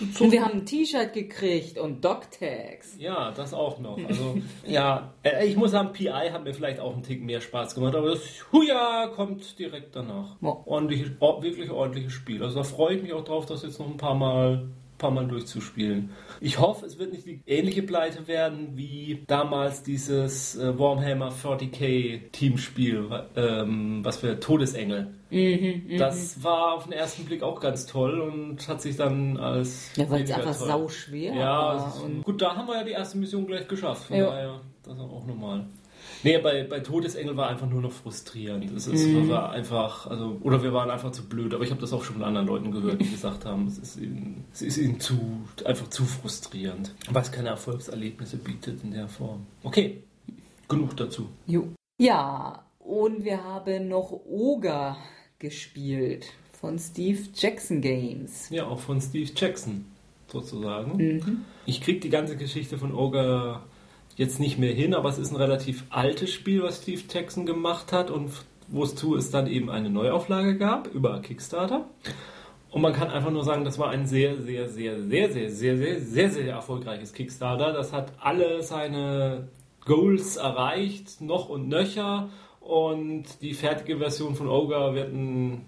Und 0.00 0.30
wir 0.32 0.44
haben 0.44 0.58
ein 0.60 0.66
T-Shirt 0.66 1.12
gekriegt 1.12 1.78
und 1.78 2.04
Dog-Tags. 2.04 2.96
Ja, 2.98 3.30
das 3.32 3.54
auch 3.54 3.78
noch. 3.78 3.98
Also, 4.06 4.36
ja, 4.66 5.14
äh, 5.22 5.46
ich 5.46 5.56
muss 5.56 5.70
sagen, 5.70 5.92
PI 5.92 6.30
hat 6.32 6.44
mir 6.44 6.52
vielleicht 6.52 6.80
auch 6.80 6.92
einen 6.92 7.02
Tick 7.02 7.22
mehr 7.22 7.40
Spaß 7.40 7.74
gemacht, 7.74 7.94
aber 7.94 8.10
das 8.10 8.20
Huja 8.52 9.06
kommt 9.14 9.58
direkt 9.58 9.96
danach. 9.96 10.36
Ja. 10.40 10.56
Ordentliches, 10.66 11.10
or- 11.20 11.42
wirklich 11.42 11.70
ordentliches 11.70 12.12
Spiel. 12.12 12.42
Also 12.42 12.56
da 12.56 12.62
freue 12.64 12.96
ich 12.96 13.02
mich 13.02 13.12
auch 13.12 13.24
drauf, 13.24 13.46
das 13.46 13.62
jetzt 13.62 13.78
noch 13.78 13.86
ein 13.86 13.96
paar 13.96 14.14
Mal, 14.14 14.68
paar 14.98 15.10
Mal 15.10 15.26
durchzuspielen. 15.26 16.10
Ich 16.40 16.58
hoffe, 16.58 16.86
es 16.86 16.98
wird 16.98 17.12
nicht 17.12 17.26
die 17.26 17.40
ähnliche 17.46 17.82
Pleite 17.82 18.26
werden 18.28 18.72
wie 18.74 19.24
damals 19.26 19.82
dieses 19.82 20.56
äh, 20.56 20.78
Warhammer 20.78 21.30
40k 21.32 22.30
Teamspiel, 22.32 23.08
ähm, 23.36 24.04
was 24.04 24.18
für 24.18 24.38
Todesengel. 24.40 25.08
Mhm, 25.30 25.98
das 25.98 26.42
war 26.44 26.74
auf 26.74 26.84
den 26.84 26.92
ersten 26.92 27.24
Blick 27.24 27.42
auch 27.42 27.60
ganz 27.60 27.86
toll 27.86 28.20
und 28.20 28.66
hat 28.68 28.80
sich 28.80 28.96
dann 28.96 29.36
als 29.36 29.90
Ja, 29.96 30.08
weil 30.08 30.22
es 30.22 30.30
einfach 30.32 30.56
toll. 30.56 30.68
sauschwer 30.68 31.34
Ja, 31.34 31.88
ist, 31.88 32.24
gut, 32.24 32.40
da 32.40 32.54
haben 32.54 32.68
wir 32.68 32.76
ja 32.76 32.84
die 32.84 32.92
erste 32.92 33.18
Mission 33.18 33.46
gleich 33.46 33.66
geschafft. 33.66 34.04
Von 34.04 34.16
Ja. 34.16 34.26
daher, 34.26 34.60
das 34.84 34.94
ist 34.94 35.00
auch 35.00 35.26
normal. 35.26 35.66
Nee, 36.26 36.38
bei, 36.38 36.64
bei 36.64 36.80
Todesengel 36.80 37.36
war 37.36 37.48
einfach 37.48 37.68
nur 37.68 37.80
noch 37.80 37.92
frustrierend. 37.92 38.72
Es 38.72 38.88
ist, 38.88 39.06
mhm. 39.06 39.28
war 39.28 39.52
einfach, 39.52 40.08
also, 40.08 40.38
oder 40.42 40.60
wir 40.60 40.72
waren 40.72 40.90
einfach 40.90 41.12
zu 41.12 41.28
blöd, 41.28 41.54
aber 41.54 41.62
ich 41.62 41.70
habe 41.70 41.80
das 41.80 41.92
auch 41.92 42.02
schon 42.02 42.16
von 42.16 42.24
anderen 42.24 42.48
Leuten 42.48 42.72
gehört, 42.72 43.00
die 43.00 43.08
gesagt 43.08 43.44
haben, 43.44 43.68
es 43.68 43.78
ist 43.78 43.96
ihnen, 43.96 44.44
es 44.52 44.62
ist 44.62 44.76
ihnen 44.76 44.98
zu, 44.98 45.16
einfach 45.64 45.88
zu 45.88 46.04
frustrierend, 46.04 46.92
was 47.12 47.30
keine 47.30 47.50
Erfolgserlebnisse 47.50 48.38
bietet 48.38 48.82
in 48.82 48.90
der 48.90 49.06
Form. 49.06 49.46
Okay, 49.62 50.02
genug 50.68 50.96
dazu. 50.96 51.28
Jo. 51.46 51.68
Ja, 51.98 52.64
und 52.80 53.24
wir 53.24 53.44
haben 53.44 53.86
noch 53.86 54.10
Oga 54.10 54.96
gespielt 55.38 56.26
von 56.60 56.76
Steve 56.80 57.20
Jackson 57.34 57.80
Games. 57.80 58.50
Ja, 58.50 58.66
auch 58.66 58.80
von 58.80 59.00
Steve 59.00 59.30
Jackson 59.32 59.84
sozusagen. 60.26 60.96
Mhm. 60.96 61.44
Ich 61.66 61.80
kriege 61.80 62.00
die 62.00 62.10
ganze 62.10 62.36
Geschichte 62.36 62.78
von 62.78 62.92
Oga 62.92 63.62
jetzt 64.16 64.40
nicht 64.40 64.58
mehr 64.58 64.72
hin, 64.72 64.94
aber 64.94 65.08
es 65.08 65.18
ist 65.18 65.30
ein 65.30 65.36
relativ 65.36 65.84
altes 65.90 66.32
Spiel, 66.32 66.62
was 66.62 66.82
Steve 66.82 67.02
Jackson 67.08 67.46
gemacht 67.46 67.92
hat 67.92 68.10
und 68.10 68.30
wozu 68.68 69.14
es 69.14 69.30
dann 69.30 69.46
eben 69.46 69.70
eine 69.70 69.90
Neuauflage 69.90 70.56
gab 70.56 70.92
über 70.92 71.20
Kickstarter. 71.20 71.86
Und 72.70 72.82
man 72.82 72.92
kann 72.92 73.08
einfach 73.08 73.30
nur 73.30 73.44
sagen, 73.44 73.64
das 73.64 73.78
war 73.78 73.90
ein 73.90 74.06
sehr, 74.06 74.42
sehr, 74.42 74.68
sehr, 74.68 75.00
sehr, 75.00 75.30
sehr, 75.30 75.50
sehr, 75.50 75.76
sehr, 75.76 76.00
sehr, 76.00 76.30
sehr 76.30 76.52
erfolgreiches 76.52 77.12
Kickstarter. 77.12 77.72
Das 77.72 77.92
hat 77.92 78.12
alle 78.20 78.62
seine 78.62 79.48
Goals 79.84 80.36
erreicht, 80.36 81.20
noch 81.20 81.48
und 81.48 81.68
nöcher. 81.68 82.28
Und 82.60 83.24
die 83.40 83.54
fertige 83.54 83.98
Version 83.98 84.34
von 84.34 84.48
Ogre 84.48 84.94
wird 84.94 85.12
ein 85.12 85.64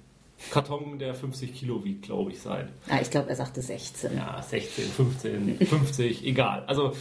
Karton, 0.51 0.99
der 0.99 1.15
50 1.15 1.55
Kilo 1.55 1.85
wiegt, 1.85 2.03
glaube 2.03 2.33
ich, 2.33 2.41
sein. 2.41 2.69
Ah, 2.89 2.99
ich 3.01 3.11
glaube, 3.11 3.29
er 3.29 3.37
sagte 3.37 3.63
16. 3.63 4.17
Ja, 4.17 4.43
16, 4.43 4.85
15, 4.85 5.59
50, 5.67 6.27
egal. 6.27 6.65
Also 6.67 6.93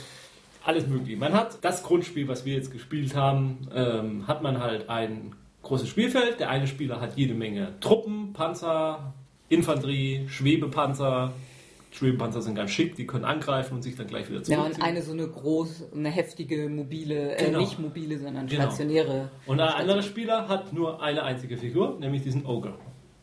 alles 0.68 0.86
mögliche. 0.88 1.18
Man 1.18 1.34
hat 1.34 1.60
das 1.62 1.82
Grundspiel, 1.82 2.28
was 2.28 2.46
wir 2.46 2.54
jetzt 2.54 2.72
gespielt 2.72 3.16
haben, 3.16 3.68
ähm, 3.74 4.28
hat 4.28 4.44
man 4.44 4.60
halt 4.60 4.90
ein 4.90 5.34
großes 5.64 5.88
Spielfeld. 5.88 6.40
Der 6.40 6.50
eine 6.50 6.68
Spieler 6.68 7.00
hat 7.00 7.16
jede 7.16 7.34
Menge 7.34 7.74
Truppen, 7.80 8.34
Panzer, 8.34 9.14
Infanterie, 9.50 10.26
Schwebepanzer. 10.28 11.34
Schwebepanzer 11.92 12.42
sind 12.42 12.56
ganz 12.56 12.72
schick, 12.72 12.96
die 12.96 13.08
können 13.08 13.24
angreifen 13.24 13.76
und 13.76 13.82
sich 13.82 13.96
dann 13.96 14.08
gleich 14.08 14.30
wieder 14.30 14.44
zurückziehen. 14.44 14.60
Ja, 14.60 14.66
und 14.66 14.84
eine 14.84 15.02
so 15.02 15.14
eine 15.14 15.28
große, 15.28 15.88
eine 15.96 16.10
heftige 16.10 16.68
mobile, 16.68 17.38
äh, 17.38 17.46
genau. 17.46 17.60
nicht 17.60 17.80
mobile, 17.80 18.20
sondern 18.20 18.46
genau. 18.48 18.64
stationäre. 18.64 19.30
Und 19.46 19.62
ein 19.62 19.70
anderer 19.70 20.02
Spieler 20.02 20.50
hat 20.50 20.74
nur 20.74 21.02
eine 21.02 21.24
einzige 21.24 21.58
Figur, 21.58 21.98
nämlich 22.00 22.24
diesen 22.24 22.46
Ogre. 22.46 22.74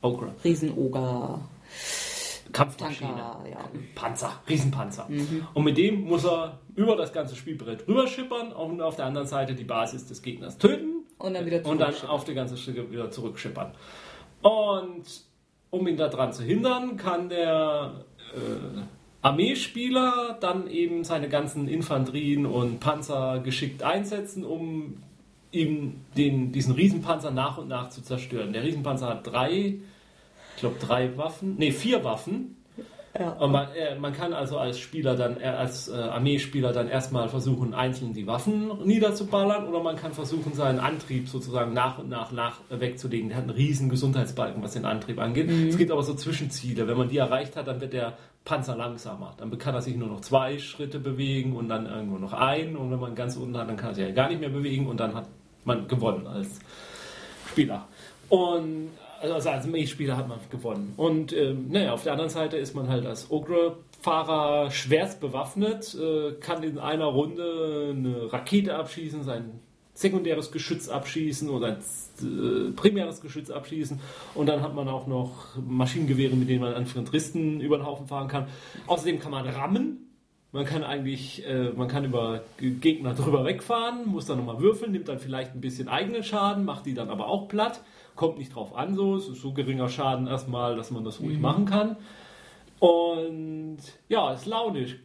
Ogre. 0.01 0.35
Riesenoger. 0.43 1.41
Kampfmaschine, 2.53 3.11
Tanker, 3.11 3.49
ja. 3.51 3.59
Panzer, 3.95 4.33
Riesenpanzer. 4.49 5.07
Mhm. 5.09 5.47
Und 5.55 5.65
mit 5.65 5.77
dem 5.77 6.05
muss 6.05 6.25
er 6.25 6.59
über 6.77 6.97
das 6.97 7.13
ganze 7.13 7.37
Spielbrett 7.37 7.87
rüberschippern 7.89 8.53
und 8.53 8.81
auf 8.81 8.97
der 8.97 9.07
anderen 9.07 9.27
Seite 9.27 9.55
die 9.55 9.65
Basis 9.65 10.07
des 10.07 10.23
Gegners 10.23 10.59
töten 10.59 11.05
und 11.19 11.35
dann 11.35 11.47
wieder 11.47 11.65
und 11.67 11.81
dann 11.81 11.95
auf 12.09 12.25
die 12.25 12.35
ganze 12.35 12.57
Strecke 12.57 12.91
wieder 12.91 13.11
zurückschippern. 13.11 13.73
Und 14.43 15.05
um 15.71 15.87
ihn 15.87 15.97
daran 15.97 16.33
zu 16.33 16.43
hindern, 16.43 16.97
kann 16.97 17.29
der 17.29 18.05
äh, 18.35 18.83
Armeespieler 19.23 20.37
dann 20.41 20.69
eben 20.69 21.03
seine 21.03 21.29
ganzen 21.29 21.67
Infanterien 21.67 22.47
und 22.47 22.79
Panzer 22.79 23.41
geschickt 23.43 23.83
einsetzen, 23.83 24.45
um 24.45 24.99
ihm 25.51 26.01
den, 26.17 26.53
diesen 26.53 26.75
Riesenpanzer 26.75 27.31
nach 27.31 27.59
und 27.59 27.69
nach 27.69 27.89
zu 27.89 28.03
zerstören. 28.03 28.53
Der 28.53 28.63
Riesenpanzer 28.65 29.09
hat 29.09 29.27
drei 29.27 29.77
ich 30.55 30.61
glaube, 30.61 30.77
drei 30.81 31.17
Waffen, 31.17 31.57
nee, 31.59 31.73
vier 31.73 32.05
Waffen. 32.05 32.57
Ja. 33.19 33.31
Und 33.35 33.53
man, 33.53 33.69
äh, 33.75 33.95
man, 33.97 34.13
kann 34.13 34.33
also 34.33 34.59
als 34.59 34.81
Spieler 34.81 35.15
dann, 35.15 35.41
äh, 35.41 35.45
als 35.45 35.89
äh, 35.89 35.93
Armeespieler 35.95 36.73
dann 36.73 36.89
erstmal 36.89 37.29
versuchen, 37.29 37.73
einzeln 37.73 38.13
die 38.13 38.27
Waffen 38.27 38.73
niederzuballern 38.85 39.69
oder 39.69 39.81
man 39.85 39.95
kann 39.95 40.13
versuchen, 40.13 40.53
seinen 40.55 40.81
Antrieb 40.81 41.29
sozusagen 41.29 41.73
nach 41.73 41.99
und 41.99 42.09
nach, 42.09 42.33
nach 42.33 42.59
wegzulegen. 42.71 43.29
Der 43.29 43.39
hat 43.39 43.45
einen 43.45 43.53
riesen 43.53 43.89
Gesundheitsbalken, 43.89 44.61
was 44.65 44.73
den 44.73 44.85
Antrieb 44.85 45.21
angeht. 45.21 45.49
Mhm. 45.49 45.69
Es 45.69 45.79
gibt 45.79 45.93
aber 45.93 46.03
so 46.03 46.15
Zwischenziele. 46.15 46.89
Wenn 46.89 46.99
man 46.99 47.09
die 47.09 47.19
erreicht 47.19 47.55
hat, 47.55 47.69
dann 47.69 47.81
wird 47.81 47.93
der 47.93 48.15
Panzer 48.45 48.77
langsamer. 48.77 49.35
Dann 49.39 49.57
kann 49.59 49.75
er 49.77 49.81
sich 49.81 49.95
nur 49.95 50.09
noch 50.09 50.21
zwei 50.21 50.59
Schritte 50.59 50.99
bewegen 50.99 51.55
und 51.55 51.69
dann 51.69 51.87
irgendwo 51.87 52.19
noch 52.19 52.33
ein. 52.33 52.77
Und 52.77 52.91
wenn 52.91 52.99
man 52.99 53.15
ganz 53.15 53.37
unten 53.37 53.57
hat, 53.57 53.69
dann 53.69 53.77
kann 53.77 53.91
er 53.91 53.95
sich 53.95 54.09
ja 54.09 54.13
gar 54.13 54.29
nicht 54.29 54.41
mehr 54.41 54.51
bewegen 54.51 54.89
und 54.89 54.99
dann 54.99 55.15
hat 55.15 55.29
man 55.65 55.87
gewonnen 55.87 56.27
als 56.27 56.59
Spieler. 57.49 57.87
Und 58.29 58.91
also 59.33 59.51
als 59.51 59.65
Armeespieler 59.65 60.17
hat 60.17 60.29
man 60.29 60.39
gewonnen. 60.51 60.95
Und 60.97 61.33
ähm, 61.33 61.67
naja, 61.71 61.93
auf 61.93 62.03
der 62.03 62.13
anderen 62.13 62.31
Seite 62.31 62.57
ist 62.57 62.75
man 62.75 62.89
halt 62.89 63.07
als 63.07 63.31
Ogre-Fahrer 63.31 64.71
schwerst 64.71 65.21
bewaffnet, 65.21 65.95
äh, 65.95 66.33
kann 66.41 66.63
in 66.63 66.79
einer 66.79 67.07
Runde 67.07 67.95
eine 67.97 68.33
Rakete 68.33 68.77
abschießen, 68.77 69.23
sein 69.23 69.61
sekundäres 69.95 70.51
Geschütz 70.51 70.89
abschießen 70.89 71.49
oder 71.49 71.69
ein 71.69 71.79
äh, 72.21 72.73
primäres 72.73 73.21
Geschütz 73.21 73.51
abschießen 73.51 74.01
und 74.35 74.47
dann 74.47 74.61
hat 74.61 74.75
man 74.75 74.89
auch 74.89 75.07
noch 75.07 75.57
Maschinengewehre, 75.57 76.35
mit 76.35 76.49
denen 76.49 76.63
man 76.63 76.75
Infanteristen 76.75 77.61
über 77.61 77.79
den 77.79 77.87
Haufen 77.87 78.09
fahren 78.09 78.29
kann. 78.29 78.49
Außerdem 78.87 79.21
kann 79.21 79.31
man 79.31 79.47
rammen. 79.47 80.01
Man 80.51 80.65
kann 80.65 80.85
eigentlich, 80.85 81.45
äh, 81.47 81.71
man 81.71 81.89
kann 81.89 82.05
über 82.05 82.43
Gegner 82.59 83.15
drüber 83.15 83.45
wegfahren, 83.45 84.07
muss 84.07 84.27
dann 84.27 84.39
nochmal 84.39 84.61
würfeln, 84.61 84.93
nimmt 84.93 85.09
dann 85.09 85.19
vielleicht 85.19 85.55
ein 85.55 85.61
bisschen 85.61 85.89
eigenen 85.89 86.23
Schaden, 86.23 86.65
macht 86.65 86.87
die 86.87 86.95
dann 86.95 87.11
aber 87.11 87.27
auch 87.27 87.49
platt. 87.49 87.81
Kommt 88.17 88.39
nicht 88.39 88.55
drauf 88.55 88.77
an, 88.77 88.95
so. 88.95 89.17
Es 89.17 89.29
ist 89.29 89.41
so 89.41 89.53
geringer 89.53 89.89
Schaden 89.89 90.27
erstmal, 90.27 90.77
dass 90.77 90.91
man 90.91 91.05
das 91.05 91.21
ruhig 91.21 91.37
mhm. 91.37 91.43
machen 91.43 91.65
kann. 91.67 91.97
Und 92.79 93.79
ja, 94.09 94.33
ist 94.33 94.47
launisch 94.47 94.97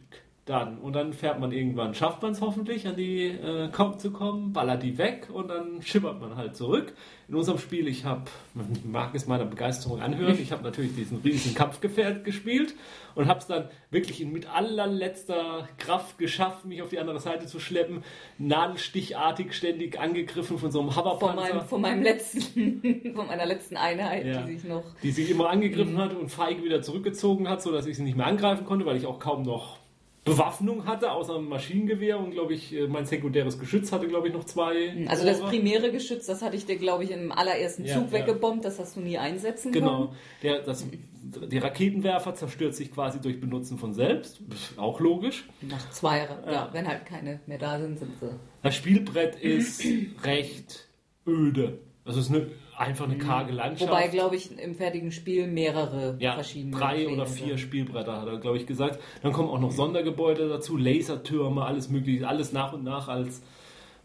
dann. 0.50 0.78
Und 0.78 0.94
dann 0.94 1.12
fährt 1.12 1.38
man 1.38 1.52
irgendwann, 1.52 1.94
schafft 1.94 2.22
man 2.22 2.32
es 2.32 2.40
hoffentlich, 2.40 2.86
an 2.86 2.96
die 2.96 3.26
äh, 3.26 3.68
kommt 3.70 4.00
zu 4.00 4.10
kommen, 4.10 4.52
ballert 4.52 4.82
die 4.82 4.98
weg 4.98 5.28
und 5.32 5.48
dann 5.48 5.80
schippert 5.82 6.20
man 6.20 6.36
halt 6.36 6.56
zurück. 6.56 6.92
In 7.28 7.36
unserem 7.36 7.58
Spiel, 7.58 7.86
ich 7.86 8.04
habe, 8.04 8.22
man 8.54 8.66
mag 8.90 9.14
es 9.14 9.28
meiner 9.28 9.44
Begeisterung 9.44 10.02
anhören, 10.02 10.36
ich 10.40 10.50
habe 10.50 10.64
natürlich 10.64 10.96
diesen 10.96 11.18
riesen 11.18 11.54
Kampfgefährt 11.54 12.24
gespielt 12.24 12.74
und 13.14 13.28
habe 13.28 13.38
es 13.38 13.46
dann 13.46 13.68
wirklich 13.90 14.24
mit 14.24 14.52
allerletzter 14.52 15.68
Kraft 15.78 16.18
geschafft, 16.18 16.64
mich 16.64 16.82
auf 16.82 16.88
die 16.88 16.98
andere 16.98 17.20
Seite 17.20 17.46
zu 17.46 17.60
schleppen, 17.60 18.02
nadelstichartig 18.38 19.54
ständig 19.54 20.00
angegriffen 20.00 20.58
von 20.58 20.72
so 20.72 20.80
einem 20.80 20.96
Hoverpanzer. 20.96 21.36
Von 21.36 21.36
meinem, 21.36 21.68
von 21.68 21.80
meinem 21.80 22.02
letzten, 22.02 23.12
von 23.14 23.28
meiner 23.28 23.46
letzten 23.46 23.76
Einheit, 23.76 24.26
ja, 24.26 24.42
die 24.42 24.56
sich 24.56 24.68
noch... 24.68 24.82
Die 25.02 25.12
sich 25.12 25.30
immer 25.30 25.50
angegriffen 25.50 25.94
mhm. 25.94 25.98
hat 25.98 26.14
und 26.14 26.28
feige 26.30 26.64
wieder 26.64 26.82
zurückgezogen 26.82 27.48
hat, 27.48 27.62
sodass 27.62 27.86
ich 27.86 27.96
sie 27.96 28.02
nicht 28.02 28.16
mehr 28.16 28.26
angreifen 28.26 28.64
konnte, 28.64 28.84
weil 28.86 28.96
ich 28.96 29.06
auch 29.06 29.20
kaum 29.20 29.42
noch 29.42 29.79
Bewaffnung 30.24 30.86
hatte, 30.86 31.12
außer 31.12 31.36
einem 31.36 31.48
Maschinengewehr 31.48 32.18
und 32.18 32.32
glaube 32.32 32.52
ich, 32.52 32.74
äh, 32.74 32.86
mein 32.86 33.06
sekundäres 33.06 33.58
Geschütz 33.58 33.90
hatte, 33.90 34.06
glaube 34.06 34.28
ich, 34.28 34.34
noch 34.34 34.44
zwei. 34.44 34.92
Hm, 34.92 35.08
also 35.08 35.24
das 35.24 35.40
primäre 35.40 35.90
Geschütz, 35.90 36.26
das 36.26 36.42
hatte 36.42 36.56
ich 36.56 36.66
dir, 36.66 36.76
glaube 36.76 37.04
ich, 37.04 37.10
im 37.10 37.32
allerersten 37.32 37.86
ja, 37.86 37.94
Zug 37.94 38.08
ja. 38.08 38.18
weggebombt, 38.18 38.64
das 38.64 38.78
hast 38.78 38.96
du 38.96 39.00
nie 39.00 39.16
einsetzen 39.16 39.72
genau. 39.72 39.86
können. 39.86 40.08
Genau. 40.42 40.56
Der, 40.58 40.62
das, 40.62 40.86
die 41.22 41.58
Raketenwerfer 41.58 42.34
zerstört 42.34 42.74
sich 42.74 42.92
quasi 42.92 43.20
durch 43.20 43.40
Benutzen 43.40 43.78
von 43.78 43.94
selbst. 43.94 44.40
Auch 44.76 45.00
logisch. 45.00 45.48
Nach 45.62 45.90
zwei, 45.90 46.18
ja, 46.18 46.52
ja 46.52 46.68
wenn 46.72 46.86
halt 46.86 47.06
keine 47.06 47.40
mehr 47.46 47.58
da 47.58 47.80
sind, 47.80 47.98
sind 47.98 48.18
sie. 48.20 48.30
Das 48.62 48.74
Spielbrett 48.74 49.36
ist 49.36 49.82
recht 50.24 50.88
öde. 51.26 51.78
Also 52.04 52.20
es 52.20 52.26
ist 52.26 52.34
eine 52.34 52.50
einfach 52.80 53.04
eine 53.04 53.18
karge 53.18 53.52
Landschaft. 53.52 53.90
Wobei, 53.90 54.08
glaube 54.08 54.36
ich, 54.36 54.58
im 54.58 54.74
fertigen 54.74 55.12
Spiel 55.12 55.46
mehrere 55.46 56.16
ja, 56.18 56.34
verschiedene. 56.34 56.76
Drei 56.76 56.94
Pläne 56.94 57.12
oder 57.12 57.26
vier 57.26 57.48
sind. 57.48 57.60
Spielbretter 57.60 58.20
hat 58.20 58.26
er, 58.26 58.38
glaube 58.38 58.56
ich, 58.56 58.66
gesagt. 58.66 58.98
Dann 59.22 59.32
kommen 59.32 59.50
auch 59.50 59.60
noch 59.60 59.70
Sondergebäude 59.70 60.48
dazu, 60.48 60.76
Lasertürme, 60.76 61.64
alles 61.64 61.90
mögliche, 61.90 62.26
alles 62.26 62.52
nach 62.52 62.72
und 62.72 62.82
nach 62.82 63.08
als, 63.08 63.42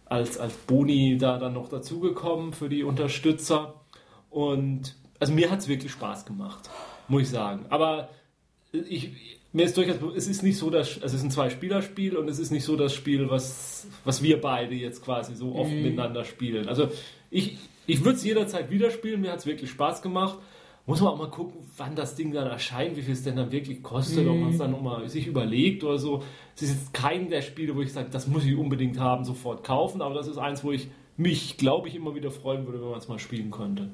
als, 0.06 0.38
als 0.38 0.54
Boni 0.58 1.18
da 1.18 1.38
dann 1.38 1.54
noch 1.54 1.70
dazugekommen 1.70 2.52
für 2.52 2.68
die 2.68 2.84
Unterstützer. 2.84 3.76
Und 4.30 4.96
also 5.20 5.32
mir 5.32 5.50
hat 5.50 5.60
es 5.60 5.70
wirklich 5.70 5.94
Spaß 5.94 6.26
gemacht, 6.26 6.70
muss 7.08 7.24
ich 7.24 7.30
sagen. 7.30 7.66
Aber 7.70 8.10
ich, 8.74 9.12
mir 9.54 9.64
ist 9.64 9.78
durchaus, 9.78 9.96
es 10.18 10.28
ist 10.28 10.44
nicht 10.44 10.58
so, 10.58 10.70
dass, 10.70 11.02
also 11.02 11.06
es 11.06 11.14
ist 11.14 11.24
ein 11.24 11.32
Zwei-Spieler-Spiel 11.32 12.18
und 12.18 12.28
es 12.28 12.40
ist 12.40 12.52
nicht 12.52 12.66
so 12.66 12.76
das 12.76 12.94
Spiel, 12.94 13.30
was, 13.30 13.88
was 14.04 14.22
wir 14.22 14.42
beide 14.42 14.76
jetzt 14.76 15.02
quasi 15.02 15.34
so 15.34 15.56
oft 15.56 15.72
mhm. 15.72 15.84
miteinander 15.84 16.26
spielen. 16.26 16.68
Also 16.68 16.90
ich, 17.32 17.58
ich 17.88 18.04
würde 18.04 18.18
es 18.18 18.24
jederzeit 18.24 18.70
wieder 18.72 18.92
spielen, 18.92 19.22
mir 19.22 19.32
hat 19.32 19.40
es 19.40 19.46
wirklich 19.46 19.70
Spaß 19.70 20.02
gemacht. 20.02 20.40
Muss 20.88 21.02
man 21.02 21.14
auch 21.14 21.18
mal 21.18 21.32
gucken, 21.32 21.68
wann 21.78 21.96
das 21.96 22.16
Ding 22.16 22.32
dann 22.32 22.48
erscheint, 22.48 22.96
wie 22.96 23.02
viel 23.02 23.14
es 23.14 23.24
denn 23.24 23.36
dann 23.36 23.52
wirklich 23.52 23.82
kostet, 23.82 24.26
mhm. 24.26 24.32
ob 24.32 24.38
man 24.38 24.50
es 24.52 24.60
dann 24.60 24.70
nochmal 24.70 25.10
sich 25.10 25.26
überlegt 25.26 25.84
oder 25.84 25.98
so. 25.98 26.22
Es 26.56 26.62
ist 26.62 26.76
jetzt 26.76 26.94
kein 26.94 27.30
der 27.30 27.42
Spiele, 27.42 27.76
wo 27.76 27.82
ich 27.82 27.92
sage, 27.92 28.10
das 28.12 28.28
muss 28.28 28.46
ich 28.46 28.56
unbedingt 28.56 29.00
haben, 29.00 29.26
sofort 29.26 29.64
kaufen, 29.64 30.02
aber 30.02 30.14
das 30.14 30.28
ist 30.28 30.38
eins, 30.38 30.64
wo 30.64 30.72
ich 30.72 30.88
mich, 31.18 31.58
glaube 31.58 31.88
ich, 31.88 31.96
immer 31.96 32.14
wieder 32.14 32.30
freuen 32.30 32.68
würde, 32.68 32.82
wenn 32.82 32.90
man 32.90 33.00
es 33.00 33.08
mal 33.08 33.18
spielen 33.18 33.50
könnte. 33.50 33.90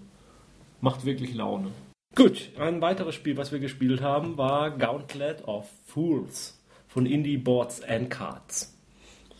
Macht 0.82 1.06
wirklich 1.06 1.34
Laune. 1.34 1.72
Gut, 2.14 2.50
ein 2.60 2.82
weiteres 2.82 3.16
Spiel, 3.16 3.38
was 3.38 3.54
wir 3.54 3.60
gespielt 3.60 4.02
haben, 4.02 4.38
war 4.38 4.72
Gauntlet 4.72 5.48
of 5.48 5.70
Fools 5.86 6.62
von 6.88 7.06
Indie 7.06 7.38
Boards 7.38 7.82
and 7.82 8.10
Cards. 8.10 8.78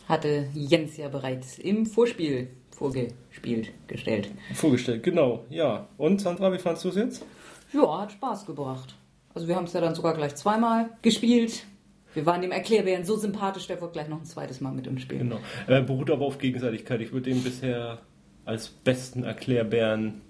Hatte 0.08 0.48
Jens 0.54 0.96
ja 0.96 1.08
bereits 1.08 1.58
im 1.58 1.84
Vorspiel 1.84 2.48
vorgespielt, 2.82 3.70
gestellt. 3.86 4.30
Vorgestellt, 4.54 5.04
genau, 5.04 5.44
ja. 5.50 5.86
Und 5.98 6.20
Sandra, 6.20 6.52
wie 6.52 6.58
fandest 6.58 6.84
du 6.84 6.88
es 6.88 6.96
jetzt? 6.96 7.24
Ja, 7.72 8.00
hat 8.00 8.12
Spaß 8.12 8.44
gebracht. 8.44 8.96
Also 9.34 9.46
wir 9.46 9.54
haben 9.54 9.64
es 9.64 9.72
ja 9.72 9.80
dann 9.80 9.94
sogar 9.94 10.14
gleich 10.14 10.34
zweimal 10.34 10.90
gespielt. 11.00 11.64
Wir 12.12 12.26
waren 12.26 12.42
dem 12.42 12.50
Erklärbären 12.50 13.04
so 13.04 13.16
sympathisch, 13.16 13.68
der 13.68 13.80
wird 13.80 13.92
gleich 13.92 14.08
noch 14.08 14.18
ein 14.18 14.26
zweites 14.26 14.60
Mal 14.60 14.72
mit 14.72 14.88
uns 14.88 15.02
spielen. 15.02 15.30
Genau. 15.30 15.40
Er 15.66 15.80
beruht 15.82 16.10
aber 16.10 16.26
auf 16.26 16.38
Gegenseitigkeit. 16.38 17.00
Ich 17.00 17.12
würde 17.12 17.30
ihn 17.30 17.42
bisher 17.42 18.00
als 18.44 18.68
besten 18.68 19.22
Erklärbären 19.22 20.20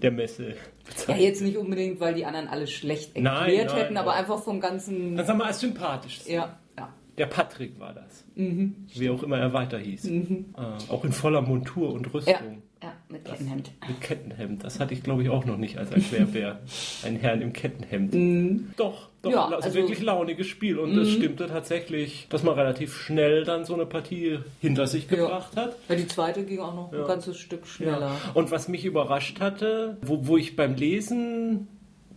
der 0.00 0.10
Messe 0.10 0.54
Ja, 1.06 1.16
jetzt 1.16 1.42
nicht 1.42 1.58
unbedingt, 1.58 2.00
weil 2.00 2.14
die 2.14 2.24
anderen 2.24 2.48
alles 2.48 2.72
schlecht 2.72 3.14
erklärt 3.14 3.34
Nein, 3.34 3.66
nein, 3.66 3.76
hätten, 3.76 3.96
aber 3.98 4.12
nein. 4.12 4.20
einfach 4.20 4.42
vom 4.42 4.60
ganzen. 4.60 5.14
Dann 5.14 5.26
sagen 5.26 5.38
wir 5.38 5.46
als 5.46 5.60
sympathisch. 5.60 6.22
Ja. 6.26 6.58
Der 7.18 7.26
Patrick 7.26 7.78
war 7.80 7.94
das. 7.94 8.24
Mhm. 8.34 8.74
Wie 8.94 9.08
auch 9.08 9.22
immer 9.22 9.38
er 9.38 9.52
weiter 9.52 9.78
hieß. 9.78 10.04
Äh, 10.06 10.44
auch 10.88 11.04
in 11.04 11.12
voller 11.12 11.40
Montur 11.40 11.92
und 11.92 12.12
Rüstung. 12.12 12.62
Ja, 12.82 12.88
ja 12.88 12.92
mit 13.08 13.24
Kettenhemd. 13.24 13.70
Mit 13.88 14.00
Kettenhemd. 14.02 14.64
Das 14.64 14.78
hatte 14.78 14.92
ich, 14.92 15.02
glaube 15.02 15.22
ich, 15.22 15.30
auch 15.30 15.46
noch 15.46 15.56
nicht 15.56 15.78
als 15.78 15.90
Erklärbär. 15.90 16.60
Ein 17.04 17.16
Herrn 17.16 17.40
im 17.40 17.54
Kettenhemd. 17.54 18.14
Doch, 18.76 19.08
doch. 19.22 19.30
Mhm. 19.30 19.34
Ja, 19.34 19.44
also, 19.46 19.56
also- 19.56 19.74
wirklich 19.74 20.02
launiges 20.02 20.46
Spiel. 20.46 20.78
Und 20.78 20.96
es 20.98 21.10
stimmte 21.10 21.46
tatsächlich, 21.46 22.26
dass 22.28 22.42
man 22.42 22.54
relativ 22.54 22.94
schnell 22.94 23.44
dann 23.44 23.64
so 23.64 23.72
eine 23.74 23.86
Partie 23.86 24.38
hinter 24.60 24.86
sich 24.86 25.10
Ja. 25.10 25.16
gebracht 25.16 25.56
hat. 25.56 25.76
Ja, 25.88 25.94
die 25.94 26.06
zweite 26.06 26.44
ging 26.44 26.60
auch 26.60 26.74
noch 26.74 26.92
ein 26.92 27.06
ganzes 27.06 27.38
Stück 27.38 27.66
schneller. 27.66 28.12
Und 28.34 28.50
was 28.50 28.68
mich 28.68 28.84
überrascht 28.84 29.40
hatte, 29.40 29.96
wo, 30.02 30.26
wo 30.26 30.36
ich 30.36 30.54
beim 30.56 30.74
Lesen 30.74 31.68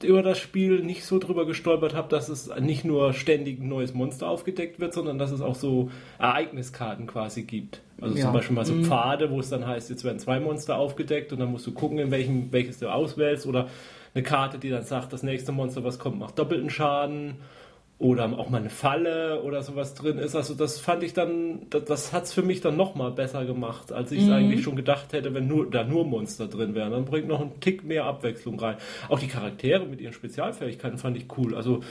über 0.04 0.24
das 0.24 0.38
Spiel 0.40 0.82
nicht 0.84 1.04
so 1.06 1.20
drüber 1.20 1.46
gestolpert 1.46 1.94
habe, 1.96 2.10
dass 2.10 2.30
es 2.30 2.50
nicht 2.60 2.86
nur 2.86 3.14
ständig 3.14 3.60
ein 3.60 3.68
neues 3.68 3.94
Monster 3.94 4.28
aufgedeckt 4.28 4.80
wird, 4.80 4.94
sondern 4.94 5.18
dass 5.18 5.32
es 5.32 5.42
auch 5.42 5.56
so 5.56 5.90
Ereigniskarten 6.20 7.08
quasi 7.08 7.44
gibt. 7.44 7.82
Also 8.02 8.16
Ja. 8.18 8.24
zum 8.26 8.34
Beispiel 8.34 8.56
mal 8.56 8.66
so 8.66 8.76
Pfade, 8.82 9.30
wo 9.30 9.40
es 9.40 9.50
dann 9.50 9.68
heißt, 9.68 9.90
jetzt 9.90 10.04
werden 10.04 10.20
zwei 10.20 10.40
Monster 10.40 10.78
aufgedeckt 10.78 11.34
und 11.34 11.40
dann 11.40 11.52
musst 11.52 11.68
du 11.68 11.74
gucken, 11.74 12.00
in 12.00 12.12
welchem, 12.12 12.52
welches 12.52 12.80
du 12.80 12.88
auswählst. 12.88 13.46
Oder 13.46 13.68
eine 14.14 14.24
Karte, 14.24 14.58
die 14.58 14.70
dann 14.70 14.84
sagt, 14.84 15.12
das 15.14 15.24
nächste 15.24 15.52
Monster, 15.52 15.84
was 15.84 16.00
kommt, 16.00 16.20
macht 16.20 16.40
doppelten 16.40 16.70
Schaden. 16.70 17.36
Oder 18.00 18.32
auch 18.40 18.50
mal 18.50 18.60
eine 18.60 18.70
Falle 18.70 19.44
oder 19.44 19.62
sowas 19.62 19.94
drin 19.94 20.20
ist. 20.20 20.34
Also 20.34 20.54
das 20.54 20.80
fand 20.80 21.04
ich 21.04 21.12
dann, 21.12 21.64
das, 21.70 21.84
das 21.84 22.14
hat 22.14 22.24
es 22.24 22.34
für 22.34 22.42
mich 22.44 22.62
dann 22.62 22.78
nochmal 22.78 23.12
besser 23.12 23.44
gemacht, 23.44 23.92
als 23.92 24.14
ich 24.14 24.24
es 24.24 24.30
eigentlich 24.30 24.64
schon 24.64 24.78
gedacht 24.78 25.12
hätte, 25.12 25.34
wenn 25.34 25.48
nur, 25.48 25.70
da 25.70 25.84
nur 25.84 26.06
Monster 26.06 26.48
drin 26.48 26.76
wären. 26.76 26.92
Dann 26.92 27.04
bringt 27.04 27.28
noch 27.28 27.42
ein 27.42 27.60
Tick 27.60 27.84
mehr 27.84 28.06
Abwechslung 28.06 28.58
rein. 28.58 28.78
Auch 29.10 29.20
die 29.20 29.28
Charaktere 29.28 29.86
mit 29.86 30.00
ihren 30.00 30.14
Spezialfähigkeiten 30.14 30.98
fand 30.98 31.18
ich 31.18 31.26
cool. 31.38 31.54
Also 31.56 31.82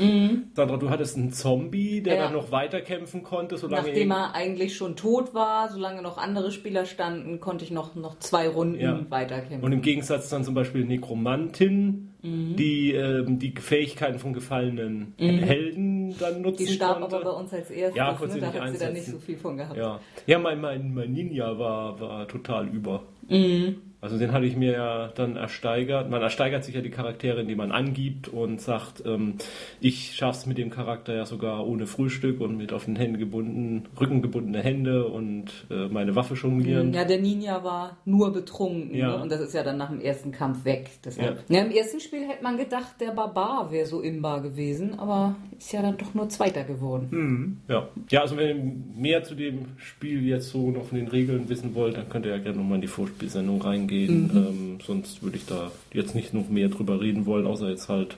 Sandra, 0.55 0.79
du 0.79 0.89
hattest 0.89 1.19
einen 1.19 1.31
Zombie, 1.33 2.01
der 2.01 2.15
Ja. 2.17 2.23
dann 2.25 2.33
noch 2.33 2.51
weiterkämpfen 2.53 3.23
konnte, 3.23 3.59
solange 3.59 3.89
Nachdem 3.89 4.11
er 4.11 4.35
eigentlich 4.35 4.77
schon 4.77 4.97
tot 4.97 5.35
war, 5.35 5.69
solange 5.71 6.01
noch 6.01 6.17
andere 6.17 6.53
Spieler 6.53 6.87
standen, 6.87 7.39
konnte 7.39 7.67
ich 7.67 7.71
noch, 7.71 7.95
noch 7.97 8.19
zwei 8.19 8.49
Runden 8.49 8.81
Ja. 8.81 8.99
weiterkämpfen. 9.11 9.63
Und 9.63 9.73
im 9.73 9.83
Gegensatz 9.83 10.31
dann 10.31 10.43
zum 10.43 10.55
Beispiel 10.55 10.87
Nekromantin, 10.87 12.15
Mhm. 12.21 12.57
die 12.57 12.93
ähm, 12.95 13.39
die 13.39 13.55
Fähigkeiten 13.61 14.19
von 14.19 14.33
gefallenen 14.33 15.15
Helden 15.19 15.98
dann 16.19 16.43
nutzen 16.43 16.67
die 16.67 16.73
starb 16.73 17.01
konnte. 17.01 17.17
aber 17.17 17.25
bei 17.25 17.31
uns 17.31 17.53
als 17.53 17.71
erstes, 17.71 17.97
Ja, 17.97 18.13
ne? 18.13 18.41
da 18.41 18.53
hat 18.53 18.73
sie 18.73 18.79
da 18.79 18.91
nicht 18.91 19.07
so 19.07 19.19
viel 19.19 19.37
von 19.37 19.57
gehabt. 19.57 19.77
Ja, 19.77 20.01
ja 20.27 20.39
mein, 20.39 20.61
mein, 20.61 20.95
mein 20.95 21.13
Ninja 21.13 21.59
war, 21.59 22.01
war 22.01 22.29
total 22.29 22.69
über. 22.69 23.03
Mhm. 23.29 23.88
Also 24.01 24.17
den 24.17 24.31
hatte 24.33 24.47
ich 24.47 24.55
mir 24.57 24.73
ja 24.73 25.09
dann 25.09 25.35
ersteigert. 25.35 26.09
Man 26.09 26.23
ersteigert 26.23 26.63
sich 26.63 26.77
ja 26.77 26.81
die 26.81 26.91
Charaktere, 26.91 27.41
indem 27.41 27.59
man 27.59 27.73
angibt 27.73 28.29
und 28.29 28.61
sagt, 28.61 29.03
ähm, 29.05 29.35
ich 29.81 30.15
schaff's 30.15 30.47
mit 30.47 30.57
dem 30.57 30.71
Charakter 30.71 31.17
ja 31.17 31.27
sogar 31.27 31.67
ohne 31.67 31.87
Frühstück 31.89 32.41
und 32.41 32.57
mit 32.57 32.73
auf 32.73 32.85
den 32.85 32.95
Händen 32.95 33.19
gebunden, 33.19 33.87
Rücken 34.01 34.23
gebundene 34.23 34.61
Hände 34.63 35.07
und 35.07 35.47
äh, 35.69 35.89
meine 35.89 36.15
Waffe 36.15 36.35
jonglieren. 36.35 36.93
Ja, 36.93 37.05
der 37.05 37.19
Ninja 37.21 37.65
war 37.65 37.97
nur 38.05 38.33
betrunken 38.33 38.95
Ja. 38.95 39.17
ne? 39.17 39.23
und 39.23 39.33
das 39.33 39.41
ist 39.41 39.55
ja 39.55 39.65
dann 39.65 39.79
nach 39.79 39.91
dem 39.91 40.01
ersten 40.01 40.31
Kampf 40.31 40.65
weg. 40.65 40.91
Deshalb. 41.05 41.43
Ja. 41.49 41.63
Im 41.63 41.73
ersten 41.73 41.99
Spiel 41.99 42.21
hätte 42.29 42.45
man 42.45 42.57
gedacht, 42.57 43.01
der 43.01 43.11
Barbar 43.11 43.73
wäre 43.73 43.87
so 43.87 44.01
imbar 44.01 44.43
gewesen, 44.43 44.97
aber 44.97 45.35
ist 45.59 45.73
ja 45.73 45.83
dann 45.83 45.97
doch 45.97 46.15
nur 46.15 46.29
Zweiter 46.29 46.63
geworden. 46.63 47.61
Ja. 47.67 47.89
ja, 48.11 48.21
also 48.21 48.37
wenn 48.37 48.49
ihr 48.49 49.01
mehr 49.03 49.25
zu 49.25 49.35
dem 49.35 49.67
Spiel 49.79 50.25
jetzt 50.25 50.51
so 50.51 50.71
noch 50.71 50.85
von 50.85 50.99
den 50.99 51.09
Regeln 51.09 51.49
wissen 51.49 51.75
wollt, 51.75 51.97
dann 51.97 52.09
könnt 52.09 52.27
ihr 52.27 52.33
ja 52.33 52.39
gerne 52.39 52.59
nochmal 52.59 52.77
in 52.77 52.83
die 52.83 52.87
Vorspielsendung 52.87 53.61
reingehen. 53.61 53.88
Ähm, 53.97 54.79
sonst 54.87 55.23
würde 55.23 55.37
ich 55.37 55.47
da 55.47 55.71
jetzt 55.93 56.15
nicht 56.15 56.35
noch 56.35 56.49
mehr 56.49 56.69
drüber 56.69 57.01
reden 57.01 57.27
wollen, 57.27 57.47
außer 57.47 57.69
jetzt 57.71 57.89
halt 57.89 58.17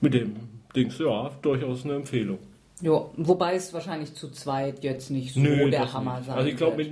mit 0.00 0.14
dem 0.14 0.36
Dings, 0.74 0.98
ja, 0.98 1.30
durchaus 1.42 1.84
eine 1.84 1.94
Empfehlung. 1.94 2.38
Ja, 2.82 3.04
wobei 3.16 3.54
es 3.54 3.72
wahrscheinlich 3.72 4.14
zu 4.14 4.30
zweit 4.30 4.82
jetzt 4.82 5.08
nicht 5.10 5.34
so 5.34 5.40
der 5.40 5.82
das 5.82 5.92
Hammer 5.94 6.16
nicht. 6.16 6.26
sein 6.26 6.36
Also 6.36 6.48
ich 6.48 6.56
glaube, 6.56 6.84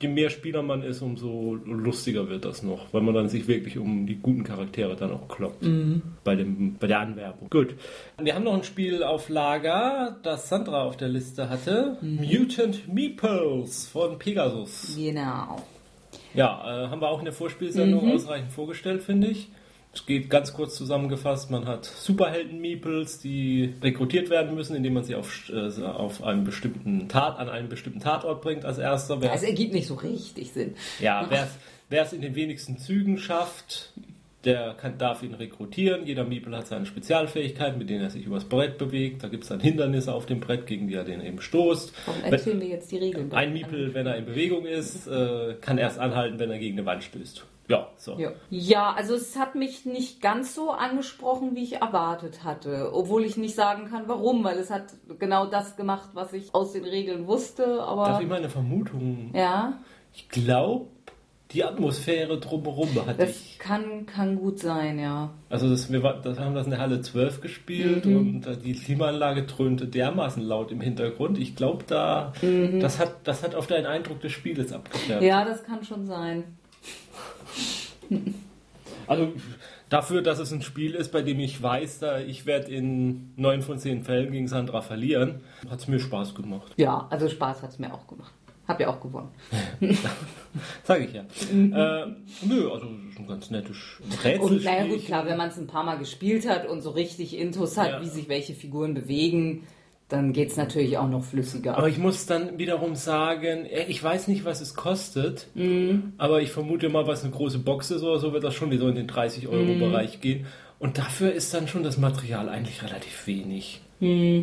je 0.00 0.08
mehr 0.08 0.30
Spieler 0.30 0.62
man 0.62 0.82
ist, 0.82 1.00
umso 1.00 1.54
lustiger 1.64 2.28
wird 2.28 2.44
das 2.44 2.64
noch, 2.64 2.92
weil 2.92 3.02
man 3.02 3.14
dann 3.14 3.28
sich 3.28 3.46
wirklich 3.46 3.78
um 3.78 4.06
die 4.06 4.16
guten 4.16 4.42
Charaktere 4.42 4.96
dann 4.96 5.12
auch 5.12 5.28
kloppt 5.28 5.62
Mhm. 5.62 6.02
bei, 6.24 6.34
dem, 6.34 6.74
bei 6.80 6.88
der 6.88 6.98
Anwerbung. 7.00 7.48
Gut. 7.50 7.76
Wir 8.20 8.34
haben 8.34 8.44
noch 8.44 8.54
ein 8.54 8.64
Spiel 8.64 9.04
auf 9.04 9.28
Lager, 9.28 10.16
das 10.24 10.48
Sandra 10.48 10.82
auf 10.82 10.96
der 10.96 11.08
Liste 11.08 11.48
hatte. 11.48 11.96
Mhm. 12.00 12.16
Mutant 12.16 12.92
Meeples 12.92 13.86
von 13.86 14.18
Pegasus. 14.18 14.96
Genau. 14.96 15.62
Ja, 16.38 16.84
äh, 16.84 16.88
haben 16.88 17.00
wir 17.02 17.08
auch 17.08 17.18
in 17.18 17.24
der 17.24 17.34
Vorspielsendung 17.34 18.06
Mhm. 18.06 18.12
ausreichend 18.12 18.52
vorgestellt, 18.52 19.02
finde 19.02 19.26
ich. 19.28 19.48
Es 19.92 20.06
geht 20.06 20.30
ganz 20.30 20.52
kurz 20.52 20.76
zusammengefasst, 20.76 21.50
man 21.50 21.66
hat 21.66 21.84
Superhelden-Meeples, 21.86 23.20
die 23.20 23.74
rekrutiert 23.82 24.30
werden 24.30 24.54
müssen, 24.54 24.76
indem 24.76 24.94
man 24.94 25.04
sie 25.04 25.14
auf, 25.14 25.50
äh, 25.50 25.82
auf 25.82 26.22
einen 26.22 26.44
bestimmten 26.44 27.08
Tat, 27.08 27.38
an 27.38 27.48
einen 27.48 27.68
bestimmten 27.68 28.00
Tatort 28.00 28.42
bringt 28.42 28.64
als 28.64 28.78
erster. 28.78 29.20
Wer 29.20 29.32
Es 29.32 29.42
ergibt 29.42 29.72
nicht 29.72 29.86
so 29.86 29.94
richtig 29.94 30.52
Sinn. 30.52 30.74
ja, 31.00 31.28
wer 31.88 32.02
es 32.02 32.12
in 32.12 32.20
den 32.20 32.34
wenigsten 32.34 32.78
Zügen 32.78 33.18
schafft, 33.18 33.92
der 34.44 34.74
kann, 34.74 34.98
darf 34.98 35.22
ihn 35.22 35.34
rekrutieren. 35.34 36.06
Jeder 36.06 36.24
Meeple 36.24 36.56
hat 36.56 36.66
seine 36.68 36.86
Spezialfähigkeiten, 36.86 37.78
mit 37.78 37.90
denen 37.90 38.02
er 38.02 38.10
sich 38.10 38.24
übers 38.24 38.44
Brett 38.44 38.78
bewegt. 38.78 39.24
Da 39.24 39.28
gibt 39.28 39.42
es 39.42 39.48
dann 39.48 39.60
Hindernisse 39.60 40.14
auf 40.14 40.26
dem 40.26 40.38
Brett, 40.40 40.66
gegen 40.66 40.86
die 40.88 40.94
er 40.94 41.04
den 41.04 41.20
eben 41.20 41.40
stoßt. 41.40 41.92
Warum 42.06 42.22
Wenn- 42.22 42.32
erzählen 42.32 42.60
wir 42.60 42.68
jetzt 42.68 42.90
die 42.92 42.98
Regeln? 42.98 43.32
Ein 43.32 43.52
Meeple, 43.52 43.92
wenn 43.94 44.06
er 44.06 44.16
in 44.16 44.26
Bewegung 44.26 44.64
ist, 44.64 45.06
äh, 45.08 45.54
kann 45.60 45.76
erst 45.78 45.98
anhalten, 45.98 46.38
wenn 46.38 46.50
er 46.50 46.58
gegen 46.58 46.78
eine 46.78 46.86
Wand 46.86 47.02
stößt. 47.02 47.44
Ja, 47.70 47.88
so. 47.96 48.16
Ja. 48.18 48.32
ja, 48.48 48.92
also 48.96 49.14
es 49.14 49.36
hat 49.38 49.54
mich 49.54 49.84
nicht 49.84 50.22
ganz 50.22 50.54
so 50.54 50.70
angesprochen, 50.70 51.54
wie 51.54 51.64
ich 51.64 51.74
erwartet 51.74 52.42
hatte. 52.42 52.90
Obwohl 52.94 53.26
ich 53.26 53.36
nicht 53.36 53.54
sagen 53.54 53.90
kann, 53.90 54.04
warum, 54.06 54.42
weil 54.42 54.56
es 54.58 54.70
hat 54.70 54.94
genau 55.18 55.44
das 55.46 55.76
gemacht, 55.76 56.10
was 56.14 56.32
ich 56.32 56.54
aus 56.54 56.72
den 56.72 56.84
Regeln 56.84 57.26
wusste. 57.26 57.64
Darf 57.64 57.88
Aber 57.88 58.20
ich 58.22 58.26
mal 58.28 58.36
eine 58.38 58.48
Vermutung? 58.48 59.32
ja, 59.34 59.80
Ich 60.14 60.30
glaube, 60.30 60.86
die 61.52 61.64
Atmosphäre 61.64 62.38
drumherum 62.38 62.88
hatte 63.06 63.20
das 63.26 63.30
ich. 63.30 63.58
kann, 63.58 64.04
kann 64.04 64.36
gut 64.36 64.58
sein, 64.58 64.98
ja. 64.98 65.30
Also 65.48 65.70
das, 65.70 65.90
wir 65.90 66.02
war- 66.02 66.20
das 66.20 66.38
haben 66.38 66.54
das 66.54 66.66
in 66.66 66.72
der 66.72 66.80
Halle 66.80 67.00
12 67.00 67.40
gespielt 67.40 68.04
und 68.04 68.46
äh, 68.46 68.56
die 68.56 68.74
Klimaanlage 68.74 69.44
dröhnte 69.44 69.86
dermaßen 69.86 70.42
laut 70.42 70.70
im 70.72 70.80
Hintergrund. 70.82 71.38
Ich 71.38 71.56
glaube, 71.56 71.84
da 71.86 72.32
das 72.80 72.98
hat 72.98 73.14
das 73.24 73.42
hat 73.42 73.54
auf 73.54 73.66
deinen 73.66 73.86
Eindruck 73.86 74.20
des 74.20 74.32
Spieles 74.32 74.72
abgefärbt. 74.72 75.22
Ja, 75.22 75.44
das 75.44 75.64
kann 75.64 75.82
schon 75.84 76.06
sein. 76.06 76.44
Also 79.06 79.32
dafür, 79.88 80.20
dass 80.20 80.38
es 80.38 80.52
ein 80.52 80.60
Spiel 80.60 80.94
ist, 80.94 81.12
bei 81.12 81.22
dem 81.22 81.40
ich 81.40 81.62
weiß, 81.62 82.00
da 82.00 82.18
ich 82.18 82.44
werde 82.44 82.70
in 82.70 83.32
neun 83.36 83.62
von 83.62 83.78
zehn 83.78 84.02
Fällen 84.04 84.32
gegen 84.32 84.48
Sandra 84.48 84.82
verlieren, 84.82 85.40
hat 85.70 85.80
es 85.80 85.88
mir 85.88 85.98
Spaß 85.98 86.34
gemacht. 86.34 86.72
Ja, 86.76 87.06
also 87.08 87.26
Spaß 87.26 87.62
hat 87.62 87.70
es 87.70 87.78
mir 87.78 87.94
auch 87.94 88.06
gemacht. 88.06 88.32
Hab 88.68 88.78
ja 88.80 88.88
auch 88.88 89.00
gewonnen. 89.00 89.30
Sage 90.84 91.06
ich 91.06 91.12
ja. 91.14 91.22
Äh, 91.22 92.06
nö, 92.42 92.70
also 92.70 92.86
ist 93.10 93.18
ein 93.18 93.26
ganz 93.26 93.50
nettes 93.50 93.76
Rätsel. 94.22 94.40
Und 94.40 94.64
naja, 94.64 94.86
gut, 94.86 95.04
klar, 95.06 95.26
wenn 95.26 95.38
man 95.38 95.48
es 95.48 95.56
ein 95.58 95.66
paar 95.66 95.84
Mal 95.84 95.96
gespielt 95.98 96.48
hat 96.48 96.68
und 96.68 96.82
so 96.82 96.90
richtig 96.90 97.36
Intus 97.36 97.76
hat, 97.78 97.88
Ja. 97.90 98.00
wie 98.02 98.06
sich 98.08 98.28
welche 98.28 98.54
Figuren 98.54 98.92
bewegen, 98.94 99.64
dann 100.08 100.32
geht 100.32 100.50
es 100.50 100.56
natürlich 100.56 100.96
auch 100.98 101.08
noch 101.08 101.22
flüssiger. 101.24 101.76
Aber 101.76 101.88
ich 101.88 101.98
muss 101.98 102.26
dann 102.26 102.58
wiederum 102.58 102.94
sagen, 102.94 103.66
äh, 103.66 103.84
ich 103.88 104.02
weiß 104.02 104.28
nicht, 104.28 104.44
was 104.44 104.60
es 104.60 104.74
kostet, 104.74 105.48
aber 106.18 106.40
ich 106.42 106.50
vermute 106.50 106.88
mal, 106.88 107.06
was 107.06 107.24
eine 107.24 107.32
große 107.32 107.58
Box 107.58 107.90
ist 107.90 108.02
oder 108.02 108.18
so, 108.18 108.32
wird 108.32 108.44
das 108.44 108.54
schon 108.54 108.70
wieder 108.70 108.88
in 108.88 108.94
den 108.94 109.08
30-Euro-Bereich 109.08 110.20
gehen. 110.20 110.46
Und 110.78 110.96
dafür 110.98 111.32
ist 111.32 111.52
dann 111.54 111.68
schon 111.68 111.82
das 111.82 111.98
Material 111.98 112.48
eigentlich 112.48 112.82
relativ 112.82 113.26
wenig. 113.26 113.80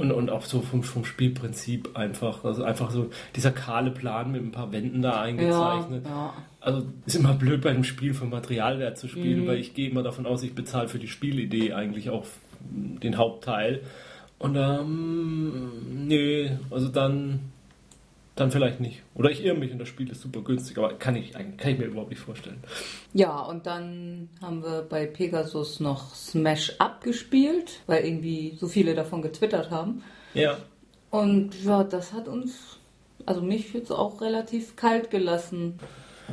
Und, 0.02 0.12
und 0.12 0.30
auch 0.30 0.44
so 0.44 0.62
vom, 0.62 0.84
vom 0.84 1.06
Spielprinzip 1.06 1.96
einfach. 1.96 2.44
Also 2.44 2.64
einfach 2.64 2.92
so 2.92 3.10
dieser 3.36 3.52
kahle 3.52 3.92
Plan 3.92 4.32
mit 4.32 4.44
ein 4.44 4.52
paar 4.52 4.72
Wänden 4.72 5.02
da 5.02 5.12
ja, 5.12 5.22
eingezeichnet. 5.22 6.06
ja. 6.06 6.34
Also 6.60 6.86
ist 7.06 7.16
immer 7.16 7.34
blöd 7.34 7.62
bei 7.62 7.70
einem 7.70 7.84
Spiel 7.84 8.14
für 8.14 8.26
Materialwert 8.26 8.98
zu 8.98 9.08
spielen, 9.08 9.46
weil 9.46 9.60
ich 9.60 9.76
gehe 9.76 9.90
immer 9.90 10.02
davon 10.02 10.26
aus, 10.26 10.42
ich 10.42 10.56
bezahle 10.56 10.88
für 10.88 10.98
die 10.98 11.08
Spielidee 11.08 11.74
eigentlich 11.74 12.10
auch 12.10 12.26
den 12.60 13.18
Hauptteil. 13.18 13.82
Und 14.40 14.56
ähm, 14.56 16.08
nee, 16.08 16.52
also 16.72 16.90
dann, 16.90 17.52
dann 18.36 18.52
vielleicht 18.52 18.82
nicht. 18.82 19.02
Oder 19.16 19.32
ich 19.32 19.44
irre 19.44 19.56
mich 19.58 19.72
und 19.72 19.80
das 19.80 19.88
Spiel 19.88 20.10
ist 20.12 20.22
super 20.22 20.42
günstig, 20.42 20.78
aber 20.78 20.94
kann 20.96 21.16
ich, 21.16 21.36
eigentlich- 21.38 21.58
kann 21.58 21.72
ich 21.72 21.80
mir 21.80 21.86
überhaupt 21.86 22.10
nicht 22.10 22.20
vorstellen. 22.22 22.62
Ja, 23.14 23.40
und 23.42 23.66
dann 23.66 24.30
haben 24.42 24.62
wir 24.62 24.82
bei 24.82 25.06
Pegasus 25.06 25.80
noch 25.80 26.14
Smash 26.14 26.74
Up 26.80 27.02
gespielt, 27.04 27.80
weil 27.88 28.06
irgendwie 28.06 28.58
so 28.60 28.68
viele 28.68 28.94
davon 28.94 29.22
getwittert 29.22 29.72
haben. 29.72 30.04
Ja. 30.34 30.58
Und 31.12 31.64
ja, 31.64 31.84
das 31.86 32.12
hat 32.12 32.28
uns, 32.28 32.78
also 33.26 33.42
mich 33.42 33.74
jetzt 33.74 33.92
auch 33.92 34.20
relativ 34.20 34.76
kalt 34.76 35.10
gelassen. 35.12 35.80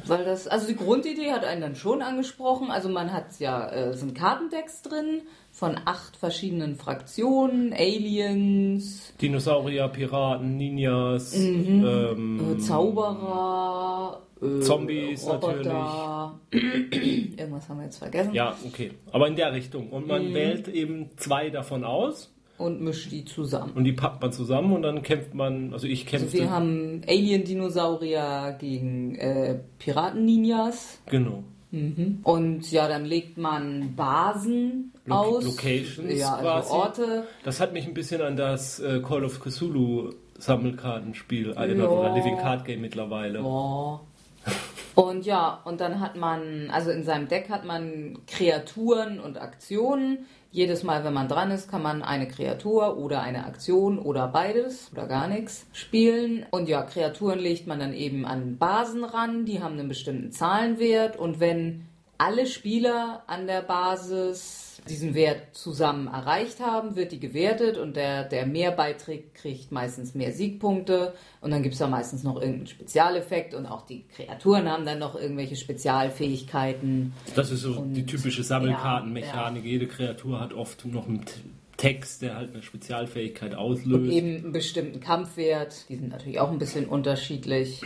Weil 0.06 0.24
das, 0.24 0.48
also 0.48 0.66
die 0.66 0.76
Grundidee 0.76 1.32
hat 1.32 1.44
einen 1.44 1.60
dann 1.60 1.76
schon 1.76 2.02
angesprochen. 2.02 2.70
Also 2.70 2.88
man 2.88 3.12
hat 3.12 3.38
ja, 3.38 3.68
äh, 3.70 3.94
sind 3.94 4.14
Kartendecks 4.14 4.82
drin 4.82 5.22
von 5.50 5.76
acht 5.84 6.16
verschiedenen 6.16 6.76
Fraktionen, 6.76 7.72
Aliens, 7.74 9.12
Dinosaurier, 9.20 9.88
Piraten, 9.88 10.56
Ninjas, 10.56 11.34
Mhm. 11.36 11.84
ähm, 11.86 12.52
äh, 12.54 12.58
Zauberer, 12.58 14.22
äh, 14.40 14.60
Zombies 14.60 15.26
Roboter. 15.26 16.40
Irgendwas 16.52 17.68
haben 17.68 17.78
wir 17.78 17.84
jetzt 17.84 17.98
vergessen. 17.98 18.34
Ja, 18.34 18.56
okay. 18.66 18.92
Aber 19.12 19.28
in 19.28 19.36
der 19.36 19.52
Richtung. 19.52 19.90
Und 19.90 20.06
man 20.08 20.30
Mhm. 20.30 20.34
wählt 20.34 20.68
eben 20.68 21.10
zwei 21.16 21.50
davon 21.50 21.84
aus 21.84 22.31
Und 22.58 22.80
mischt 22.80 23.10
die 23.10 23.24
zusammen. 23.24 23.72
und 23.74 23.84
die 23.84 23.92
packt 23.92 24.20
man 24.22 24.32
zusammen 24.32 24.72
und 24.72 24.82
dann 24.82 25.02
kämpft 25.02 25.34
man, 25.34 25.72
also 25.72 25.86
ich 25.86 26.06
kämpfte. 26.06 26.30
Also 26.30 26.38
wir 26.38 26.50
haben 26.50 27.02
Alien-Dinosaurier 27.08 28.56
gegen 28.60 29.14
äh, 29.16 29.58
Piraten-Ninjas. 29.78 30.98
genau. 31.06 31.44
Und 32.22 32.70
ja, 32.70 32.86
dann 32.86 33.06
legt 33.06 33.38
man 33.38 33.96
Basen 33.96 34.92
Lo- 35.06 35.14
aus. 35.14 35.44
Locations 35.44 36.12
ja, 36.18 36.34
also 36.34 36.42
quasi. 36.44 36.70
Orte. 36.72 37.24
Das 37.44 37.60
hat 37.60 37.72
mich 37.72 37.86
ein 37.86 37.94
bisschen 37.94 38.20
an 38.20 38.36
das 38.36 38.78
äh, 38.78 39.00
Call 39.00 39.24
of 39.24 39.40
Cthulhu 39.40 40.10
Sammelkartenspiel 40.38 41.52
erinnert 41.52 41.90
Ja. 41.90 41.96
oder 41.96 42.14
Living 42.14 42.36
Card 42.36 42.66
Game 42.66 42.82
mittlerweile. 42.82 43.38
Ja. 43.38 44.00
Und 44.94 45.24
ja, 45.24 45.60
und 45.64 45.80
dann 45.80 46.00
hat 46.00 46.16
man, 46.16 46.68
also 46.70 46.90
in 46.90 47.04
seinem 47.04 47.28
Deck 47.28 47.48
hat 47.48 47.64
man 47.64 48.18
Kreaturen 48.26 49.18
und 49.18 49.40
Aktionen. 49.40 50.26
Jedes 50.54 50.82
Mal, 50.82 51.02
wenn 51.02 51.14
man 51.14 51.28
dran 51.28 51.50
ist, 51.50 51.70
kann 51.70 51.80
man 51.80 52.02
eine 52.02 52.28
Kreatur 52.28 52.98
oder 52.98 53.22
eine 53.22 53.46
Aktion 53.46 53.98
oder 53.98 54.28
beides 54.28 54.90
oder 54.92 55.06
gar 55.06 55.26
nichts 55.26 55.66
spielen. 55.72 56.44
Und 56.50 56.68
ja, 56.68 56.82
Kreaturen 56.82 57.38
legt 57.38 57.66
man 57.66 57.78
dann 57.78 57.94
eben 57.94 58.26
an 58.26 58.58
Basen 58.58 59.02
ran, 59.02 59.46
die 59.46 59.62
haben 59.62 59.78
einen 59.78 59.88
bestimmten 59.88 60.30
Zahlenwert. 60.30 61.16
Und 61.16 61.40
wenn 61.40 61.86
alle 62.18 62.46
Spieler 62.46 63.22
an 63.28 63.46
der 63.46 63.62
Basis 63.62 64.71
diesen 64.88 65.14
Wert 65.14 65.54
zusammen 65.54 66.08
erreicht 66.08 66.60
haben, 66.60 66.96
wird 66.96 67.12
die 67.12 67.20
gewertet 67.20 67.78
und 67.78 67.94
der, 67.96 68.24
der 68.24 68.46
mehr 68.46 68.72
beiträgt, 68.72 69.34
kriegt 69.34 69.70
meistens 69.70 70.14
mehr 70.14 70.32
Siegpunkte 70.32 71.14
und 71.40 71.50
dann 71.52 71.62
gibt 71.62 71.74
es 71.74 71.78
da 71.78 71.86
meistens 71.86 72.24
noch 72.24 72.36
irgendeinen 72.36 72.66
Spezialeffekt 72.66 73.54
und 73.54 73.66
auch 73.66 73.86
die 73.86 74.04
Kreaturen 74.14 74.68
haben 74.68 74.84
dann 74.84 74.98
noch 74.98 75.14
irgendwelche 75.14 75.56
Spezialfähigkeiten. 75.56 77.12
Das 77.34 77.50
ist 77.50 77.60
so 77.62 77.72
Und- 77.80 77.94
die 77.94 78.06
typische 78.06 78.42
Sammelkartenmechanik. 78.42 79.64
Jede 79.64 79.86
Kreatur 79.86 80.40
hat 80.40 80.52
oft 80.52 80.84
noch 80.86 81.06
einen 81.08 81.24
Text, 81.76 82.22
der 82.22 82.36
halt 82.36 82.52
eine 82.52 82.62
Spezialfähigkeit 82.62 83.54
auslöst. 83.54 84.12
eben 84.12 84.36
einen 84.44 84.52
bestimmten 84.52 85.00
Kampfwert. 85.00 85.88
Die 85.88 85.96
sind 85.96 86.10
natürlich 86.10 86.38
auch 86.38 86.50
ein 86.52 86.58
bisschen 86.58 86.86
unterschiedlich. 86.86 87.82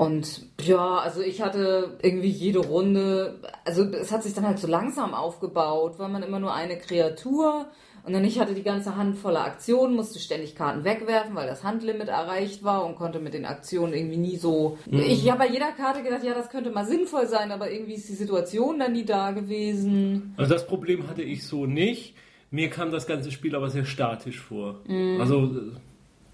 Und 0.00 0.46
ja, 0.62 0.96
also 1.00 1.20
ich 1.20 1.42
hatte 1.42 1.98
irgendwie 2.00 2.30
jede 2.30 2.60
Runde, 2.60 3.38
also 3.66 3.82
es 3.82 4.10
hat 4.10 4.22
sich 4.22 4.32
dann 4.32 4.46
halt 4.46 4.58
so 4.58 4.66
langsam 4.66 5.12
aufgebaut, 5.12 5.98
weil 5.98 6.08
man 6.08 6.22
immer 6.22 6.40
nur 6.40 6.54
eine 6.54 6.78
Kreatur 6.78 7.66
und 8.06 8.14
dann 8.14 8.24
ich 8.24 8.40
hatte 8.40 8.54
die 8.54 8.62
ganze 8.62 8.96
Hand 8.96 9.18
voller 9.18 9.44
Aktionen, 9.44 9.96
musste 9.96 10.18
ständig 10.18 10.54
Karten 10.54 10.84
wegwerfen, 10.84 11.34
weil 11.34 11.46
das 11.46 11.64
Handlimit 11.64 12.08
erreicht 12.08 12.64
war 12.64 12.86
und 12.86 12.94
konnte 12.94 13.20
mit 13.20 13.34
den 13.34 13.44
Aktionen 13.44 13.92
irgendwie 13.92 14.16
nie 14.16 14.36
so. 14.38 14.78
Ich 14.86 15.30
habe 15.30 15.40
bei 15.40 15.48
jeder 15.48 15.72
Karte 15.72 16.02
gedacht, 16.02 16.24
ja, 16.24 16.32
das 16.32 16.48
könnte 16.48 16.70
mal 16.70 16.86
sinnvoll 16.86 17.26
sein, 17.26 17.52
aber 17.52 17.70
irgendwie 17.70 17.96
ist 17.96 18.08
die 18.08 18.14
Situation 18.14 18.78
dann 18.78 18.94
nie 18.94 19.04
da 19.04 19.32
gewesen. 19.32 20.32
Also 20.38 20.54
das 20.54 20.66
Problem 20.66 21.08
hatte 21.08 21.20
ich 21.20 21.46
so 21.46 21.66
nicht. 21.66 22.14
Mir 22.50 22.70
kam 22.70 22.90
das 22.90 23.06
ganze 23.06 23.30
Spiel 23.30 23.54
aber 23.54 23.68
sehr 23.68 23.84
statisch 23.84 24.40
vor. 24.40 24.80
Mhm. 24.86 25.20
Also 25.20 25.50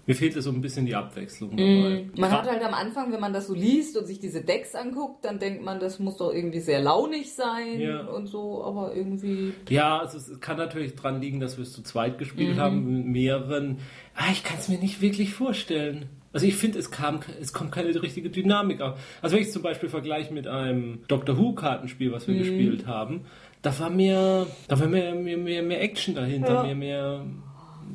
mir 0.07 0.15
fehlte 0.15 0.41
so 0.41 0.49
ein 0.51 0.61
bisschen 0.61 0.85
die 0.87 0.95
Abwechslung 0.95 1.51
dabei. 1.51 2.05
Man 2.17 2.31
hat 2.31 2.49
halt 2.49 2.63
am 2.63 2.73
Anfang, 2.73 3.11
wenn 3.11 3.19
man 3.19 3.33
das 3.33 3.47
so 3.47 3.53
liest 3.53 3.95
und 3.97 4.05
sich 4.07 4.19
diese 4.19 4.41
Decks 4.41 4.73
anguckt, 4.73 5.23
dann 5.25 5.37
denkt 5.37 5.63
man, 5.63 5.79
das 5.79 5.99
muss 5.99 6.17
doch 6.17 6.33
irgendwie 6.33 6.59
sehr 6.61 6.81
launig 6.81 7.33
sein 7.33 7.79
Ja. 7.79 8.07
und 8.07 8.27
so, 8.27 8.63
aber 8.63 8.95
irgendwie. 8.95 9.53
Ja, 9.69 9.99
also 9.99 10.17
es 10.17 10.39
kann 10.39 10.57
natürlich 10.57 10.95
dran 10.95 11.21
liegen, 11.21 11.39
dass 11.39 11.57
wir 11.57 11.63
es 11.63 11.73
zu 11.73 11.83
zweit 11.83 12.17
gespielt 12.17 12.55
Mhm. 12.55 12.59
haben, 12.59 12.97
mit 12.97 13.05
mehreren. 13.07 13.77
Ah, 14.15 14.31
ich 14.31 14.43
kann 14.43 14.57
es 14.57 14.69
mir 14.69 14.79
nicht 14.79 15.01
wirklich 15.01 15.33
vorstellen. 15.33 16.07
Also 16.33 16.45
ich 16.45 16.55
finde, 16.55 16.79
es 16.79 16.91
kam, 16.91 17.19
es 17.41 17.51
kommt 17.53 17.71
keine 17.71 18.01
richtige 18.01 18.29
Dynamik 18.29 18.81
auf. 18.81 18.99
Also 19.21 19.35
wenn 19.35 19.41
ich 19.41 19.47
es 19.47 19.53
zum 19.53 19.61
Beispiel 19.63 19.89
vergleiche 19.89 20.33
mit 20.33 20.47
einem 20.47 20.99
Doctor 21.07 21.37
Who 21.37 21.53
Kartenspiel, 21.53 22.11
was 22.11 22.27
wir 22.27 22.35
Mhm. 22.35 22.39
gespielt 22.39 22.87
haben, 22.87 23.21
da 23.61 23.77
war 23.79 23.89
mehr, 23.89 24.45
da 24.67 24.79
war 24.79 24.87
mehr, 24.87 25.15
mehr, 25.15 25.37
mehr, 25.37 25.63
mehr 25.63 25.81
Action 25.81 26.15
dahinter, 26.15 26.53
Ja. 26.53 26.63
mehr, 26.63 26.75
mehr 26.75 27.25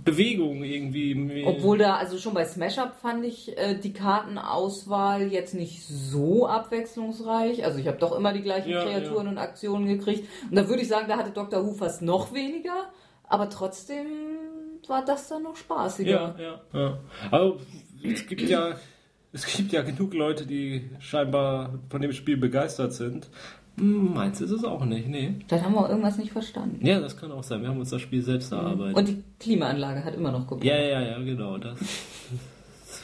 Bewegung 0.05 0.65
irgendwie. 0.65 1.45
Obwohl 1.47 1.79
da, 1.79 1.97
also 1.97 2.19
schon 2.19 2.35
bei 2.35 2.45
Smash 2.45 2.79
Up 2.79 2.97
fand 3.01 3.25
ich 3.25 3.57
äh, 3.57 3.75
die 3.75 3.93
Kartenauswahl 3.93 5.33
jetzt 5.33 5.55
nicht 5.55 5.87
so 5.87 6.47
abwechslungsreich. 6.47 7.65
Also 7.65 7.79
ich 7.79 7.87
habe 7.87 7.99
doch 7.99 8.17
immer 8.17 8.33
die 8.33 8.43
gleichen 8.43 8.71
Ja, 8.71 8.85
Kreaturen 8.85 9.29
und 9.29 9.39
Aktionen 9.39 9.87
gekriegt. 9.87 10.29
Und 10.51 10.57
da 10.57 10.69
würde 10.69 10.83
ich 10.83 10.89
sagen, 10.89 11.07
da 11.09 11.17
hatte 11.17 11.31
Dr. 11.31 11.65
Who 11.65 11.75
fast 11.75 12.03
noch 12.03 12.33
weniger, 12.33 12.91
aber 13.29 13.49
trotzdem 13.49 14.07
war 14.89 15.05
das 15.05 15.29
dann 15.29 15.45
noch 15.45 15.57
spaßiger. 15.57 16.35
Ja, 16.39 16.43
ja, 16.43 16.61
ja. 16.73 16.99
Also 17.31 17.61
es 18.03 18.27
gibt 18.27 18.43
ja, 18.43 18.77
es 19.33 19.47
gibt 19.47 19.73
ja 19.73 19.83
genug 19.83 20.15
Leute, 20.15 20.47
die 20.47 20.91
scheinbar 20.99 21.79
von 21.89 22.03
dem 22.03 22.13
Spiel 22.13 22.37
begeistert 22.37 22.93
sind. 22.93 23.29
Hm, 23.79 24.13
Meins 24.15 24.41
ist 24.41 24.51
es 24.51 24.65
auch 24.65 24.85
nicht, 24.85 25.09
nee. 25.09 25.35
Dann 25.49 25.63
haben 25.65 25.75
wir 25.75 25.89
irgendwas 25.89 26.19
nicht 26.19 26.31
verstanden. 26.33 26.85
Ja, 26.87 27.01
das 27.01 27.17
kann 27.17 27.33
auch 27.33 27.43
sein. 27.43 27.63
Wir 27.63 27.69
haben 27.69 27.79
uns 27.81 27.91
das 27.91 28.03
Spiel 28.03 28.23
selbst 28.23 28.53
erarbeitet. 28.53 28.97
Und 28.97 29.09
die 29.09 29.23
Klimaanlage 29.41 30.05
hat 30.05 30.15
immer 30.15 30.31
noch 30.31 30.47
gebrochen. 30.47 30.67
ja, 30.67 30.77
ja, 30.77 31.01
ja, 31.01 31.19
genau. 31.19 31.57
Das, 31.59 31.79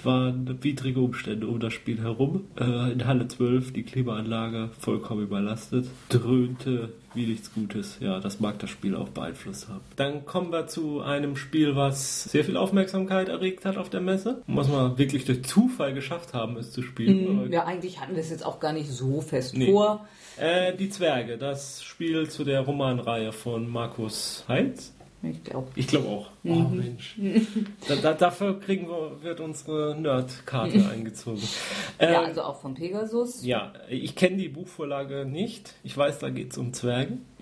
waren 0.05 0.63
widrige 0.63 1.01
Umstände 1.01 1.47
um 1.47 1.61
das 1.61 1.73
Spiel 1.73 2.01
herum. 2.01 2.45
Äh, 2.59 2.93
in 2.93 3.07
Halle 3.07 3.29
12 3.29 3.73
die 3.73 3.83
Klimaanlage 3.83 4.71
vollkommen 4.79 5.23
überlastet. 5.23 5.87
Dröhnte 6.09 6.93
wie 7.15 7.27
nichts 7.27 7.53
Gutes. 7.53 7.99
Ja, 8.01 8.21
das 8.21 8.39
mag 8.41 8.59
das 8.59 8.71
Spiel 8.71 8.95
auch 8.95 9.09
beeinflusst 9.09 9.69
haben. 9.69 9.81
Dann 9.97 10.25
kommen 10.27 10.53
wir 10.53 10.67
zu 10.67 11.01
einem 11.01 11.37
Spiel, 11.37 11.75
was 11.75 12.25
sehr 12.25 12.45
viel 12.45 12.57
Aufmerksamkeit 12.57 13.29
erregt 13.29 13.65
hat 13.65 13.77
auf 13.77 13.89
der 13.91 14.01
Messe. 14.01 14.43
Was 14.47 14.69
wir 14.71 14.99
wirklich 14.99 15.25
durch 15.25 15.43
Zufall 15.45 15.95
geschafft 15.95 16.35
haben, 16.35 16.57
es 16.57 16.71
zu 16.73 16.83
spielen. 16.83 17.45
Hm, 17.45 17.53
Ja, 17.53 17.65
eigentlich 17.65 18.01
hatten 18.01 18.15
wir 18.15 18.21
es 18.21 18.31
jetzt 18.31 18.45
auch 18.45 18.61
gar 18.61 18.73
nicht 18.73 18.91
so 18.91 19.21
fest 19.21 19.57
Nee. 19.57 19.73
vor. 19.73 20.07
Äh, 20.37 20.77
die 20.77 20.89
Zwerge, 20.91 21.39
das 21.39 21.83
Spiel 21.83 22.29
zu 22.29 22.45
der 22.45 22.61
Romanreihe 22.61 23.33
von 23.33 23.69
Markus 23.69 24.45
Heinz. 24.47 24.95
Ich 25.21 25.43
glaube. 25.43 25.69
Ich 25.75 25.89
glaube 25.89 26.07
auch. 26.09 26.31
Oh 26.45 26.55
Mensch. 26.55 27.17
Da, 27.89 27.97
da, 27.97 28.13
dafür 28.15 28.61
kriegen 28.61 28.89
wir, 28.89 29.21
wird 29.23 29.41
unsere 29.41 29.97
Nerd-Karte 30.01 30.89
eingezogen. 30.93 31.43
Ähm, 31.99 32.13
Ja, 32.13 32.23
also 32.23 32.43
auch 32.43 32.61
von 32.61 32.75
Pegasus. 32.75 33.45
ja, 33.45 33.73
ich 33.91 34.15
kenne 34.15 34.37
die 34.37 34.49
Buchvorlage 34.49 35.25
nicht. 35.25 35.75
Ich 35.83 35.97
weiß, 35.97 36.21
da 36.21 36.31
geht 36.31 36.53
es 36.53 36.59
um 36.59 36.73
Zwerge. 36.73 37.19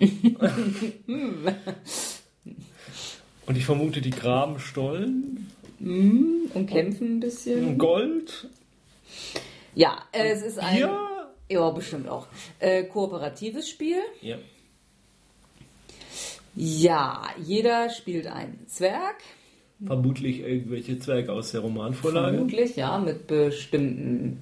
Und 3.45 3.55
ich 3.57 3.65
vermute, 3.65 4.01
die 4.01 4.09
graben 4.09 4.59
Stollen, 4.59 5.47
Und 5.79 6.67
kämpfen 6.67 7.17
ein 7.17 7.19
bisschen. 7.19 7.77
Gold, 7.77 8.49
Ja, 9.75 9.99
äh, 10.11 10.29
es 10.31 10.41
ist 10.41 10.59
ein. 10.59 10.75
Bier. 10.77 10.97
Ja, 11.49 11.69
bestimmt 11.69 12.09
auch. 12.09 12.27
Äh, 12.59 12.83
kooperatives 12.85 13.69
Spiel. 13.69 13.99
Ja. 14.21 14.35
Ja, 16.59 17.21
jeder 17.39 17.91
spielt 17.91 18.25
einen 18.25 18.65
Zwerg. 18.65 19.17
Vermutlich 19.85 20.39
irgendwelche 20.39 20.97
Zwerge 20.97 21.31
aus 21.31 21.51
der 21.51 21.61
Romanvorlage. 21.61 22.37
Vermutlich, 22.37 22.75
ja, 22.75 22.97
mit 22.97 23.27
bestimmten 23.27 24.39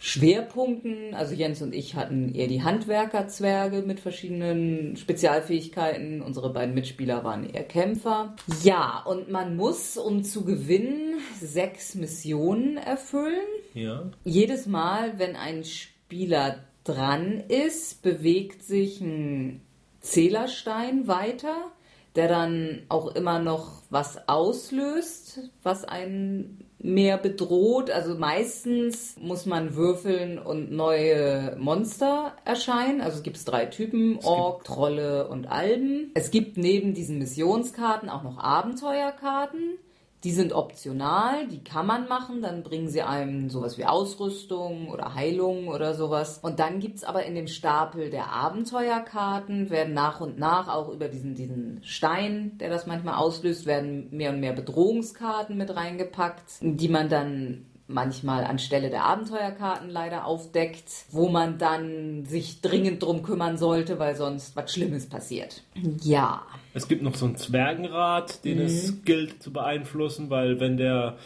Schwerpunkten. 0.00 1.14
Also 1.14 1.34
Jens 1.34 1.62
und 1.62 1.72
ich 1.72 1.94
hatten 1.94 2.34
eher 2.34 2.48
die 2.48 2.64
Handwerkerzwerge 2.64 3.82
mit 3.82 4.00
verschiedenen 4.00 4.96
Spezialfähigkeiten. 4.96 6.20
Unsere 6.20 6.52
beiden 6.52 6.74
Mitspieler 6.74 7.22
waren 7.22 7.48
eher 7.48 7.62
Kämpfer. 7.62 8.34
Ja, 8.64 9.04
und 9.06 9.30
man 9.30 9.54
muss, 9.54 9.96
um 9.96 10.24
zu 10.24 10.44
gewinnen, 10.44 11.20
sechs 11.40 11.94
Missionen 11.94 12.76
erfüllen. 12.76 13.46
Ja. 13.72 14.10
Jedes 14.24 14.66
Mal, 14.66 15.20
wenn 15.20 15.36
ein 15.36 15.62
Spieler 15.62 16.58
dran 16.82 17.44
ist, 17.46 18.02
bewegt 18.02 18.64
sich 18.64 19.00
ein 19.00 19.60
Zählerstein 20.00 21.08
weiter, 21.08 21.72
der 22.14 22.28
dann 22.28 22.82
auch 22.88 23.14
immer 23.14 23.38
noch 23.38 23.82
was 23.90 24.28
auslöst, 24.28 25.50
was 25.62 25.84
einen 25.84 26.66
mehr 26.78 27.18
bedroht. 27.18 27.90
Also 27.90 28.14
meistens 28.14 29.16
muss 29.20 29.46
man 29.46 29.74
würfeln 29.74 30.38
und 30.38 30.72
neue 30.72 31.56
Monster 31.58 32.36
erscheinen. 32.44 33.00
Also 33.00 33.18
es 33.18 33.22
gibt 33.22 33.38
drei 33.46 33.66
Typen, 33.66 34.18
Ork, 34.24 34.64
Trolle 34.64 35.28
und 35.28 35.46
Alben. 35.46 36.10
Es 36.14 36.30
gibt 36.30 36.56
neben 36.56 36.94
diesen 36.94 37.18
Missionskarten 37.18 38.08
auch 38.08 38.22
noch 38.22 38.38
Abenteuerkarten. 38.38 39.78
Die 40.24 40.32
sind 40.32 40.52
optional, 40.52 41.46
die 41.48 41.62
kann 41.62 41.86
man 41.86 42.08
machen, 42.08 42.42
dann 42.42 42.62
bringen 42.62 42.88
sie 42.88 43.02
einem 43.02 43.50
sowas 43.50 43.78
wie 43.78 43.84
Ausrüstung 43.84 44.88
oder 44.88 45.14
Heilung 45.14 45.68
oder 45.68 45.94
sowas. 45.94 46.40
Und 46.42 46.58
dann 46.58 46.80
gibt's 46.80 47.04
aber 47.04 47.24
in 47.24 47.34
dem 47.34 47.46
Stapel 47.46 48.10
der 48.10 48.32
Abenteuerkarten, 48.32 49.70
werden 49.70 49.94
nach 49.94 50.20
und 50.20 50.38
nach 50.38 50.68
auch 50.68 50.88
über 50.88 51.08
diesen, 51.08 51.34
diesen 51.34 51.80
Stein, 51.84 52.56
der 52.58 52.70
das 52.70 52.86
manchmal 52.86 53.16
auslöst, 53.16 53.66
werden 53.66 54.08
mehr 54.10 54.30
und 54.30 54.40
mehr 54.40 54.54
Bedrohungskarten 54.54 55.56
mit 55.56 55.74
reingepackt, 55.76 56.60
die 56.60 56.88
man 56.88 57.08
dann 57.08 57.66
manchmal 57.88 58.44
anstelle 58.44 58.90
der 58.90 59.04
Abenteuerkarten 59.04 59.88
leider 59.90 60.24
aufdeckt, 60.24 61.06
wo 61.10 61.28
man 61.28 61.58
dann 61.58 62.24
sich 62.24 62.60
dringend 62.60 63.02
drum 63.02 63.22
kümmern 63.22 63.58
sollte, 63.58 63.98
weil 63.98 64.16
sonst 64.16 64.56
was 64.56 64.72
Schlimmes 64.72 65.08
passiert. 65.08 65.62
Ja. 66.02 66.42
Es 66.74 66.88
gibt 66.88 67.02
noch 67.02 67.14
so 67.14 67.26
einen 67.26 67.36
Zwergenrat, 67.36 68.44
den 68.44 68.58
mhm. 68.58 68.64
es 68.64 69.04
gilt 69.04 69.42
zu 69.42 69.52
beeinflussen, 69.52 70.30
weil 70.30 70.60
wenn 70.60 70.76
der 70.76 71.16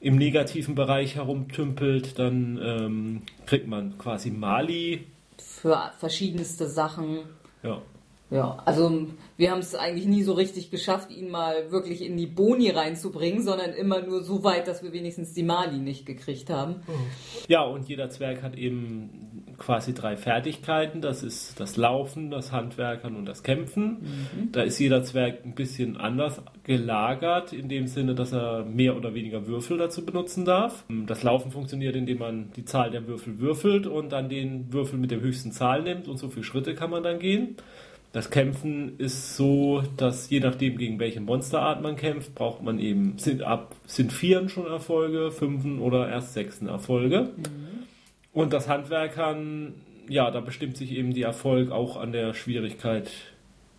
im 0.00 0.16
negativen 0.16 0.74
Bereich 0.74 1.16
herumtümpelt, 1.16 2.18
dann 2.18 2.58
ähm, 2.62 3.22
kriegt 3.46 3.66
man 3.66 3.98
quasi 3.98 4.30
Mali. 4.30 5.06
Für 5.38 5.92
verschiedenste 5.98 6.68
Sachen. 6.68 7.20
Ja. 7.62 7.82
Ja, 8.30 8.62
also 8.64 9.08
wir 9.36 9.50
haben 9.50 9.58
es 9.58 9.74
eigentlich 9.74 10.06
nie 10.06 10.22
so 10.22 10.34
richtig 10.34 10.70
geschafft, 10.70 11.10
ihn 11.10 11.30
mal 11.30 11.72
wirklich 11.72 12.02
in 12.02 12.16
die 12.16 12.26
Boni 12.26 12.70
reinzubringen, 12.70 13.42
sondern 13.42 13.72
immer 13.72 14.02
nur 14.02 14.22
so 14.22 14.44
weit, 14.44 14.68
dass 14.68 14.82
wir 14.82 14.92
wenigstens 14.92 15.32
die 15.32 15.42
Mali 15.42 15.78
nicht 15.78 16.06
gekriegt 16.06 16.48
haben. 16.48 16.76
Ja, 17.48 17.62
und 17.62 17.88
jeder 17.88 18.08
Zwerg 18.10 18.42
hat 18.42 18.56
eben 18.56 19.54
quasi 19.58 19.94
drei 19.94 20.16
Fertigkeiten. 20.16 21.00
Das 21.00 21.22
ist 21.22 21.58
das 21.58 21.76
Laufen, 21.76 22.30
das 22.30 22.52
Handwerkern 22.52 23.16
und 23.16 23.26
das 23.26 23.42
Kämpfen. 23.42 23.98
Mhm. 24.00 24.52
Da 24.52 24.62
ist 24.62 24.78
jeder 24.78 25.02
Zwerg 25.02 25.44
ein 25.44 25.54
bisschen 25.54 25.96
anders 25.96 26.40
gelagert, 26.62 27.52
in 27.52 27.68
dem 27.68 27.88
Sinne, 27.88 28.14
dass 28.14 28.32
er 28.32 28.64
mehr 28.64 28.96
oder 28.96 29.12
weniger 29.14 29.46
Würfel 29.46 29.76
dazu 29.76 30.04
benutzen 30.06 30.44
darf. 30.44 30.84
Das 30.88 31.22
Laufen 31.24 31.50
funktioniert, 31.50 31.96
indem 31.96 32.18
man 32.18 32.52
die 32.54 32.64
Zahl 32.64 32.90
der 32.90 33.06
Würfel 33.08 33.40
würfelt 33.40 33.86
und 33.86 34.12
dann 34.12 34.28
den 34.28 34.72
Würfel 34.72 34.98
mit 34.98 35.10
der 35.10 35.20
höchsten 35.20 35.50
Zahl 35.50 35.82
nimmt 35.82 36.06
und 36.08 36.16
so 36.16 36.28
viele 36.28 36.44
Schritte 36.44 36.74
kann 36.74 36.90
man 36.90 37.02
dann 37.02 37.18
gehen. 37.18 37.56
Das 38.12 38.30
Kämpfen 38.30 38.98
ist 38.98 39.36
so, 39.36 39.82
dass 39.96 40.28
je 40.30 40.40
nachdem, 40.40 40.78
gegen 40.78 40.98
welche 40.98 41.20
Monsterart 41.20 41.80
man 41.80 41.94
kämpft, 41.94 42.34
braucht 42.34 42.60
man 42.62 42.80
eben, 42.80 43.18
sind 43.18 43.42
ab, 43.42 43.76
sind 43.86 44.12
Vieren 44.12 44.48
schon 44.48 44.66
Erfolge, 44.66 45.30
Fünfen 45.30 45.78
oder 45.78 46.08
erst 46.08 46.34
Sechsen 46.34 46.68
Erfolge. 46.68 47.30
Mhm. 47.36 47.86
Und 48.32 48.52
das 48.52 48.68
Handwerkern, 48.68 49.74
ja, 50.08 50.30
da 50.30 50.40
bestimmt 50.40 50.76
sich 50.76 50.92
eben 50.92 51.14
die 51.14 51.22
Erfolg 51.22 51.70
auch 51.70 51.96
an 51.96 52.10
der 52.10 52.34
Schwierigkeit 52.34 53.10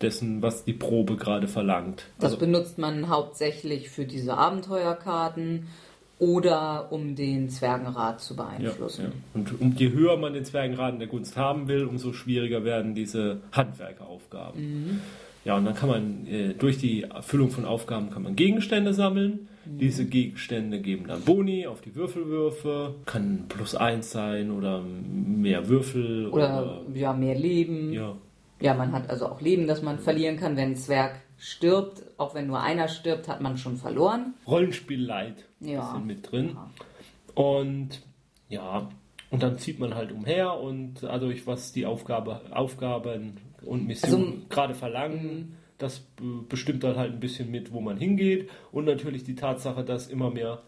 dessen, 0.00 0.42
was 0.42 0.64
die 0.64 0.72
Probe 0.72 1.16
gerade 1.16 1.46
verlangt. 1.46 2.06
Das 2.18 2.32
also, 2.32 2.38
benutzt 2.38 2.78
man 2.78 3.08
hauptsächlich 3.08 3.90
für 3.90 4.06
diese 4.06 4.36
Abenteuerkarten 4.36 5.68
oder 6.22 6.92
um 6.92 7.16
den 7.16 7.48
Zwergenrat 7.50 8.20
zu 8.20 8.36
beeinflussen. 8.36 9.02
Ja, 9.02 9.08
ja. 9.08 9.14
Und 9.34 9.60
um, 9.60 9.74
je 9.76 9.90
höher 9.90 10.16
man 10.16 10.32
den 10.34 10.44
Zwergenrat 10.44 10.92
in 10.92 11.00
der 11.00 11.08
Gunst 11.08 11.36
haben 11.36 11.66
will, 11.66 11.84
umso 11.84 12.12
schwieriger 12.12 12.62
werden 12.62 12.94
diese 12.94 13.40
Handwerkeraufgaben. 13.50 14.62
Mhm. 14.62 15.00
Ja, 15.44 15.56
und 15.56 15.64
dann 15.64 15.74
kann 15.74 15.88
man 15.88 16.26
äh, 16.28 16.54
durch 16.54 16.78
die 16.78 17.02
Erfüllung 17.02 17.50
von 17.50 17.64
Aufgaben 17.64 18.10
kann 18.10 18.22
man 18.22 18.36
Gegenstände 18.36 18.94
sammeln. 18.94 19.48
Mhm. 19.64 19.78
Diese 19.78 20.04
Gegenstände 20.04 20.78
geben 20.78 21.08
dann 21.08 21.22
Boni 21.22 21.66
auf 21.66 21.80
die 21.80 21.96
Würfelwürfe. 21.96 22.94
Kann 23.04 23.46
plus 23.48 23.74
eins 23.74 24.12
sein 24.12 24.52
oder 24.52 24.80
mehr 24.80 25.68
Würfel. 25.68 26.28
Oder, 26.28 26.84
oder 26.86 26.96
ja, 26.96 27.12
mehr 27.12 27.34
Leben. 27.34 27.92
Ja. 27.92 28.14
Ja, 28.62 28.74
man 28.74 28.92
hat 28.92 29.10
also 29.10 29.26
auch 29.26 29.40
Leben, 29.40 29.66
das 29.66 29.82
man 29.82 29.98
verlieren 29.98 30.36
kann, 30.36 30.56
wenn 30.56 30.70
ein 30.70 30.76
Zwerg 30.76 31.20
stirbt, 31.36 32.02
auch 32.18 32.34
wenn 32.34 32.46
nur 32.46 32.60
einer 32.60 32.88
stirbt, 32.88 33.26
hat 33.26 33.40
man 33.40 33.56
schon 33.56 33.76
verloren. 33.76 34.34
Rollenspiel 34.46 35.04
Light 35.04 35.44
ja. 35.60 35.92
sind 35.92 36.06
mit 36.06 36.30
drin. 36.30 36.54
Ja. 36.54 36.70
Und 37.34 38.02
ja, 38.48 38.88
und 39.30 39.42
dann 39.42 39.58
zieht 39.58 39.80
man 39.80 39.94
halt 39.94 40.12
umher 40.12 40.60
und 40.60 41.02
dadurch, 41.02 41.46
was 41.46 41.72
die 41.72 41.86
Aufgabe, 41.86 42.42
Aufgaben 42.52 43.38
und 43.64 43.86
Missionen 43.86 44.24
also, 44.24 44.46
gerade 44.48 44.74
verlangen, 44.74 45.34
mhm. 45.34 45.54
das 45.78 46.06
bestimmt 46.48 46.84
dann 46.84 46.96
halt 46.96 47.14
ein 47.14 47.20
bisschen 47.20 47.50
mit, 47.50 47.72
wo 47.72 47.80
man 47.80 47.96
hingeht. 47.96 48.50
Und 48.70 48.84
natürlich 48.84 49.24
die 49.24 49.34
Tatsache, 49.34 49.84
dass 49.84 50.08
immer 50.08 50.30
mehr 50.30 50.60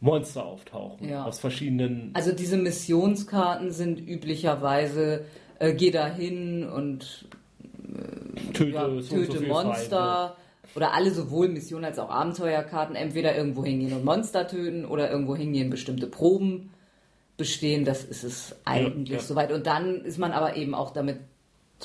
Monster 0.00 0.44
auftauchen 0.44 1.08
ja. 1.08 1.24
aus 1.24 1.38
verschiedenen. 1.38 2.10
Also 2.12 2.32
diese 2.32 2.56
Missionskarten 2.56 3.70
sind 3.70 3.98
üblicherweise 3.98 5.24
äh, 5.62 5.74
geh 5.74 5.90
da 5.90 6.06
hin 6.06 6.68
und 6.68 7.26
töte, 8.52 8.70
ja, 8.70 9.00
so 9.00 9.16
töte 9.16 9.38
so 9.38 9.46
Monster. 9.46 10.36
Oder 10.74 10.94
alle 10.94 11.10
sowohl 11.10 11.48
Missionen 11.48 11.84
als 11.84 11.98
auch 11.98 12.08
Abenteuerkarten 12.08 12.96
entweder 12.96 13.36
irgendwo 13.36 13.62
hingehen 13.62 13.92
und 13.92 14.04
Monster 14.04 14.48
töten 14.48 14.86
oder 14.86 15.10
irgendwo 15.10 15.36
hingehen 15.36 15.68
bestimmte 15.68 16.06
Proben 16.06 16.70
bestehen. 17.36 17.84
Das 17.84 18.04
ist 18.04 18.24
es 18.24 18.56
eigentlich 18.64 19.10
ja, 19.10 19.16
ja. 19.16 19.22
soweit. 19.22 19.52
Und 19.52 19.66
dann 19.66 20.02
ist 20.04 20.18
man 20.18 20.32
aber 20.32 20.56
eben 20.56 20.74
auch 20.74 20.92
damit 20.92 21.18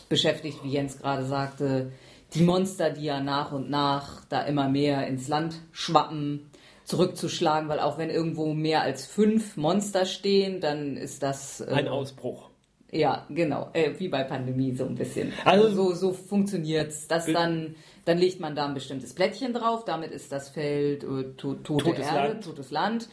beschäftigt, 0.07 0.63
wie 0.63 0.69
Jens 0.69 0.99
gerade 0.99 1.25
sagte, 1.25 1.91
die 2.34 2.43
Monster, 2.43 2.91
die 2.91 3.03
ja 3.03 3.19
nach 3.19 3.51
und 3.51 3.69
nach 3.69 4.23
da 4.25 4.41
immer 4.43 4.69
mehr 4.69 5.05
ins 5.07 5.28
Land 5.28 5.55
schwappen, 5.71 6.49
zurückzuschlagen, 6.86 7.67
weil 7.67 7.82
auch 7.82 7.97
wenn 7.97 8.09
irgendwo 8.09 8.53
mehr 8.53 8.84
als 8.84 9.05
fünf 9.05 9.57
Monster 9.57 10.05
stehen, 10.05 10.61
dann 10.61 10.95
ist 10.95 11.23
das 11.23 11.59
äh, 11.59 11.73
ein 11.73 11.89
Ausbruch. 11.89 12.49
Ja, 12.91 13.25
genau. 13.29 13.69
Äh, 13.73 13.91
wie 13.97 14.07
bei 14.07 14.23
Pandemie 14.23 14.73
so 14.73 14.85
ein 14.85 14.95
bisschen. 14.95 15.33
Also, 15.43 15.67
also 15.67 15.89
so, 15.89 15.93
so 15.93 16.13
funktioniert 16.13 16.89
es. 16.89 17.07
dann, 17.07 17.75
dann 18.05 18.17
legt 18.17 18.39
man 18.39 18.55
da 18.55 18.65
ein 18.65 18.73
bestimmtes 18.73 19.13
Plättchen 19.13 19.53
drauf, 19.53 19.83
damit 19.83 20.11
ist 20.11 20.31
das 20.31 20.49
Feld 20.49 21.03
äh, 21.03 21.33
to, 21.35 21.55
tote 21.55 21.83
totes 21.83 22.07
Erde, 22.07 22.27
Land. 22.29 22.43
totes 22.45 22.71
Land. 22.71 23.09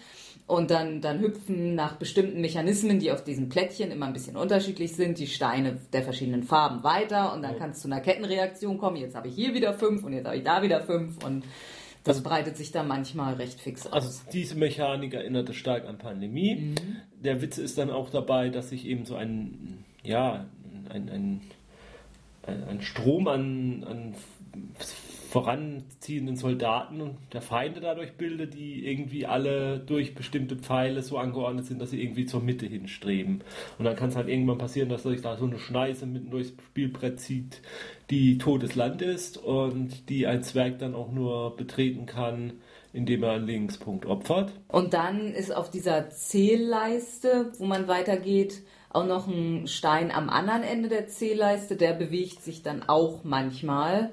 Und 0.46 0.70
dann, 0.70 1.00
dann 1.00 1.20
hüpfen 1.20 1.74
nach 1.74 1.96
bestimmten 1.96 2.42
Mechanismen, 2.42 2.98
die 2.98 3.10
auf 3.10 3.24
diesen 3.24 3.48
Plättchen 3.48 3.90
immer 3.90 4.06
ein 4.06 4.12
bisschen 4.12 4.36
unterschiedlich 4.36 4.94
sind, 4.94 5.18
die 5.18 5.26
Steine 5.26 5.80
der 5.92 6.02
verschiedenen 6.02 6.42
Farben 6.42 6.84
weiter 6.84 7.32
und 7.32 7.40
dann 7.42 7.58
kann 7.58 7.70
es 7.70 7.80
zu 7.80 7.88
einer 7.88 8.00
Kettenreaktion 8.00 8.76
kommen. 8.76 8.98
Jetzt 8.98 9.16
habe 9.16 9.28
ich 9.28 9.34
hier 9.34 9.54
wieder 9.54 9.72
fünf 9.72 10.04
und 10.04 10.12
jetzt 10.12 10.26
habe 10.26 10.36
ich 10.36 10.44
da 10.44 10.60
wieder 10.60 10.82
fünf 10.82 11.24
und 11.24 11.44
das 12.04 12.22
breitet 12.22 12.56
sich 12.56 12.70
dann 12.70 12.86
manchmal 12.86 13.34
recht 13.34 13.60
fix 13.60 13.86
aus. 13.86 13.92
Also 13.92 14.20
diese 14.32 14.54
Mechanik 14.56 15.14
erinnerte 15.14 15.54
stark 15.54 15.86
an 15.86 15.98
Pandemie. 15.98 16.56
Mhm. 16.56 16.74
Der 17.22 17.40
Witz 17.40 17.58
ist 17.58 17.78
dann 17.78 17.90
auch 17.90 18.10
dabei, 18.10 18.50
dass 18.50 18.68
sich 18.68 18.86
eben 18.86 19.06
so 19.06 19.16
ein, 19.16 19.84
ja, 20.02 20.44
ein, 20.90 21.08
ein, 21.08 21.40
ein 22.46 22.80
Strom 22.82 23.26
an, 23.26 23.84
an 23.84 24.14
voranziehenden 25.34 26.36
Soldaten 26.36 27.00
und 27.00 27.16
der 27.32 27.42
Feinde 27.42 27.80
dadurch 27.80 28.12
bildet, 28.12 28.54
die 28.54 28.86
irgendwie 28.86 29.26
alle 29.26 29.80
durch 29.80 30.14
bestimmte 30.14 30.54
Pfeile 30.54 31.02
so 31.02 31.18
angeordnet 31.18 31.66
sind, 31.66 31.82
dass 31.82 31.90
sie 31.90 32.00
irgendwie 32.00 32.24
zur 32.24 32.40
Mitte 32.40 32.66
hinstreben. 32.66 33.42
Und 33.76 33.84
dann 33.84 33.96
kann 33.96 34.10
es 34.10 34.16
halt 34.16 34.28
irgendwann 34.28 34.58
passieren, 34.58 34.88
dass 34.88 35.02
sich 35.02 35.22
da 35.22 35.36
so 35.36 35.46
eine 35.46 35.58
Schneise 35.58 36.06
mitten 36.06 36.30
durchs 36.30 36.52
Spielbrett 36.68 37.18
zieht, 37.18 37.62
die 38.10 38.38
totes 38.38 38.76
Land 38.76 39.02
ist 39.02 39.36
und 39.36 40.08
die 40.08 40.28
ein 40.28 40.44
Zwerg 40.44 40.78
dann 40.78 40.94
auch 40.94 41.10
nur 41.10 41.56
betreten 41.56 42.06
kann, 42.06 42.52
indem 42.92 43.24
er 43.24 43.32
einen 43.32 43.46
Linkspunkt 43.48 44.06
opfert. 44.06 44.52
Und 44.68 44.94
dann 44.94 45.32
ist 45.32 45.52
auf 45.52 45.68
dieser 45.68 46.10
Zählleiste, 46.10 47.50
wo 47.58 47.64
man 47.64 47.88
weitergeht, 47.88 48.62
auch 48.90 49.04
noch 49.04 49.26
ein 49.26 49.66
Stein 49.66 50.12
am 50.12 50.30
anderen 50.30 50.62
Ende 50.62 50.88
der 50.88 51.08
Zählleiste, 51.08 51.74
der 51.74 51.94
bewegt 51.94 52.40
sich 52.40 52.62
dann 52.62 52.84
auch 52.84 53.24
manchmal. 53.24 54.12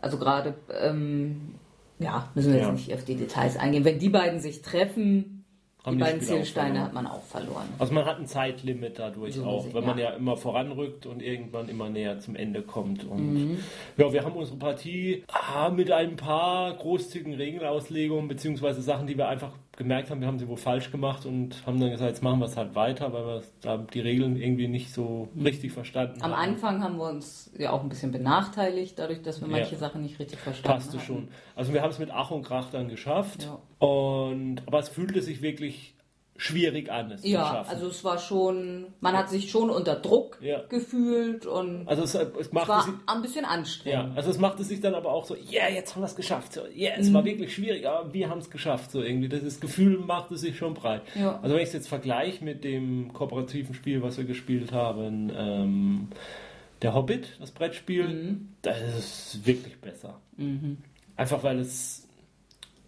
Also 0.00 0.18
gerade, 0.18 0.54
ähm, 0.80 1.54
ja, 1.98 2.30
müssen 2.34 2.52
wir 2.52 2.58
jetzt 2.58 2.66
ja. 2.66 2.72
nicht 2.72 2.94
auf 2.94 3.04
die 3.04 3.16
Details 3.16 3.56
eingehen. 3.56 3.84
Wenn 3.84 3.98
die 3.98 4.08
beiden 4.08 4.40
sich 4.40 4.62
treffen, 4.62 5.40
die 5.88 5.96
beiden 5.96 6.20
Zielsteine 6.20 6.82
hat 6.82 6.92
man 6.92 7.06
auch 7.06 7.22
verloren. 7.22 7.66
Also 7.78 7.94
man 7.94 8.04
hat 8.04 8.18
ein 8.18 8.26
Zeitlimit 8.26 8.98
dadurch 8.98 9.36
so 9.36 9.44
auch, 9.44 9.66
wenn 9.72 9.82
ja. 9.82 9.88
man 9.88 9.98
ja 9.98 10.10
immer 10.10 10.36
voranrückt 10.36 11.06
und 11.06 11.22
irgendwann 11.22 11.68
immer 11.70 11.88
näher 11.88 12.18
zum 12.18 12.36
Ende 12.36 12.60
kommt. 12.62 13.04
Und 13.04 13.32
mhm. 13.32 13.58
ja, 13.96 14.12
wir 14.12 14.22
haben 14.22 14.34
unsere 14.34 14.58
Partie 14.58 15.24
ah, 15.28 15.70
mit 15.70 15.90
ein 15.90 16.16
paar 16.16 16.74
großzügigen 16.74 17.34
Regelauslegungen 17.34 18.28
beziehungsweise 18.28 18.82
Sachen, 18.82 19.06
die 19.06 19.16
wir 19.16 19.28
einfach 19.28 19.52
gemerkt 19.80 20.10
haben, 20.10 20.20
wir 20.20 20.28
haben 20.28 20.38
sie 20.38 20.46
wohl 20.46 20.58
falsch 20.58 20.92
gemacht 20.92 21.24
und 21.24 21.66
haben 21.66 21.80
dann 21.80 21.90
gesagt, 21.90 22.10
jetzt 22.10 22.22
machen 22.22 22.38
wir 22.38 22.44
es 22.44 22.56
halt 22.56 22.74
weiter, 22.74 23.12
weil 23.14 23.24
wir 23.24 23.42
da 23.62 23.78
die 23.78 24.00
Regeln 24.00 24.36
irgendwie 24.36 24.68
nicht 24.68 24.92
so 24.92 25.28
richtig 25.42 25.72
verstanden 25.72 26.20
Am 26.20 26.32
haben. 26.32 26.32
Am 26.32 26.50
Anfang 26.50 26.84
haben 26.84 26.98
wir 26.98 27.08
uns 27.08 27.50
ja 27.58 27.70
auch 27.70 27.82
ein 27.82 27.88
bisschen 27.88 28.12
benachteiligt, 28.12 28.98
dadurch, 28.98 29.22
dass 29.22 29.40
wir 29.40 29.48
manche 29.48 29.72
ja. 29.72 29.78
Sachen 29.78 30.02
nicht 30.02 30.18
richtig 30.18 30.38
verstanden 30.38 30.78
Passte 30.78 30.98
hatten. 30.98 31.06
schon. 31.06 31.28
Also 31.56 31.72
wir 31.72 31.80
haben 31.80 31.90
es 31.90 31.98
mit 31.98 32.10
Ach 32.10 32.30
und 32.30 32.42
Krach 32.42 32.68
dann 32.70 32.88
geschafft. 32.88 33.44
Ja. 33.44 33.86
Und, 33.86 34.62
aber 34.66 34.78
es 34.78 34.90
fühlte 34.90 35.22
sich 35.22 35.40
wirklich 35.40 35.94
schwierig 36.40 36.90
an, 36.90 37.12
es 37.12 37.22
ja, 37.22 37.42
zu 37.42 37.48
schaffen. 37.50 37.70
also 37.70 37.86
es 37.88 38.02
war 38.02 38.18
schon, 38.18 38.86
man 39.00 39.14
hat 39.14 39.28
sich 39.28 39.50
schon 39.50 39.68
unter 39.68 39.96
Druck 39.96 40.38
ja. 40.40 40.62
gefühlt 40.70 41.44
und 41.44 41.86
also 41.86 42.02
es, 42.02 42.14
es, 42.14 42.50
machte 42.50 42.62
es 42.62 42.68
war 42.68 42.82
sich, 42.84 42.94
ein 43.06 43.22
bisschen 43.22 43.44
anstrengend. 43.44 44.08
Ja, 44.08 44.16
also 44.16 44.30
es 44.30 44.38
machte 44.38 44.64
sich 44.64 44.80
dann 44.80 44.94
aber 44.94 45.12
auch 45.12 45.26
so, 45.26 45.34
ja, 45.34 45.64
yeah, 45.64 45.70
jetzt 45.70 45.94
haben 45.94 46.00
wir 46.00 46.06
es 46.06 46.16
geschafft. 46.16 46.54
So, 46.54 46.62
yeah, 46.74 46.94
es 46.96 47.10
mhm. 47.10 47.14
war 47.14 47.24
wirklich 47.26 47.54
schwierig, 47.54 47.86
aber 47.86 48.14
wir 48.14 48.30
haben 48.30 48.38
es 48.38 48.50
geschafft. 48.50 48.90
So 48.90 49.02
irgendwie, 49.02 49.28
das 49.28 49.60
Gefühl 49.60 49.98
machte 49.98 50.38
sich 50.38 50.56
schon 50.56 50.72
breit. 50.72 51.02
Ja. 51.14 51.38
Also 51.42 51.54
wenn 51.54 51.62
ich 51.62 51.68
es 51.68 51.74
jetzt 51.74 51.88
vergleiche 51.88 52.42
mit 52.42 52.64
dem 52.64 53.12
kooperativen 53.12 53.74
Spiel, 53.74 54.02
was 54.02 54.16
wir 54.16 54.24
gespielt 54.24 54.72
haben, 54.72 55.30
ähm, 55.36 56.08
der 56.80 56.94
Hobbit, 56.94 57.36
das 57.38 57.50
Brettspiel, 57.50 58.08
mhm. 58.08 58.48
das 58.62 58.78
ist 58.80 59.46
wirklich 59.46 59.78
besser. 59.78 60.18
Mhm. 60.38 60.78
Einfach 61.16 61.42
weil 61.42 61.58
es 61.58 61.99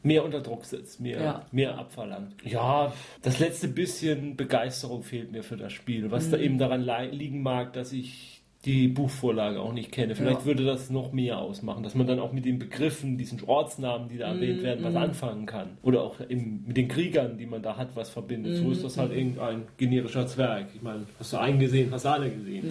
mehr 0.02 0.24
unter 0.24 0.40
Druck 0.40 0.64
setzt, 0.64 1.00
mehr, 1.00 1.22
ja. 1.22 1.46
mehr 1.52 1.78
abverlangt. 1.78 2.34
Ja, 2.44 2.92
das 3.22 3.38
letzte 3.38 3.68
bisschen 3.68 4.36
Begeisterung 4.36 5.02
fehlt 5.02 5.32
mir 5.32 5.42
für 5.42 5.56
das 5.56 5.72
Spiel, 5.72 6.10
was 6.10 6.26
mhm. 6.26 6.30
da 6.30 6.38
eben 6.38 6.58
daran 6.58 6.82
liegen 7.12 7.42
mag, 7.42 7.72
dass 7.72 7.92
ich 7.92 8.42
die 8.64 8.86
Buchvorlage 8.86 9.60
auch 9.60 9.72
nicht 9.72 9.90
kenne. 9.90 10.14
Vielleicht 10.14 10.40
Ja. 10.40 10.46
würde 10.46 10.64
das 10.64 10.88
noch 10.88 11.12
mehr 11.12 11.38
ausmachen, 11.38 11.82
dass 11.82 11.96
man 11.96 12.06
dann 12.06 12.20
auch 12.20 12.32
mit 12.32 12.44
den 12.44 12.60
Begriffen, 12.60 13.18
diesen 13.18 13.42
Ortsnamen, 13.44 14.08
die 14.08 14.18
da 14.18 14.28
erwähnt 14.28 14.58
Mhm, 14.58 14.62
werden, 14.62 14.84
was 14.84 14.94
anfangen 14.94 15.46
kann. 15.46 15.78
Oder 15.82 16.02
auch 16.02 16.20
im, 16.20 16.62
mit 16.64 16.76
den 16.76 16.86
Kriegern, 16.86 17.38
die 17.38 17.46
man 17.46 17.60
da 17.60 17.76
hat, 17.76 17.96
was 17.96 18.10
verbindet. 18.10 18.58
So 18.58 18.70
ist 18.70 18.84
das 18.84 18.98
halt 18.98 19.12
irgendein 19.12 19.64
generischer 19.78 20.26
Zwerg. 20.28 20.68
Ich 20.76 20.82
meine, 20.82 21.06
hast 21.18 21.32
du 21.32 21.38
einen 21.38 21.58
gesehen, 21.58 21.90
hast 21.90 22.04
du 22.04 22.10
alle 22.10 22.30
gesehen. 22.30 22.70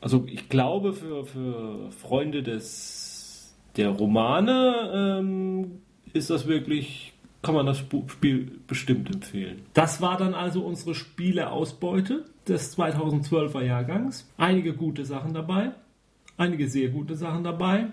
Also 0.00 0.24
ich 0.26 0.48
glaube, 0.48 0.94
für, 0.94 1.26
für 1.26 1.90
Freunde 1.90 2.42
des 2.42 3.54
der 3.76 3.90
Romane 3.90 5.18
ähm, 5.20 5.82
ist 6.16 6.30
das 6.30 6.46
wirklich, 6.46 7.12
kann 7.42 7.54
man 7.54 7.66
das 7.66 7.78
Sp- 7.84 8.08
Spiel 8.08 8.58
bestimmt 8.66 9.14
empfehlen. 9.14 9.62
Das 9.74 10.00
war 10.00 10.16
dann 10.16 10.34
also 10.34 10.62
unsere 10.64 10.94
Spieleausbeute 10.94 12.24
des 12.48 12.76
2012er 12.76 13.62
Jahrgangs. 13.62 14.28
Einige 14.36 14.72
gute 14.74 15.04
Sachen 15.04 15.34
dabei, 15.34 15.72
einige 16.36 16.68
sehr 16.68 16.88
gute 16.88 17.14
Sachen 17.14 17.44
dabei. 17.44 17.86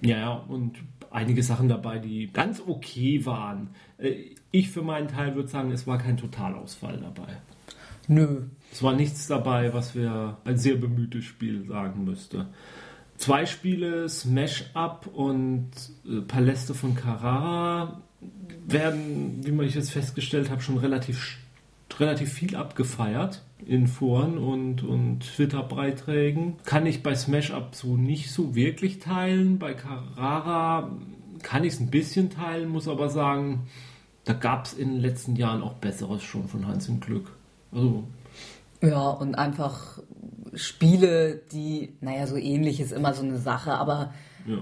Ja, 0.00 0.18
ja, 0.18 0.32
und 0.48 0.76
einige 1.10 1.42
Sachen 1.42 1.68
dabei, 1.68 1.98
die 1.98 2.28
ganz 2.32 2.60
okay 2.66 3.24
waren. 3.26 3.68
Äh, 3.98 4.14
Ich 4.50 4.70
für 4.70 4.82
meinen 4.82 5.08
Teil 5.08 5.34
würde 5.34 5.48
sagen, 5.48 5.70
es 5.72 5.86
war 5.86 5.98
kein 5.98 6.16
Totalausfall 6.16 6.98
dabei. 6.98 7.36
Nö. 8.06 8.42
Es 8.70 8.82
war 8.82 8.94
nichts 8.94 9.26
dabei, 9.28 9.72
was 9.72 9.94
wir 9.94 10.36
ein 10.44 10.58
sehr 10.58 10.76
bemühtes 10.76 11.24
Spiel 11.24 11.64
sagen 11.66 12.04
müsste. 12.04 12.46
Zwei 13.16 13.46
Spiele, 13.46 14.08
Smash 14.08 14.64
Up 14.74 15.06
und 15.12 15.70
äh, 16.06 16.20
Paläste 16.20 16.74
von 16.74 16.94
Carrara, 16.94 18.02
werden, 18.66 19.40
wie 19.42 19.52
man 19.52 19.66
ich 19.66 19.74
jetzt 19.74 19.90
festgestellt 19.90 20.50
habe, 20.50 20.62
schon 20.62 20.78
relativ, 20.78 21.38
relativ 21.98 22.32
viel 22.32 22.56
abgefeiert 22.56 23.42
in 23.66 23.86
Foren 23.86 24.38
und, 24.38 24.82
und 24.82 25.20
Twitter-Beiträgen. 25.20 26.56
Kann 26.64 26.86
ich 26.86 27.02
bei 27.02 27.14
Smash 27.14 27.50
Up 27.50 27.74
so 27.74 27.96
nicht 27.96 28.30
so 28.30 28.54
wirklich 28.54 28.98
teilen. 28.98 29.58
Bei 29.58 29.74
Carrara 29.74 30.90
kann 31.42 31.64
ich 31.64 31.74
es 31.74 31.80
ein 31.80 31.90
bisschen 31.90 32.30
teilen, 32.30 32.68
muss 32.68 32.88
aber 32.88 33.08
sagen, 33.08 33.68
da 34.24 34.32
gab 34.32 34.66
es 34.66 34.74
in 34.74 34.92
den 34.92 35.00
letzten 35.00 35.36
Jahren 35.36 35.62
auch 35.62 35.74
Besseres 35.74 36.22
schon 36.22 36.48
von 36.48 36.66
Hans 36.66 36.88
im 36.88 37.00
Glück. 37.00 37.30
Also 37.72 38.04
Ja, 38.80 39.10
und 39.10 39.34
einfach 39.34 39.98
Spiele, 40.56 41.40
die, 41.52 41.90
naja, 42.00 42.26
so 42.26 42.36
ähnlich 42.36 42.80
ist 42.80 42.92
immer 42.92 43.14
so 43.14 43.22
eine 43.22 43.38
Sache, 43.38 43.72
aber 43.72 44.12
Ja. 44.46 44.58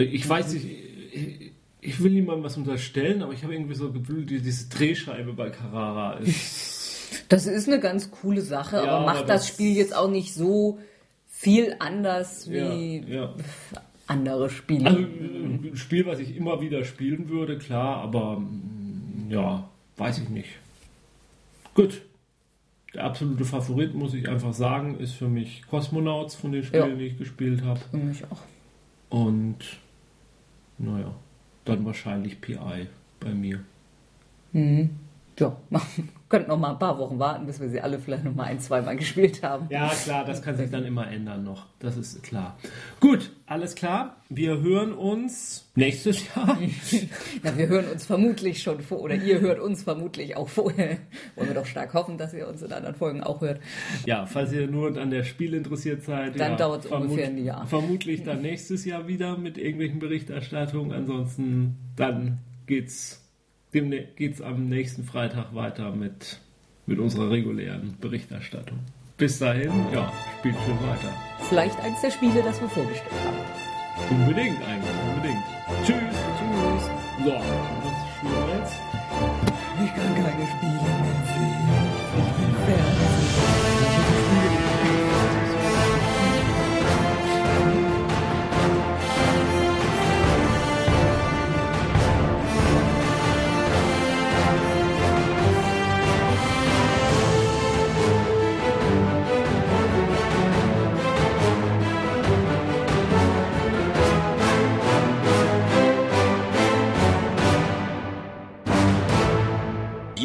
Ich 0.00 0.28
weiß 0.28 0.52
nicht, 0.54 0.66
ich, 1.12 1.52
ich 1.80 2.02
will 2.02 2.12
niemandem 2.12 2.44
was 2.44 2.56
unterstellen, 2.56 3.22
aber 3.22 3.32
ich 3.32 3.42
habe 3.44 3.54
irgendwie 3.54 3.74
so 3.74 3.92
Gefühl, 3.92 4.26
die- 4.26 4.40
diese 4.40 4.68
Drehscheibe 4.68 5.32
bei 5.32 5.50
Carrara 5.50 6.14
ist. 6.18 7.24
das 7.28 7.46
ist 7.46 7.68
eine 7.68 7.78
ganz 7.80 8.10
coole 8.10 8.42
Sache, 8.42 8.76
Ja, 8.76 8.82
aber 8.82 8.90
aber 8.98 9.06
macht 9.06 9.28
das, 9.28 9.42
das- 9.42 9.48
Spiel 9.48 9.76
jetzt 9.76 9.94
auch 9.94 10.10
nicht 10.10 10.34
so 10.34 10.78
viel 11.28 11.76
anders 11.78 12.50
wie 12.50 13.04
ja. 13.08 13.34
andere 14.06 14.50
Spiele. 14.50 14.86
Also 14.86 14.98
ein 15.00 15.70
Spiel, 15.74 16.06
was 16.06 16.18
ich 16.18 16.34
immer 16.36 16.60
wieder 16.60 16.84
spielen 16.84 17.28
würde, 17.28 17.58
klar, 17.58 17.98
aber 18.02 18.40
mm, 18.40 19.28
ja, 19.30 19.68
weiß 19.96 20.18
ich 20.18 20.28
nicht. 20.28 20.48
Gut. 21.74 22.02
Der 22.96 23.04
absolute 23.04 23.44
Favorit, 23.44 23.94
muss 23.94 24.14
ich 24.14 24.26
einfach 24.26 24.54
sagen, 24.54 24.98
ist 24.98 25.12
für 25.12 25.28
mich 25.28 25.62
Cosmonauts 25.68 26.34
von 26.34 26.50
den 26.52 26.64
Spielen, 26.64 26.88
Ja. 26.90 26.94
die 26.96 27.04
ich 27.08 27.18
gespielt 27.18 27.62
habe. 27.62 27.78
Für 27.90 27.98
mich 27.98 28.24
auch. 28.30 28.40
Und 29.10 29.58
naja, 30.78 31.14
dann 31.66 31.84
wahrscheinlich 31.84 32.40
PI 32.40 32.86
bei 33.20 33.34
mir. 33.34 33.60
Mhm. 34.52 34.90
Ja, 35.38 35.54
könnten 36.28 36.48
noch 36.48 36.58
mal 36.58 36.72
ein 36.72 36.78
paar 36.78 36.98
Wochen 36.98 37.18
warten, 37.20 37.46
bis 37.46 37.60
wir 37.60 37.68
sie 37.68 37.80
alle 37.80 37.98
vielleicht 38.00 38.24
noch 38.24 38.34
mal 38.34 38.44
ein, 38.44 38.58
zweimal 38.58 38.96
gespielt 38.96 39.42
haben. 39.44 39.66
Ja, 39.70 39.88
klar, 40.02 40.24
das 40.24 40.42
kann 40.42 40.56
sich 40.56 40.70
dann 40.70 40.84
immer 40.84 41.08
ändern 41.08 41.44
noch. 41.44 41.66
Das 41.78 41.96
ist 41.96 42.22
klar. 42.22 42.56
Gut, 43.00 43.30
alles 43.46 43.74
klar. 43.76 44.16
Wir 44.28 44.60
hören 44.60 44.92
uns 44.92 45.68
nächstes 45.76 46.26
Jahr. 46.34 46.58
Na, 47.44 47.56
wir 47.56 47.68
hören 47.68 47.84
uns 47.92 48.06
vermutlich 48.06 48.60
schon 48.62 48.80
vor, 48.80 49.00
oder 49.02 49.14
ihr 49.14 49.40
hört 49.40 49.60
uns 49.60 49.84
vermutlich 49.84 50.36
auch 50.36 50.48
vorher. 50.48 50.98
Wollen 51.36 51.48
wir 51.48 51.54
doch 51.54 51.66
stark 51.66 51.94
hoffen, 51.94 52.18
dass 52.18 52.34
ihr 52.34 52.48
uns 52.48 52.60
in 52.62 52.72
anderen 52.72 52.96
Folgen 52.96 53.22
auch 53.22 53.40
hört. 53.40 53.60
Ja, 54.04 54.26
falls 54.26 54.52
ihr 54.52 54.66
nur 54.66 54.96
an 54.96 55.10
der 55.10 55.22
Spiel 55.22 55.54
interessiert 55.54 56.02
seid, 56.02 56.40
Dann 56.40 56.52
ja, 56.52 56.56
dauert's 56.56 56.86
vermut- 56.88 57.02
ungefähr 57.02 57.26
ein 57.28 57.38
Jahr. 57.44 57.66
Vermutlich 57.66 58.24
dann 58.24 58.42
nächstes 58.42 58.84
Jahr 58.84 59.06
wieder 59.06 59.38
mit 59.38 59.58
irgendwelchen 59.58 60.00
Berichterstattungen. 60.00 60.92
Ansonsten 60.92 61.76
dann 61.94 62.38
geht's, 62.66 63.22
geht's 63.80 64.40
am 64.40 64.68
nächsten 64.68 65.04
Freitag 65.04 65.54
weiter 65.54 65.90
mit, 65.92 66.38
mit 66.86 66.98
unserer 66.98 67.30
regulären 67.30 67.96
Berichterstattung. 68.00 68.78
Bis 69.16 69.38
dahin, 69.38 69.70
ja, 69.92 70.12
spielt 70.38 70.56
schön 70.64 70.78
weiter. 70.88 71.12
Vielleicht 71.48 71.78
eins 71.80 72.00
der 72.00 72.10
Spiele, 72.10 72.42
das 72.42 72.60
wir 72.60 72.68
vorgestellt 72.68 73.12
haben. 73.24 74.16
Unbedingt 74.20 74.58
eigentlich, 74.62 74.96
unbedingt. 75.14 75.44
Tschüss. 75.84 76.16
Tschüss. 76.36 76.84
So, 77.24 77.32
was 77.32 77.96
spielen 78.16 78.46
wir 78.46 78.58
jetzt? 78.58 78.74
Ich 79.84 79.94
kann 79.94 80.14
keine 80.14 80.46
Spiele 80.46 81.05